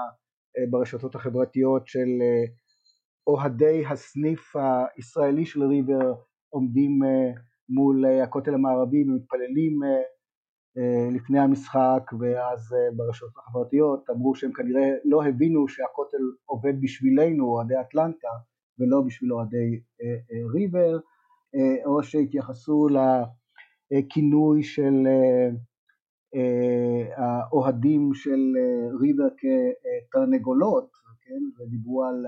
ברשתות 0.70 1.14
החברתיות 1.14 1.86
של 1.86 2.08
אוהדי 3.26 3.86
הסניף 3.86 4.56
הישראלי 4.96 5.46
של 5.46 5.62
ריבר 5.62 6.14
עומדים 6.48 7.00
מול 7.70 8.04
הכותל 8.22 8.54
המערבי 8.54 9.04
ומתפללים 9.04 9.82
אה, 9.84 10.02
לפני 11.12 11.38
המשחק 11.40 12.10
ואז 12.20 12.72
אה, 12.72 12.96
ברשתות 12.96 13.30
החברתיות 13.36 14.10
אמרו 14.10 14.34
שהם 14.34 14.52
כנראה 14.52 14.90
לא 15.04 15.24
הבינו 15.24 15.68
שהכותל 15.68 16.22
עובד 16.44 16.80
בשבילנו 16.80 17.44
אוהדי 17.44 17.74
אטלנטה 17.80 18.28
ולא 18.78 19.00
בשביל 19.06 19.32
אוהדי 19.32 19.80
אה, 20.02 20.48
ריבר 20.52 20.98
או 21.86 22.02
שהתייחסו 22.02 22.86
לכינוי 23.90 24.62
של 24.62 25.06
האוהדים 27.16 28.10
של 28.14 28.40
ריבר 29.00 29.28
כתרנגולות 29.38 30.90
כן? 31.22 31.62
ודיברו 31.62 32.04
על 32.04 32.26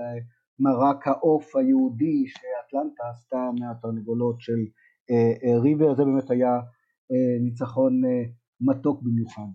מרק 0.59 1.07
העוף 1.07 1.55
היהודי 1.55 2.23
שאטלנטה 2.27 3.03
עשתה 3.11 3.49
מהתרנגולות 3.59 4.35
של 4.39 4.59
ריבר 5.61 5.95
זה 5.95 6.05
באמת 6.05 6.29
היה 6.29 6.59
ניצחון 7.41 8.01
מתוק 8.61 9.01
במיוחד. 9.03 9.49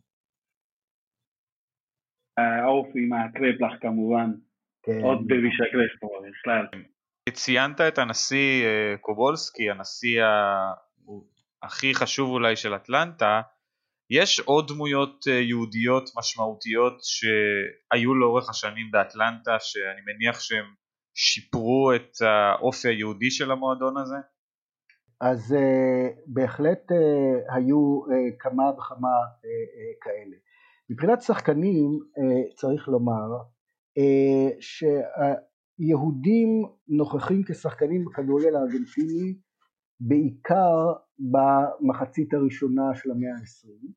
העוף 2.39 2.87
עם 2.95 3.13
הקרפלח 3.13 3.73
כמובן, 3.81 4.31
כן. 4.83 5.01
עוד 5.03 5.19
בבישקרש 5.27 5.99
פה 6.01 6.09
בכלל. 6.29 6.67
ציינת 7.33 7.81
את 7.81 7.99
הנשיא 7.99 8.65
אה, 8.65 8.97
קובולסקי, 9.01 9.71
הנשיא 9.71 10.23
הכי 11.63 11.95
חשוב 11.95 12.31
אולי 12.31 12.57
של 12.57 12.77
אטלנטה, 12.77 13.41
יש 14.11 14.41
עוד 14.41 14.69
דמויות 14.69 15.25
אה, 15.29 15.33
יהודיות 15.33 16.11
משמעותיות 16.17 16.99
שהיו 17.03 18.15
לאורך 18.15 18.51
השנים 18.51 18.91
באטלנטה 18.91 19.57
שאני 19.61 20.01
מניח 20.07 20.41
שהם 20.41 20.75
שיפרו 21.15 21.93
את 21.97 22.11
האופי 22.21 22.89
היהודי 22.89 23.31
של 23.31 23.51
המועדון 23.51 23.97
הזה? 23.97 24.17
אז 25.21 25.53
uh, 25.53 26.21
בהחלט 26.27 26.93
uh, 26.93 27.55
היו 27.55 28.01
uh, 28.07 28.11
כמה 28.39 28.71
וכמה 28.71 29.09
uh, 29.09 29.45
uh, 29.45 29.99
כאלה. 30.01 30.37
מבחינת 30.91 31.23
שחקנים 31.23 31.91
uh, 31.91 32.55
צריך 32.55 32.89
לומר 32.89 33.37
uh, 33.99 34.57
שהיהודים 34.61 36.49
נוכחים 36.89 37.43
כשחקנים 37.49 38.05
בכדורגל 38.05 38.57
הארגנטיני 38.57 39.35
בעיקר 40.01 40.93
במחצית 41.19 42.35
הראשונה 42.35 42.95
של 42.95 43.11
המאה 43.11 43.39
העשרים. 43.39 43.93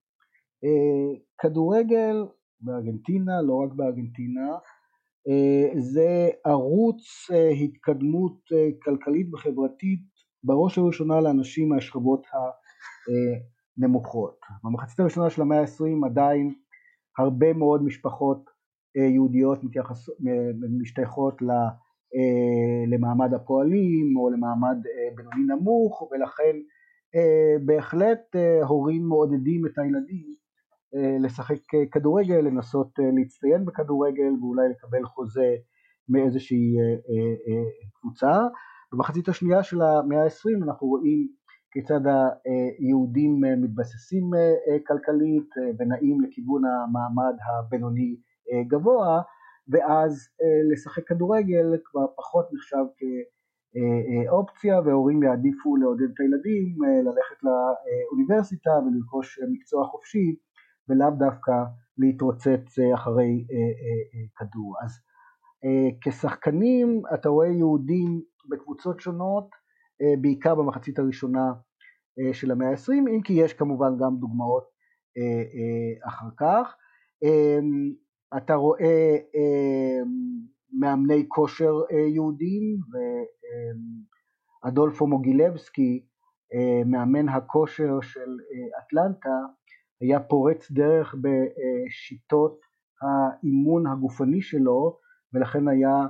Uh, 0.65 1.19
כדורגל 1.41 2.15
בארגנטינה, 2.61 3.41
לא 3.41 3.53
רק 3.53 3.73
בארגנטינה, 3.75 4.55
uh, 5.27 5.79
זה 5.79 6.29
ערוץ 6.45 7.31
uh, 7.31 7.63
התקדמות 7.63 8.39
uh, 8.51 8.83
כלכלית 8.83 9.33
וחברתית 9.33 10.10
בראש 10.43 10.77
ובראשונה 10.77 11.21
לאנשים 11.21 11.69
מהשכבות 11.69 12.27
הנמוכות. 13.77 14.39
במחצית 14.63 14.99
הראשונה 14.99 15.29
של 15.29 15.41
המאה 15.41 15.59
העשרים 15.59 16.03
עדיין 16.03 16.53
הרבה 17.17 17.53
מאוד 17.53 17.83
משפחות 17.83 18.49
אה, 18.97 19.03
יהודיות 19.03 19.63
מתייחס, 19.63 20.09
משתייכות 20.81 21.41
אה, 21.41 22.85
למעמד 22.87 23.33
הפועלים 23.33 24.17
או 24.17 24.29
למעמד 24.29 24.77
אה, 24.87 25.15
בינוני 25.15 25.43
נמוך 25.53 26.11
ולכן 26.11 26.57
בהחלט 27.65 28.35
הורים 28.67 29.07
מעודדים 29.07 29.65
את 29.65 29.77
הילדים 29.77 30.35
לשחק 31.19 31.55
כדורגל, 31.91 32.35
לנסות 32.35 32.89
להצטיין 33.15 33.65
בכדורגל 33.65 34.31
ואולי 34.41 34.69
לקבל 34.69 35.05
חוזה 35.05 35.55
מאיזושהי 36.09 36.75
קבוצה 37.93 38.37
במחצית 38.93 39.29
השנייה 39.29 39.63
של 39.63 39.81
המאה 39.81 40.23
העשרים 40.23 40.63
אנחנו 40.63 40.87
רואים 40.87 41.27
כיצד 41.71 42.01
היהודים 42.79 43.41
מתבססים 43.63 44.33
אה, 44.33 44.77
כלכלית 44.87 45.49
אה, 45.57 45.71
ונעים 45.79 46.21
לכיוון 46.21 46.61
המעמד 46.65 47.35
הבינוני 47.49 48.15
אה, 48.51 48.63
גבוה 48.67 49.21
ואז 49.71 50.29
לשחק 50.71 51.07
כדורגל 51.07 51.65
כבר 51.83 52.05
פחות 52.17 52.45
נחשב 52.53 52.85
כאופציה 52.97 54.81
והורים 54.81 55.23
יעדיפו 55.23 55.75
לעודד 55.75 56.09
את 56.13 56.19
הילדים 56.19 56.75
ללכת 57.05 57.43
לאוניברסיטה 57.43 58.69
ולרכוש 58.69 59.39
מקצוע 59.51 59.85
חופשי 59.85 60.35
ולאו 60.89 61.09
דווקא 61.17 61.53
להתרוצץ 61.97 62.79
אחרי 62.95 63.45
כדור. 64.35 64.75
אז 64.83 64.91
כשחקנים 66.01 67.01
אתה 67.13 67.29
רואה 67.29 67.47
יהודים 67.47 68.21
בקבוצות 68.49 68.99
שונות, 68.99 69.49
אה, 70.01 70.21
בעיקר 70.21 70.55
במחצית 70.55 70.99
הראשונה 70.99 71.53
אה, 72.19 72.33
של 72.33 72.51
המאה 72.51 72.69
העשרים, 72.69 73.07
אם 73.07 73.21
כי 73.21 73.33
יש 73.33 73.53
כמובן 73.53 73.97
גם 73.99 74.17
דוגמאות 74.19 74.63
אה, 75.17 76.07
אחר 76.07 76.29
כך. 76.37 76.75
אמ, 77.23 77.93
אתה 78.37 78.55
רואה 78.55 79.17
אמ, 79.35 80.07
מאמני 80.79 81.25
כושר 81.27 81.73
יהודים, 82.13 82.77
ואדולפו 84.63 85.07
מוגילבסקי, 85.07 86.05
מאמן 86.85 87.29
הכושר 87.29 88.01
של 88.01 88.37
אטלנטה, 88.79 89.39
היה 90.01 90.19
פורץ 90.19 90.71
דרך 90.71 91.15
בשיטות 91.15 92.59
האימון 93.01 93.87
הגופני 93.87 94.41
שלו, 94.41 94.99
ולכן 95.33 95.67
היה 95.67 96.07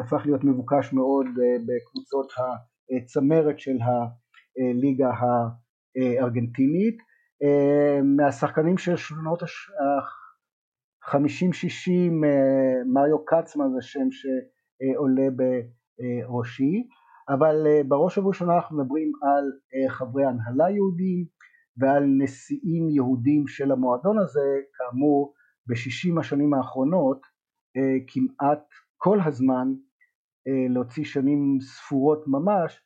הפך 0.00 0.22
להיות 0.24 0.44
מבוקש 0.44 0.92
מאוד 0.92 1.26
אה, 1.26 1.56
בקבוצות 1.58 2.32
הצמרת 2.96 3.58
של 3.58 3.78
הליגה 4.56 5.10
הארגנטינית. 5.96 6.98
מהשחקנים 8.16 8.78
של 8.78 8.96
שנות 8.96 9.42
ה-50-60, 9.42 11.90
מריו 12.86 13.24
קצמה 13.24 13.68
זה 13.68 13.78
שם 13.80 14.08
שעולה 14.10 15.28
בראשי, 15.30 16.88
אבל 17.28 17.66
בראש 17.88 18.18
ובראשונה 18.18 18.54
אנחנו 18.54 18.78
מדברים 18.78 19.12
על 19.22 19.44
חברי 19.88 20.24
הנהלה 20.24 20.70
יהודים 20.70 21.24
ועל 21.76 22.04
נשיאים 22.18 22.90
יהודים 22.90 23.46
של 23.46 23.72
המועדון 23.72 24.18
הזה, 24.18 24.60
כאמור 24.74 25.34
בשישים 25.66 26.18
השנים 26.18 26.54
האחרונות 26.54 27.20
כמעט 28.06 28.64
כל 29.04 29.18
הזמן, 29.26 29.68
להוציא 30.74 31.04
שנים 31.04 31.58
ספורות 31.60 32.24
ממש, 32.26 32.80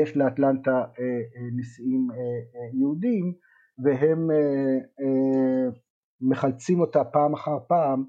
יש 0.00 0.16
לאטלנטה 0.16 0.84
נשיאים 1.58 2.06
יהודים 2.80 3.32
והם 3.84 4.28
מחלצים 6.20 6.80
אותה 6.80 7.04
פעם 7.04 7.34
אחר 7.34 7.58
פעם 7.68 8.04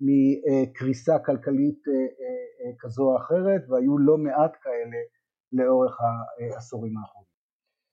מקריסה 0.00 1.18
כלכלית 1.18 1.82
כזו 2.80 3.02
או 3.02 3.16
אחרת 3.16 3.62
והיו 3.68 3.98
לא 3.98 4.18
מעט 4.18 4.52
כאלה 4.62 5.00
לאורך 5.52 5.98
העשורים 6.00 6.96
האחרונים. 6.98 7.34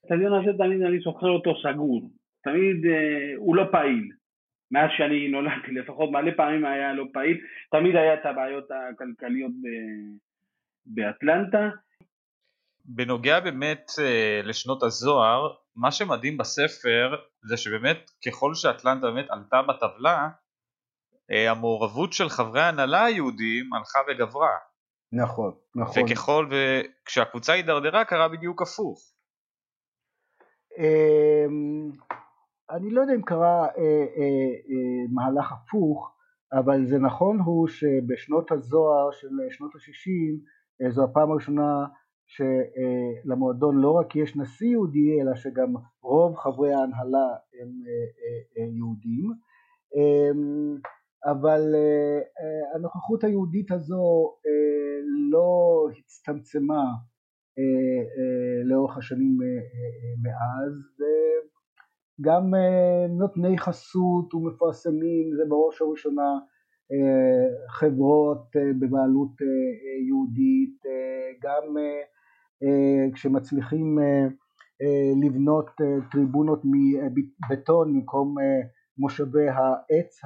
האצטדיון 0.03 0.33
הזה 0.41 0.57
תמיד 0.57 0.81
אני 0.81 0.99
זוכר 0.99 1.29
אותו 1.29 1.51
סגור, 1.63 2.09
תמיד 2.43 2.85
אה, 2.85 3.37
הוא 3.37 3.55
לא 3.55 3.63
פעיל, 3.71 4.09
מאז 4.72 4.89
שאני 4.97 5.28
נולדתי 5.28 5.72
לפחות 5.80 6.11
מלא 6.11 6.32
פעמים 6.38 6.65
היה 6.65 6.93
לא 6.93 7.03
פעיל, 7.13 7.38
תמיד 7.72 7.95
היה 7.95 8.13
את 8.13 8.26
הבעיות 8.26 8.67
הכלכליות 8.72 9.51
באטלנטה. 10.86 11.69
בנוגע 12.86 13.39
באמת 13.39 13.91
אה, 13.99 14.41
לשנות 14.43 14.84
הזוהר, 14.84 15.53
מה 15.76 15.91
שמדהים 15.91 16.38
בספר 16.38 17.15
זה 17.49 17.57
שבאמת 17.57 18.11
ככל 18.28 18.53
שאטלנטה 18.53 19.11
באמת 19.11 19.26
עלתה 19.30 19.61
בטבלה, 19.61 20.30
אה, 21.32 21.51
המעורבות 21.51 22.13
של 22.13 22.30
חברי 22.30 22.61
ההנהלה 22.61 23.05
היהודים 23.05 23.74
הלכה 23.74 23.99
וגברה. 24.07 24.57
נכון, 25.13 25.53
נכון. 25.76 26.03
וככל 26.03 26.49
וכשהקבוצה 26.51 27.53
הידרדרה 27.53 28.05
קרה 28.05 28.28
בדיוק 28.28 28.61
הפוך. 28.61 29.13
אני 32.72 32.89
לא 32.89 33.01
יודע 33.01 33.13
אם 33.13 33.22
קרה 33.22 33.65
אה, 33.65 34.05
אה, 34.17 34.51
אה, 34.69 35.05
מהלך 35.11 35.51
הפוך, 35.51 36.15
אבל 36.53 36.86
זה 36.86 36.97
נכון 36.97 37.39
הוא 37.39 37.67
שבשנות 37.67 38.51
הזוהר 38.51 39.11
של 39.11 39.28
שנות 39.49 39.72
ה-60 39.76 40.89
זו 40.89 41.03
הפעם 41.03 41.32
הראשונה 41.32 41.86
שלמועדון 42.28 43.78
לא 43.78 43.91
רק 43.91 44.15
יש 44.15 44.36
נשיא 44.36 44.67
יהודי 44.67 45.22
אלא 45.22 45.36
שגם 45.36 45.74
רוב 46.03 46.36
חברי 46.36 46.74
ההנהלה 46.74 47.28
הם 47.61 47.69
יהודים. 48.76 49.32
אמ, 49.95 50.78
אבל 51.26 51.61
הנוכחות 52.76 53.24
היהודית 53.24 53.72
הזו 53.72 54.36
לא 55.32 55.88
הצטמצמה 55.97 56.84
לאורך 58.65 58.97
השנים 58.97 59.38
מאז 60.24 61.01
גם 62.22 62.53
נותני 63.09 63.57
חסות 63.57 64.34
ומפרסמים 64.34 65.36
זה 65.36 65.43
בראש 65.49 65.82
ובראשונה 65.82 66.39
חברות 67.69 68.49
בבעלות 68.80 69.32
יהודית 70.07 70.78
גם 71.41 71.63
כשמצליחים 73.13 73.99
לבנות 75.24 75.69
טריבונות 76.11 76.61
מבטון 76.65 77.93
במקום 77.93 78.36
מושבי 78.97 79.49
העץ 79.49 80.19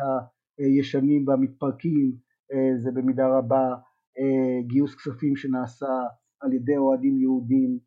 הישנים 0.60 1.28
והמתפרקים 1.28 2.12
זה 2.78 2.92
במידה 2.92 3.28
רבה 3.28 3.76
גיוס 4.68 4.96
כספים 4.96 5.36
שנעשה 5.36 5.88
על 6.42 6.54
ידי 6.54 6.78
אוהדים 6.78 7.20
יהודים 7.20 7.80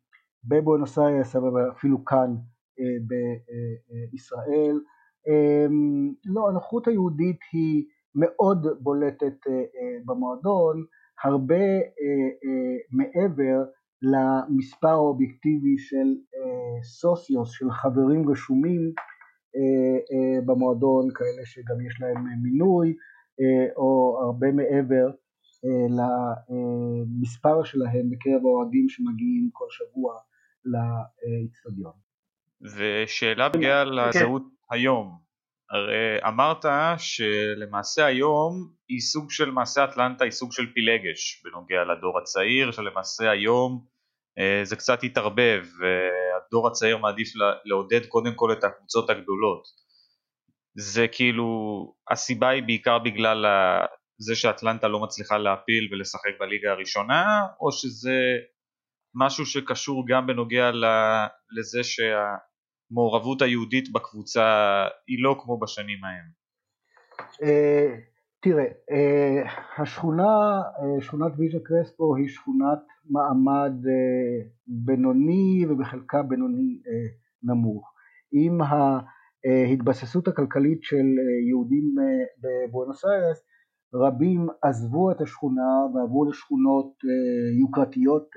בבואנוס 0.43 0.99
איירס 0.99 1.35
אבל 1.35 1.71
אפילו 1.71 2.05
כאן 2.05 2.35
בישראל. 4.11 4.79
לא, 6.25 6.49
הנוחות 6.49 6.87
היהודית 6.87 7.39
היא 7.53 7.85
מאוד 8.15 8.67
בולטת 8.79 9.35
במועדון, 10.05 10.85
הרבה 11.23 11.65
מעבר 12.91 13.63
למספר 14.01 14.87
האובייקטיבי 14.87 15.77
של 15.77 16.15
סוציוס, 16.83 17.51
של 17.51 17.71
חברים 17.71 18.29
רשומים 18.29 18.93
במועדון, 20.45 21.07
כאלה 21.13 21.45
שגם 21.45 21.85
יש 21.87 22.01
להם 22.01 22.23
מינוי, 22.43 22.95
או 23.77 24.19
הרבה 24.25 24.51
מעבר 24.51 25.11
למספר 25.89 27.63
שלהם 27.63 28.09
בקרב 28.09 28.41
האוהדים 28.45 28.89
שמגיעים 28.89 29.49
כל 29.53 29.65
שבוע 29.69 30.13
לאצטדיון. 30.65 32.08
ושאלה 32.61 33.49
בגלל 33.49 33.89
כן. 33.89 34.09
לזהות 34.09 34.43
היום, 34.71 35.29
הרי 35.71 36.27
אמרת 36.27 36.65
שלמעשה 36.97 38.05
היום 38.05 38.53
היא 38.89 38.99
סוג 38.99 39.31
של 39.31 39.51
מעשה 39.51 39.83
אטלנטה 39.83 40.23
היא 40.23 40.31
סוג 40.31 40.51
של 40.51 40.73
פילגש 40.73 41.43
בנוגע 41.43 41.83
לדור 41.83 42.19
הצעיר 42.19 42.71
שלמעשה 42.71 43.31
היום 43.31 43.85
אה, 44.39 44.61
זה 44.63 44.75
קצת 44.75 45.03
התערבב 45.03 45.63
והדור 45.79 46.67
הצעיר 46.67 46.97
מעדיף 46.97 47.29
לעודד 47.65 48.05
קודם 48.05 48.35
כל 48.35 48.51
את 48.51 48.63
הקבוצות 48.63 49.09
הגדולות 49.09 49.63
זה 50.77 51.07
כאילו 51.07 51.47
הסיבה 52.11 52.49
היא 52.49 52.63
בעיקר 52.63 52.99
בגלל 52.99 53.45
זה 54.17 54.35
שאטלנטה 54.35 54.87
לא 54.87 54.99
מצליחה 54.99 55.37
להפיל 55.37 55.89
ולשחק 55.91 56.31
בליגה 56.39 56.71
הראשונה 56.71 57.41
או 57.61 57.71
שזה 57.71 58.19
משהו 59.15 59.45
שקשור 59.45 60.05
גם 60.07 60.27
בנוגע 60.27 60.71
לזה 61.57 61.83
שהמעורבות 62.89 63.41
היהודית 63.41 63.91
בקבוצה 63.91 64.43
היא 65.07 65.17
לא 65.23 65.35
כמו 65.43 65.59
בשנים 65.59 66.03
ההם? 66.03 66.25
אה, 67.43 67.95
תראה, 68.41 68.65
אה, 68.91 69.41
השכונה, 69.77 70.61
אה, 70.79 71.01
שכונת 71.01 71.31
ויז'ה 71.37 71.57
קרספו 71.63 72.15
היא 72.15 72.27
שכונת 72.27 72.79
מעמד 73.09 73.73
בינוני 74.67 75.65
ובחלקה 75.69 76.23
בינוני 76.23 76.81
נמוך. 77.43 77.93
עם 78.31 78.59
ההתבססות 78.61 80.27
הכלכלית 80.27 80.79
של 80.83 81.05
יהודים 81.49 81.95
בבואנוס 82.41 83.05
איירס 83.05 83.45
רבים 83.93 84.47
עזבו 84.61 85.11
את 85.11 85.21
השכונה 85.21 85.85
ועברו 85.93 86.25
לשכונות 86.25 86.93
יוקרתיות 87.59 88.27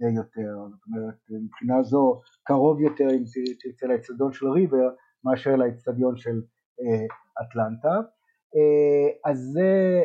יותר, 0.00 0.56
זאת 0.70 0.80
אומרת 0.86 1.14
מבחינה 1.44 1.82
זו 1.82 2.20
קרוב 2.44 2.80
יותר 2.80 3.04
אם 3.10 3.24
תרצה 3.60 3.86
לאצטדיון 3.86 4.32
של 4.32 4.48
ריבר 4.48 4.88
מאשר 5.24 5.56
לאצטדיון 5.56 6.16
של 6.16 6.42
אטלנטה, 7.42 8.00
אז 9.24 9.38
זה 9.38 10.02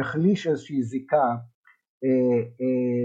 החליש 0.00 0.46
איזושהי 0.46 0.82
זיקה 0.82 1.36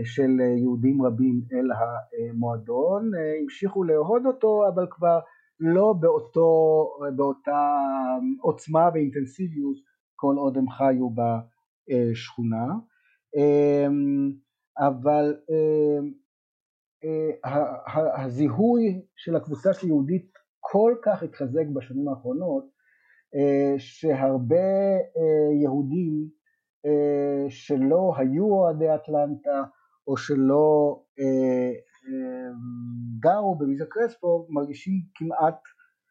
של 0.04 0.40
יהודים 0.58 1.02
רבים 1.02 1.42
אל 1.54 1.68
המועדון, 1.72 3.12
המשיכו 3.42 3.84
לאהוד 3.84 4.26
אותו 4.26 4.68
אבל 4.74 4.88
כבר 4.92 5.20
לא 5.60 5.94
באותו, 6.00 6.86
באותה 7.16 7.78
עוצמה 8.42 8.90
ואינטנסיביות 8.94 9.78
כל 10.16 10.36
עוד 10.38 10.58
הם 10.58 10.70
חיו 10.70 11.10
בשכונה, 11.90 12.66
אבל 14.80 15.36
הזיהוי 18.18 19.02
של 19.16 19.36
הקבוצה 19.36 19.70
היהודית 19.82 20.32
כל 20.60 20.96
כך 21.04 21.24
התחזק 21.24 21.66
בשנים 21.74 22.08
האחרונות 22.08 22.66
שהרבה 23.78 24.98
יהודים 25.62 26.30
שלא 27.50 28.14
היו 28.18 28.46
אוהדי 28.46 28.96
אטלנטה 28.96 29.64
או 30.08 30.18
שלא 30.18 31.00
גרו 33.20 33.56
בוויזה 33.58 33.86
קרספו 33.90 34.48
מרגישים 34.50 34.94
כמעט 35.16 35.60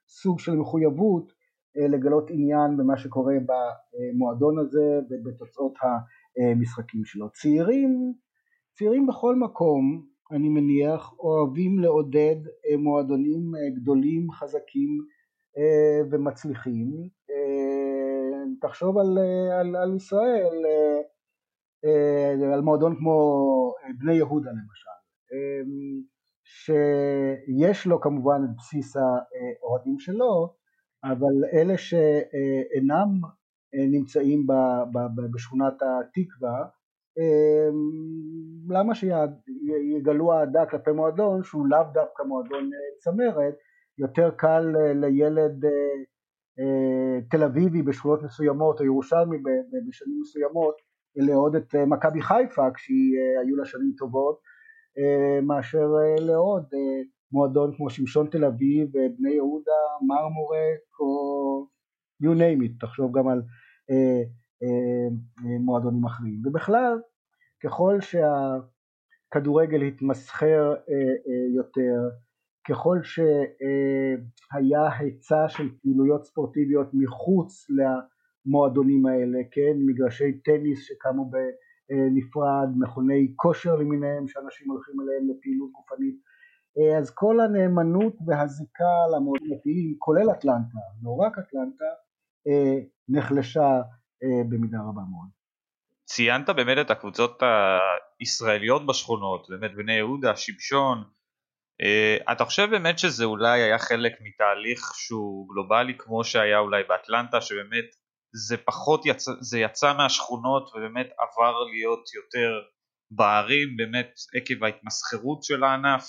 סוג 0.09 0.39
של 0.39 0.57
מחויבות 0.57 1.33
לגלות 1.77 2.31
עניין 2.31 2.77
במה 2.77 2.97
שקורה 2.97 3.35
במועדון 3.35 4.59
הזה 4.59 5.01
ובתוצאות 5.11 5.73
המשחקים 5.83 7.05
שלו. 7.05 7.31
צעירים, 7.31 8.13
צעירים 8.79 9.07
בכל 9.07 9.37
מקום 9.37 10.07
אני 10.33 10.49
מניח 10.49 11.13
אוהבים 11.19 11.79
לעודד 11.79 12.37
מועדונים 12.79 13.53
גדולים, 13.77 14.31
חזקים 14.31 14.99
ומצליחים. 16.11 17.09
תחשוב 18.61 18.99
על, 18.99 19.19
על, 19.61 19.77
על 19.77 19.97
ישראל, 19.97 20.65
על 22.55 22.61
מועדון 22.61 22.97
כמו 22.97 23.19
בני 23.99 24.15
יהודה 24.15 24.51
למשל, 24.51 24.99
שיש 26.45 27.87
לו 27.87 28.01
כמובן 28.01 28.41
את 28.45 28.57
בסיס 28.59 28.97
האוהדים 28.97 29.99
שלו, 29.99 30.55
אבל 31.05 31.45
אלה 31.53 31.79
שאינם 31.79 33.09
נמצאים 33.75 34.47
בשכונת 35.35 35.75
התקווה, 35.83 36.65
למה 38.69 38.95
שיגלו 38.95 40.33
אהדה 40.33 40.67
כלפי 40.67 40.91
מועדון 40.91 41.43
שהוא 41.43 41.67
לאו 41.67 41.85
דווקא 41.93 42.23
מועדון 42.23 42.71
צמרת, 42.99 43.55
יותר 43.99 44.31
קל 44.31 44.75
לילד 44.95 45.65
תל 47.31 47.43
אביבי 47.43 47.83
בשכונות 47.83 48.23
מסוימות 48.23 48.81
או 48.81 48.85
ירושלמי 48.85 49.37
בשנים 49.89 50.21
מסוימות 50.21 50.75
לאהוד 51.17 51.57
את 51.57 51.75
מכבי 51.75 52.23
חיפה 52.23 52.71
כשהיו 52.75 53.57
לה 53.57 53.65
שנים 53.65 53.93
טובות 53.99 54.41
מאשר 55.43 55.87
לאהוד 56.21 56.65
מועדון 57.33 57.77
כמו 57.77 57.91
שמשון 57.91 58.27
תל 58.31 58.45
אביב, 58.45 58.89
בני 59.19 59.31
יהודה, 59.31 59.83
מרמורק 60.07 61.01
או 61.01 61.67
you 62.23 62.39
name 62.39 62.65
it, 62.65 62.81
תחשוב 62.81 63.19
גם 63.19 63.29
על 63.29 63.43
אה, 63.91 63.95
אה, 63.95 64.23
מועדונים 65.61 66.05
אחרים. 66.05 66.43
ובכלל, 66.45 66.99
ככל 67.65 67.99
שהכדורגל 68.01 69.83
התמסחר 69.83 70.75
אה, 70.75 70.95
אה, 71.29 71.57
יותר, 71.57 72.09
ככל 72.69 72.99
שהיה 73.03 74.99
היצע 74.99 75.49
של 75.49 75.69
פעילויות 75.83 76.25
ספורטיביות 76.25 76.89
מחוץ 76.93 77.67
למועדונים 77.71 79.07
האלה, 79.07 79.39
כן, 79.51 79.77
מגרשי 79.87 80.33
טניס 80.45 80.85
שקמו 80.85 81.31
בנפרד, 81.31 82.69
מכוני 82.79 83.33
כושר 83.37 83.77
למיניהם 83.77 84.29
שאנשים 84.29 84.71
הולכים 84.71 85.01
אליהם 85.01 85.29
לפעילות 85.31 85.71
גופנית, 85.73 86.17
אה, 86.79 86.99
אז 86.99 87.11
כל 87.11 87.41
הנאמנות 87.41 88.17
והזיקה 88.27 88.95
למועדונים 89.17 89.95
כולל 89.99 90.31
אטלנטה, 90.31 90.79
לא 91.03 91.11
רק 91.11 91.39
אטלנטה, 91.39 91.85
אה, 92.49 92.79
נחלשה 93.09 93.63
אה, 93.63 93.83
במידה 94.23 94.79
רבה 94.79 95.03
מאוד. 95.11 95.29
ציינת 96.05 96.51
באמת 96.51 96.79
את 96.81 96.91
הקבוצות 96.91 97.43
הישראליות 98.21 98.87
בשכונות, 98.87 99.47
באמת 99.51 99.75
בני 99.77 99.93
יהודה, 99.93 100.37
שמשון, 100.37 101.05
אתה 102.33 102.45
חושב 102.45 102.69
באמת 102.71 102.99
שזה 102.99 103.25
אולי 103.25 103.63
היה 103.63 103.79
חלק 103.79 104.13
מתהליך 104.21 104.95
שהוא 104.95 105.49
גלובלי 105.49 105.95
כמו 105.99 106.25
שהיה 106.25 106.59
אולי 106.59 106.83
באטלנטה, 106.89 107.41
שבאמת 107.41 107.85
זה 108.33 108.57
פחות 108.57 109.07
יצא, 109.07 109.33
זה 109.41 109.59
יצא 109.59 109.97
מהשכונות 109.97 110.71
ובאמת 110.75 111.07
עבר 111.07 111.65
להיות 111.65 112.15
יותר 112.15 112.61
בערים, 113.11 113.77
באמת 113.77 114.11
עקב 114.35 114.65
ההתמסחרות 114.65 115.43
של 115.43 115.65
הענף? 115.65 116.05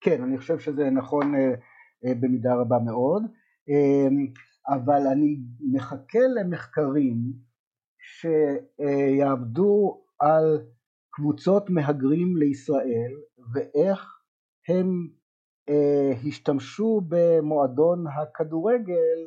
כן, 0.00 0.22
אני 0.22 0.38
חושב 0.38 0.58
שזה 0.58 0.90
נכון 0.90 1.34
אה, 1.34 1.40
אה, 2.04 2.14
במידה 2.20 2.54
רבה 2.54 2.76
מאוד, 2.84 3.22
אה, 3.70 4.08
אבל 4.68 5.06
אני 5.12 5.36
מחכה 5.72 6.18
למחקרים 6.40 7.16
שיעבדו 7.98 10.02
על 10.20 10.58
קבוצות 11.10 11.70
מהגרים 11.70 12.36
לישראל 12.36 13.12
ואיך 13.54 14.20
הם 14.68 15.08
השתמשו 16.28 17.00
במועדון 17.08 18.04
הכדורגל 18.06 19.18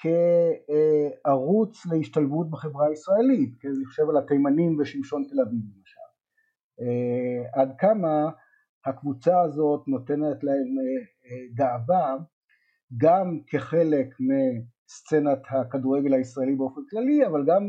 כערוץ 0.00 1.86
להשתלבות 1.86 2.50
בחברה 2.50 2.86
הישראלית, 2.86 3.54
כי 3.60 3.68
אני 3.68 3.86
חושב 3.86 4.08
על 4.08 4.16
התימנים 4.16 4.78
ושמשון 4.78 5.24
תל 5.28 5.40
אביב 5.40 5.60
למשל. 5.76 6.00
עד 7.54 7.72
כמה 7.78 8.30
הקבוצה 8.86 9.40
הזאת 9.40 9.88
נותנת 9.88 10.44
להם 10.44 10.78
אה, 10.78 11.02
אה, 11.24 11.46
גאווה 11.54 12.16
גם 12.96 13.38
כחלק 13.46 14.06
מסצנת 14.20 15.42
הכדורגל 15.50 16.14
הישראלי 16.14 16.56
באופן 16.56 16.80
כללי 16.90 17.26
אבל 17.26 17.44
גם 17.46 17.62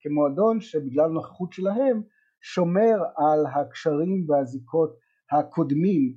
כמועדון 0.00 0.60
שבגלל 0.60 1.08
נוכחות 1.08 1.52
שלהם 1.52 2.02
שומר 2.40 2.96
על 3.16 3.46
הקשרים 3.54 4.26
והזיקות 4.28 4.96
הקודמים 5.32 6.14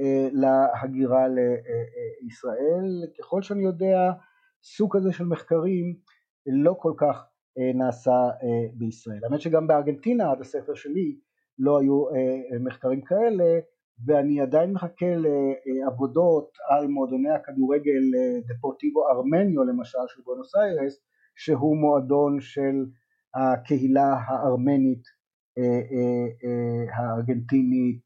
אה, 0.00 0.28
להגירה 0.32 1.28
לישראל 1.28 2.84
ככל 3.18 3.42
שאני 3.42 3.64
יודע 3.64 4.10
סוג 4.64 4.96
כזה 4.96 5.12
של 5.12 5.24
מחקרים 5.24 5.96
לא 6.46 6.76
כל 6.78 6.92
כך 6.96 7.24
נעשה 7.74 8.30
בישראל. 8.74 9.20
האמת 9.24 9.40
שגם 9.40 9.66
בארגנטינה 9.66 10.30
עד 10.30 10.40
הספר 10.40 10.74
שלי 10.74 11.18
לא 11.58 11.80
היו 11.80 12.04
מחקרים 12.60 13.00
כאלה 13.04 13.60
ואני 14.06 14.40
עדיין 14.40 14.72
מחכה 14.72 15.14
לעבודות 15.66 16.48
על 16.70 16.86
מועדוני 16.86 17.30
הכדורגל 17.30 18.02
דפורטיבו 18.46 19.08
ארמניו 19.08 19.64
למשל 19.64 19.98
של 20.08 20.22
בונוס 20.24 20.54
איירס 20.54 21.00
שהוא 21.36 21.76
מועדון 21.76 22.40
של 22.40 22.84
הקהילה 23.34 24.14
הארמנית 24.26 25.02
אה, 25.58 25.64
אה, 25.64 26.26
אה, 26.44 26.96
הארגנטינית 26.96 28.04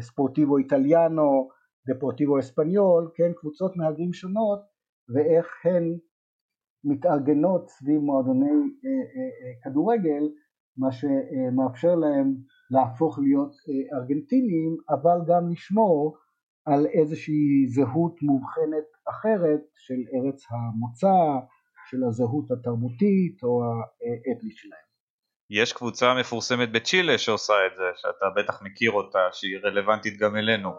ספורטיבו 0.00 0.58
איטליאנו 0.58 1.48
דפורטיבו 1.88 2.38
אספניול 2.38 3.10
כן 3.14 3.32
קבוצות 3.36 3.76
מהגרים 3.76 4.12
שונות 4.12 4.60
ואיך 5.14 5.46
הן 5.64 5.98
מתארגנות 6.84 7.70
סביב 7.70 8.00
מועדוני 8.00 8.50
כדורגל 9.64 10.22
מה 10.76 10.88
שמאפשר 10.92 11.94
להם 11.94 12.34
להפוך 12.72 13.18
להיות 13.18 13.52
אה, 13.68 13.98
ארגנטינים 13.98 14.76
אבל 14.90 15.18
גם 15.26 15.50
לשמור 15.52 16.16
על 16.66 16.86
איזושהי 16.86 17.66
זהות 17.66 18.22
מובחנת 18.22 18.88
אחרת 19.08 19.60
של 19.74 20.00
ארץ 20.14 20.44
המוצא, 20.50 21.46
של 21.90 22.04
הזהות 22.08 22.50
התרבותית 22.50 23.42
או 23.42 23.62
האתנית 23.64 24.56
שלהם. 24.56 24.92
יש 25.50 25.72
קבוצה 25.72 26.14
מפורסמת 26.20 26.72
בצ'ילה 26.72 27.18
שעושה 27.18 27.54
את 27.66 27.76
זה, 27.76 27.82
שאתה 27.96 28.26
בטח 28.36 28.62
מכיר 28.62 28.90
אותה, 28.90 29.18
שהיא 29.32 29.58
רלוונטית 29.64 30.18
גם 30.18 30.36
אלינו. 30.36 30.70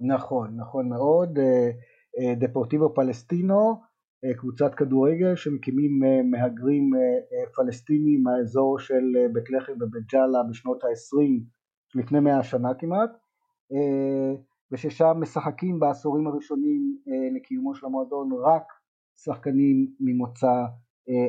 נכון, 0.00 0.56
נכון 0.56 0.88
מאוד, 0.88 1.38
אה, 1.38 1.70
אה, 2.18 2.34
דפורטיבו 2.34 2.94
פלסטינו 2.94 3.58
אה, 3.58 3.93
קבוצת 4.32 4.74
כדורגל 4.74 5.36
שמקימים 5.36 6.04
אה, 6.04 6.22
מהגרים 6.22 6.90
אה, 6.94 7.50
פלסטינים 7.56 8.22
מהאזור 8.22 8.78
של 8.78 9.04
בית 9.32 9.50
לחם 9.50 9.72
ובית 9.72 10.04
ג'אלה 10.12 10.42
בשנות 10.50 10.84
ה-20 10.84 11.42
לפני 11.94 12.20
מאה 12.20 12.42
שנה 12.42 12.74
כמעט 12.74 13.10
וששם 14.72 15.16
משחקים 15.20 15.80
בעשורים 15.80 16.26
הראשונים 16.26 16.98
לקיומו 17.36 17.74
של 17.74 17.86
המועדון 17.86 18.28
רק 18.44 18.62
שחקנים 19.24 19.86
ממוצא 20.00 20.64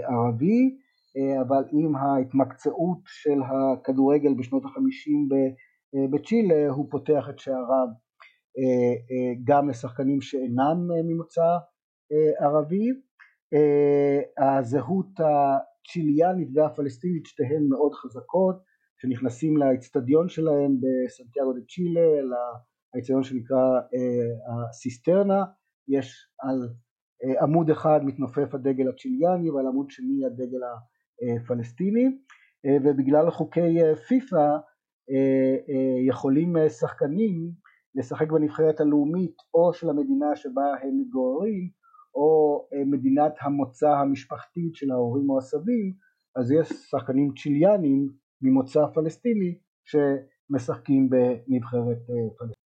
ערבי 0.10 0.78
אבל 1.42 1.64
עם 1.72 1.96
ההתמקצעות 1.96 3.00
של 3.06 3.40
הכדורגל 3.44 4.34
בשנות 4.34 4.66
החמישים 4.66 5.30
בצ'ילה 6.12 6.70
הוא 6.70 6.88
פותח 6.92 7.30
את 7.30 7.40
שעריו 7.40 7.88
גם 9.44 9.70
לשחקנים 9.70 10.22
שאינם 10.22 10.78
ממוצא 11.08 11.42
אה, 11.42 11.75
ערבי, 12.40 12.90
אה, 13.54 14.58
הזהות 14.58 15.20
הצ'יליאנית 15.20 16.50
והפלסטינית 16.54 17.26
שתיהן 17.26 17.68
מאוד 17.70 17.94
חזקות, 17.94 18.56
שנכנסים 19.02 19.58
לאצטדיון 19.58 20.30
שלהם 20.30 20.78
בסנטיאגו 20.82 21.54
דה 21.54 21.62
צ'ילה, 21.70 22.22
לאצטדיון 22.96 23.24
שנקרא 23.24 23.58
אה, 23.96 24.70
הסיסטרנה, 24.70 25.44
יש 25.88 26.28
על 26.40 26.70
עמוד 27.42 27.70
אחד 27.70 28.00
מתנופף 28.04 28.54
הדגל 28.54 28.90
הצ'יליאני 28.90 29.50
ועל 29.50 29.68
עמוד 29.68 29.90
שני 29.90 30.26
הדגל 30.26 30.60
הפלסטיני. 31.42 32.06
ובגלל 32.84 33.32
חוקי 33.32 33.96
פיפ"א 34.08 34.58
יכולים 36.08 36.54
שחקנים 36.80 37.52
לשחק 37.96 38.32
בנבחרת 38.32 38.80
הלאומית 38.80 39.36
או 39.54 39.74
של 39.74 39.90
המדינה 39.90 40.36
שבה 40.36 40.74
הם 40.84 41.00
מתגוררים 41.02 41.70
או 42.16 42.68
אה, 42.74 42.86
מדינת 42.86 43.34
המוצא 43.42 43.90
המשפחתית 43.90 44.76
של 44.76 44.92
ההורים 44.92 45.30
או 45.30 45.38
הסבים 45.38 45.94
אז 46.36 46.52
יש 46.52 46.68
שחקנים 46.68 47.32
צ'יליאנים 47.38 48.10
ממוצא 48.42 48.80
פלסטיני 48.94 49.58
שמשחקים 49.86 51.10
בנבחרת 51.10 52.02
אה, 52.10 52.30
פלסטינית. 52.38 52.66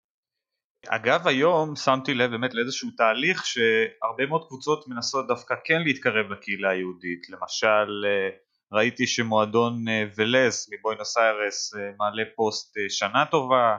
אגב 0.88 1.26
היום 1.26 1.76
שמתי 1.76 2.14
לב 2.14 2.30
באמת 2.30 2.54
לאיזשהו 2.54 2.90
תהליך 2.96 3.46
שהרבה 3.46 4.26
מאוד 4.28 4.48
קבוצות 4.48 4.88
מנסות 4.88 5.26
דווקא 5.28 5.54
כן 5.64 5.82
להתקרב 5.82 6.26
לקהילה 6.30 6.70
היהודית 6.70 7.30
למשל 7.30 8.04
אה, 8.06 8.28
ראיתי 8.72 9.06
שמועדון 9.06 9.84
ולז 10.16 10.70
מבוינוס 10.72 11.18
איירס 11.18 11.74
מעלה 11.98 12.22
פוסט 12.36 12.76
שנה 12.88 13.24
טובה 13.30 13.76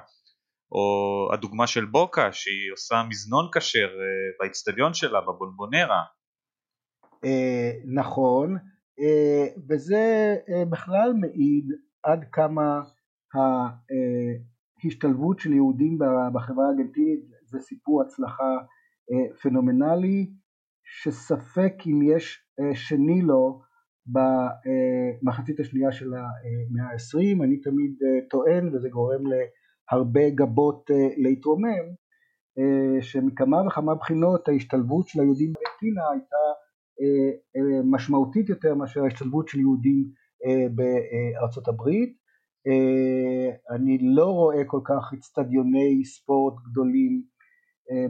או 0.72 1.30
הדוגמה 1.34 1.68
של 1.68 1.86
בוקה 1.86 2.32
שהיא 2.32 2.72
עושה 2.74 2.96
מזנון 3.10 3.50
כשר 3.56 3.88
אה, 3.88 4.38
באיצטדיון 4.40 4.94
שלה 4.94 5.22
בבונבונרה. 5.22 6.04
אה, 7.26 7.72
נכון 7.86 8.58
אה, 9.00 9.46
וזה 9.70 10.36
בכלל 10.70 11.14
מעיד 11.14 11.66
עד 12.04 12.26
כמה 12.32 12.82
ההשתלבות 14.84 15.40
של 15.40 15.54
יהודים 15.54 15.98
בחברה 16.34 16.66
הארגנטינית 16.66 17.20
זה 17.46 17.60
סיפור 17.60 18.02
הצלחה 18.02 18.58
פנומנלי 19.42 20.32
שספק 20.84 21.74
אם 21.86 22.02
יש 22.02 22.40
שני 22.74 23.22
לו 23.22 23.62
במחצית 24.06 25.60
השנייה 25.60 25.92
של 25.92 26.14
המאה 26.14 26.92
העשרים 26.92 27.42
אני 27.44 27.62
תמיד 27.62 27.96
טוען 28.30 28.76
וזה 28.76 28.90
גורם 28.90 29.28
ל... 29.28 29.34
הרבה 29.92 30.30
גבות 30.30 30.92
אה, 30.92 31.08
להתרומם, 31.18 31.86
אה, 32.60 33.02
שמכמה 33.02 33.68
וכמה 33.68 33.96
בחינות 33.96 34.48
ההשתלבות 34.48 35.08
של 35.08 35.20
היהודים 35.20 35.54
בארגנטינה 35.54 36.10
הייתה 36.12 36.36
משמעותית 37.84 38.50
יותר 38.50 38.76
מאשר 38.76 39.04
ההשתלבות 39.04 39.48
של 39.48 39.60
יהודים 39.60 40.06
בארצות 40.76 41.68
הברית. 41.68 42.18
אני 43.76 43.98
לא 44.02 44.26
רואה 44.26 44.66
כל 44.68 44.80
כך 44.84 45.14
אצטדיוני 45.14 46.06
ספורט 46.06 46.54
גדולים 46.72 47.24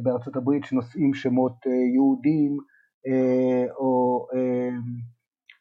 בארצות 0.04 0.36
הברית 0.36 0.64
שנושאים 0.64 1.14
שמות 1.14 1.66
יהודים 1.94 2.58
או 3.80 4.28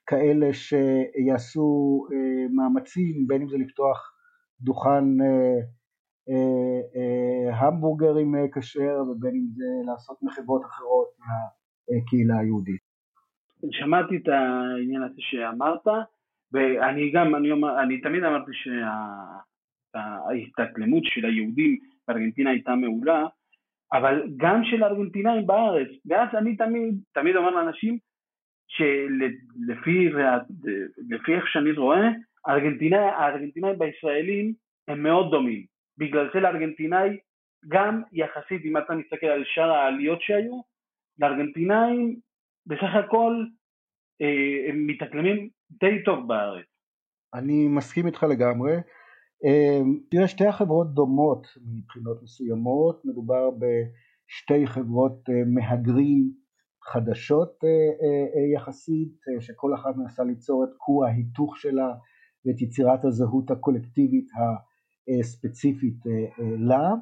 כאלה 0.06 0.48
שיעשו 0.52 2.00
מאמצים 2.56 3.26
בין 3.26 3.42
אם 3.42 3.48
זה 3.48 3.56
לפתוח 3.56 4.12
דוכן 4.60 5.04
המבורגרים 7.52 8.34
כשר 8.54 9.02
ובין 9.08 9.34
אם 9.34 9.46
זה 9.54 9.64
לעשות 9.86 10.22
מחוות 10.22 10.62
אחרות 10.64 11.06
מהקהילה 11.18 12.38
היהודית. 12.38 12.80
שמעתי 13.70 14.16
את 14.16 14.28
העניין 14.28 15.02
הזה 15.02 15.16
שאמרת 15.18 15.86
ואני 16.52 17.10
גם, 17.14 17.34
אני, 17.34 17.52
אומר, 17.52 17.82
אני 17.82 18.00
תמיד 18.00 18.24
אמרתי 18.24 18.50
שההתאקלמות 19.94 21.02
של 21.04 21.26
היהודים 21.26 21.78
בארגנטינה 22.08 22.50
הייתה 22.50 22.74
מעולה 22.74 23.26
אבל 23.92 24.22
גם 24.36 24.64
של 24.64 24.82
הארגנטינאים 24.82 25.46
בארץ 25.46 25.88
ואז 26.06 26.28
אני 26.34 26.56
תמיד, 26.56 26.94
תמיד 27.12 27.36
אומר 27.36 27.50
לאנשים 27.50 27.98
שלפי 28.68 30.08
לפי 31.08 31.34
איך 31.34 31.48
שאני 31.48 31.72
רואה 31.72 32.08
הארגנטינאים 32.44 33.78
בישראלים 33.78 34.52
הם 34.88 35.02
מאוד 35.02 35.30
דומים 35.30 35.64
בגלל 36.00 36.30
זה 36.34 36.40
לארגנטינאי 36.40 37.18
גם 37.68 38.02
יחסית 38.12 38.64
אם 38.64 38.76
אתה 38.76 38.94
מסתכל 38.94 39.26
על 39.26 39.44
שאר 39.44 39.70
העליות 39.70 40.22
שהיו 40.22 40.60
לארגנטינאים 41.18 42.20
בסך 42.66 42.94
הכל 43.04 43.32
אה, 44.22 44.70
הם 44.70 44.86
מתאקלמים 44.86 45.48
די 45.70 46.04
טוב 46.04 46.28
בארץ. 46.28 46.66
אני 47.34 47.68
מסכים 47.68 48.06
איתך 48.06 48.22
לגמרי. 48.22 48.72
אה, 49.44 49.80
תראה 50.10 50.28
שתי 50.28 50.46
החברות 50.46 50.94
דומות 50.94 51.46
מבחינות 51.74 52.22
מסוימות, 52.22 53.02
מדובר 53.04 53.50
בשתי 53.50 54.66
חברות 54.66 55.28
אה, 55.28 55.34
מהגרים 55.54 56.32
חדשות 56.92 57.58
יחסית, 58.54 59.18
שכל 59.40 59.74
אחת 59.74 59.96
מנסה 59.96 60.24
ליצור 60.24 60.64
את 60.64 60.68
כור 60.78 61.06
ההיתוך 61.06 61.56
שלה 61.56 61.88
ואת 62.46 62.60
יצירת 62.62 63.04
הזהות 63.04 63.50
הקולקטיבית 63.50 64.28
הספציפית 65.20 65.98
לה. 66.58 66.94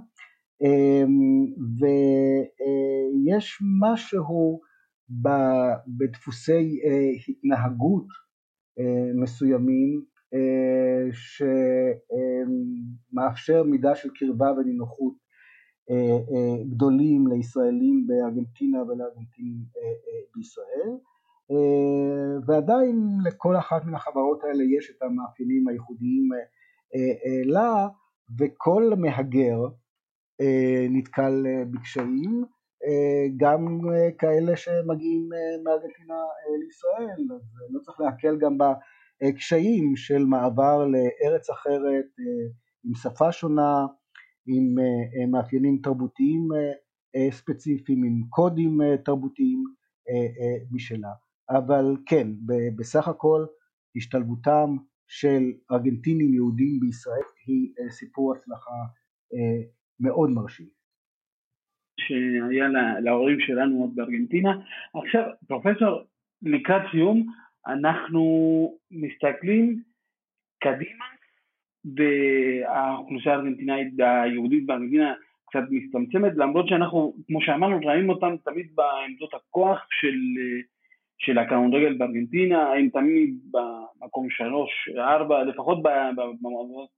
ויש 1.79 3.63
משהו 3.81 4.61
בדפוסי 5.99 6.81
אה, 6.85 7.11
התנהגות 7.29 8.07
אה, 8.79 9.11
מסוימים 9.23 10.05
אה, 10.35 11.07
שמאפשר 13.13 13.63
מידה 13.63 13.95
של 13.95 14.09
קרבה 14.15 14.53
ונינוחות 14.53 15.29
גדולים 16.71 17.27
לישראלים 17.27 18.07
בארגנטינה 18.07 18.83
ולארגנטינים 18.83 19.57
בישראל 20.37 20.93
ועדיין 22.47 22.97
לכל 23.25 23.57
אחת 23.57 23.85
מן 23.85 23.95
החברות 23.95 24.45
האלה 24.45 24.65
יש 24.79 24.91
את 24.91 25.03
המאפיינים 25.03 25.69
הייחודיים 25.69 26.29
לה 27.45 27.89
וכל 28.39 28.93
מהגר 28.97 29.59
נתקל 30.91 31.45
בקשיים 31.71 32.45
אה, 32.85 33.27
גם 33.37 33.81
אה, 33.95 34.09
כאלה 34.19 34.57
שמגיעים 34.57 35.29
אה, 35.33 35.63
מארגנטינה 35.65 36.15
לישראל, 36.65 37.37
אז 37.37 37.43
לא 37.71 37.81
צריך 37.81 38.01
להקל 38.01 38.39
גם 38.39 38.59
בקשיים 38.59 39.97
של 39.97 40.25
מעבר 40.25 40.87
לארץ 40.87 41.51
אחרת 41.51 42.07
עם 42.85 42.95
שפה 42.95 43.33
שונה, 43.33 43.87
עם 44.47 44.75
מאפיינים 45.31 45.81
תרבותיים 45.83 46.49
ספציפיים, 47.31 48.05
עם 48.05 48.23
קודים 48.31 48.79
תרבותיים 49.05 49.65
משלה. 50.71 51.13
אבל 51.51 51.97
כן, 52.07 52.29
בסך 52.77 53.09
הכל 53.09 53.47
השתלבותם 53.97 54.77
של 55.09 55.43
ארגנטינים 55.73 56.35
יהודים 56.35 56.81
בישראל 56.81 57.23
היא 57.47 57.73
סיפור 57.91 58.35
הצלחה 58.35 58.71
מאוד 60.01 60.31
מרשים. 60.31 60.67
שהיה 62.01 62.69
להורים 63.01 63.41
שלנו 63.41 63.81
עוד 63.81 63.95
בארגנטינה. 63.95 64.51
עכשיו, 64.95 65.23
פרופסור, 65.47 66.01
לקראת 66.43 66.83
סיום, 66.91 67.27
אנחנו 67.67 68.23
מסתכלים 68.91 69.83
קדימה, 70.63 71.05
והאוכלוסייה 71.97 73.35
הארגנטינאית 73.35 73.89
היהודית 73.99 74.67
בארגנטינה 74.67 75.15
קצת 75.51 75.63
מצטמצמת, 75.71 76.33
למרות 76.37 76.69
שאנחנו, 76.69 77.15
כמו 77.27 77.43
שאמרנו, 77.43 77.81
ראינו 77.87 78.13
אותם 78.13 78.37
תמיד 78.45 78.67
בעמדות 78.75 79.35
הכוח 79.35 79.87
של, 79.91 80.17
של 81.19 81.39
הכדורגל 81.39 81.95
בארגנטינה, 81.99 82.73
הם 82.73 82.89
תמיד 82.89 83.35
במקום 83.51 84.31
שלוש, 84.31 84.71
ארבע, 84.99 85.45
לפחות 85.45 85.79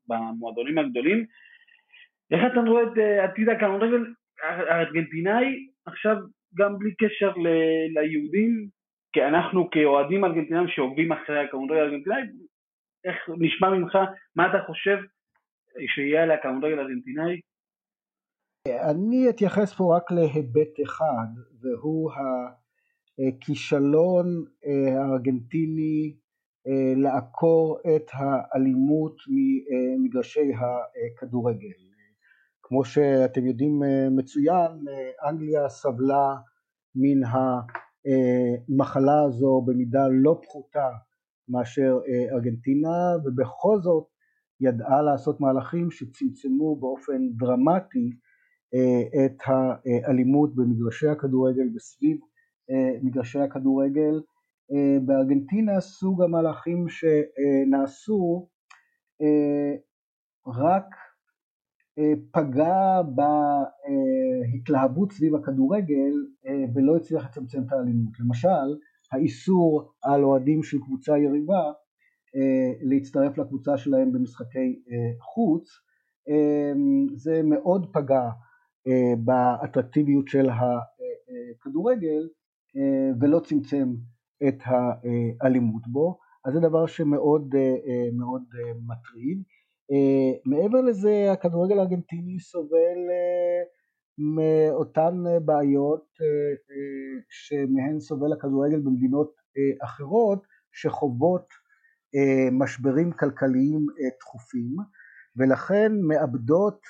במועדונים 0.09 0.79
הגדולים. 0.79 1.27
איך 2.31 2.41
אתה 2.53 2.61
רואה 2.61 2.83
את 2.83 2.99
עתיד 3.25 3.49
הכדורגל 3.49 4.05
הארגנטינאי 4.43 5.68
עכשיו 5.87 6.16
גם 6.55 6.79
בלי 6.79 6.95
קשר 6.95 7.31
ל- 7.31 7.99
ליהודים, 7.99 8.68
כי 9.12 9.25
אנחנו 9.25 9.71
כאוהדים 9.71 10.25
ארגנטינאים 10.25 10.68
שעוקבים 10.68 11.12
אחרי 11.12 11.45
הכדורגל 11.45 11.75
הארגנטינאי, 11.75 12.23
איך 13.05 13.16
נשמע 13.39 13.71
ממך, 13.71 13.99
מה 14.37 14.51
אתה 14.51 14.59
חושב 14.66 14.99
שיהיה 15.95 16.23
על 16.23 16.31
הכדורגל 16.31 16.79
הארגנטינאי? 16.79 17.41
אני 18.91 19.31
אתייחס 19.31 19.75
פה 19.75 19.97
רק 19.97 20.11
להיבט 20.12 20.81
אחד, 20.85 21.29
והוא 21.61 22.11
הכישלון 23.18 24.44
אה, 24.66 25.02
הארגנטיני 25.02 26.16
אה, 26.66 26.92
לעקור 26.96 27.78
את 27.96 28.06
האלימות 28.12 29.16
ממגרשי 29.28 30.52
הכדורגל. 31.16 31.90
כמו 32.70 32.84
שאתם 32.84 33.46
יודעים 33.46 33.82
אה, 33.82 34.08
מצוין, 34.11 34.88
אה, 34.88 35.28
אנגליה 35.28 35.68
סבלה 35.68 36.36
מן 36.94 37.20
המחלה 37.26 39.22
הזו 39.22 39.62
במידה 39.66 40.08
לא 40.11 40.40
פחותה 40.42 40.88
מאשר 41.48 41.98
אה, 42.08 42.34
ארגנטינה, 42.34 43.16
ובכל 43.24 43.80
זאת 43.80 44.06
ידעה 44.61 45.02
לעשות 45.02 45.40
מהלכים 45.40 45.90
שצמצמו 45.90 46.76
באופן 46.80 47.28
דרמטי 47.36 48.11
את 49.24 49.36
האלימות 49.46 50.54
במגרשי 50.54 51.08
הכדורגל 51.08 51.76
וסביב 51.76 52.18
מגרשי 53.03 53.41
הכדורגל. 53.41 54.21
בארגנטינה 55.07 55.81
סוג 55.81 56.23
המהלכים 56.23 56.87
שנעשו 56.89 58.49
רק 60.47 60.85
אה, 61.99 62.12
פגע 62.31 63.01
בהתלהבות 64.53 65.12
סביב 65.12 65.35
הכדורגל 65.35 66.12
אה, 66.47 66.64
ולא 66.75 66.97
הצליח 66.97 67.25
לצמצם 67.25 67.62
את 67.66 67.73
האלימות. 67.73 68.21
למשל, 68.21 68.77
האיסור 69.12 69.93
על 70.03 70.25
אוהדים 70.25 70.62
של 70.62 70.79
קבוצה 70.79 71.18
יריבה 71.18 71.73
אה, 72.37 72.73
להצטרף 72.81 73.39
לקבוצה 73.39 73.77
שלהם 73.77 74.12
במשחקי 74.12 74.83
חוץ, 75.21 75.71
זה 77.14 77.43
מאוד 77.45 77.93
פגע 77.93 78.31
באטרקטיביות 79.18 80.29
של 80.29 80.49
הכדורגל 80.51 82.29
ולא 83.21 83.41
צמצם 83.41 83.89
את 84.49 84.59
האלימות 85.41 85.83
בו, 85.87 86.18
אז 86.45 86.55
זה 86.55 86.61
דבר 86.61 86.87
שמאוד 86.87 87.55
מאוד 88.12 88.43
מטריד. 88.87 89.43
אה, 89.93 90.39
מעבר 90.45 90.81
לזה 90.81 91.33
הכדורגל 91.33 91.79
הארגנטיני 91.79 92.41
סובל 92.41 93.01
אה, 93.11 93.62
מאותן 94.18 95.14
בעיות 95.45 96.07
אה, 96.21 96.57
שמהן 97.31 98.01
סובל 98.01 98.33
הכדורגל 98.33 98.81
במדינות 98.81 99.35
אחרות 99.85 100.43
שחוות 100.73 101.47
משברים 102.53 103.12
כלכליים 103.12 103.87
תכופים 104.21 104.77
ולכן 105.37 105.93
מאבדות 106.03 106.81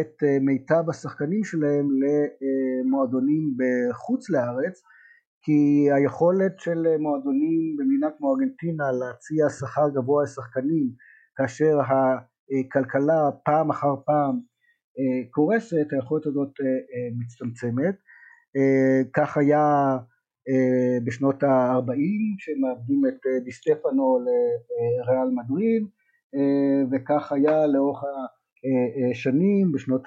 את 0.00 0.22
מיטב 0.40 0.84
השחקנים 0.90 1.44
שלהם 1.44 1.88
למועדונים 2.00 3.56
בחוץ 3.58 4.30
לארץ 4.30 4.82
כי 5.42 5.88
היכולת 5.96 6.58
של 6.58 6.96
מועדונים 6.98 7.76
במדינה 7.78 8.08
כמו 8.18 8.34
ארגנטינה 8.34 8.92
להציע 8.92 9.48
שכר 9.58 9.88
גבוה 9.94 10.22
לשחקנים 10.22 10.88
כאשר 11.36 11.78
הכלכלה 11.80 13.30
פעם 13.44 13.70
אחר 13.70 13.94
פעם 14.06 14.40
אה, 14.98 15.30
קורסת, 15.30 15.86
היכולת 15.92 16.26
הזאת 16.26 16.52
אה, 16.60 16.66
אה, 16.66 17.08
מצטמצמת. 17.18 17.94
כך 19.16 19.36
היה 19.36 19.96
בשנות 21.06 21.42
ה-40 21.42 22.34
שמאבדים 22.38 23.02
את 23.08 23.44
דיסטפנו 23.44 24.18
לריאל 24.24 25.30
מדריד 25.30 25.82
וכך 26.92 27.32
היה 27.32 27.66
לאורך 27.66 27.98
השנים 29.10 29.72
בשנות 29.72 30.02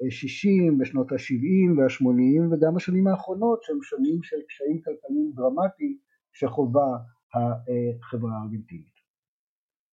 ה-60, 0.00 0.80
בשנות 0.80 1.12
ה-70 1.12 1.78
וה-80 1.78 2.54
וגם 2.54 2.76
השנים 2.76 3.06
האחרונות 3.06 3.62
שהם 3.62 3.78
שנים 3.82 4.22
של 4.22 4.36
קשיים 4.48 4.80
כלכליים 4.84 5.30
דרמטיים 5.34 5.96
שחובה 6.32 6.86
החברה 7.34 8.30
הארגנטינית. 8.40 8.96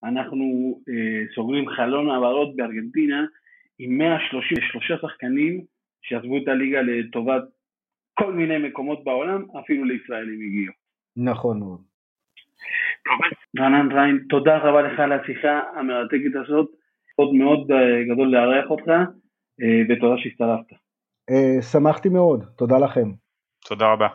אנחנו 0.05 0.45
סוגרים 1.35 1.69
חלון 1.69 2.11
העברות 2.11 2.57
בארגנטינה 2.57 3.25
עם 3.79 3.99
133 3.99 4.93
שחקנים 5.01 5.65
שעזבו 6.03 6.39
את 6.39 6.49
הליגה 6.49 6.83
לטובת 6.83 7.43
כל 8.15 8.33
מיני 8.33 8.59
מקומות 8.59 9.05
בעולם, 9.05 9.45
אפילו 9.61 9.85
לישראל 9.85 10.29
הם 10.29 10.41
הגיעו. 10.47 10.73
נכון 11.17 11.59
מאוד. 11.59 11.83
רענן 13.59 13.93
ריין, 13.93 14.27
תודה 14.29 14.59
רבה 14.59 14.83
לך 14.83 15.01
על 15.01 15.13
השיחה 15.13 15.61
המרתקת 15.77 16.35
הזאת, 16.45 16.71
עוד 17.17 17.35
מאוד 17.35 17.67
גדול 18.13 18.29
לארח 18.29 18.71
אותך, 18.71 18.91
ותודה 19.89 20.15
שהצטרפת. 20.17 20.75
שמחתי 21.73 22.09
מאוד, 22.09 22.45
תודה 22.57 22.79
לכם. 22.79 23.11
תודה 23.69 23.93
רבה. 23.93 24.09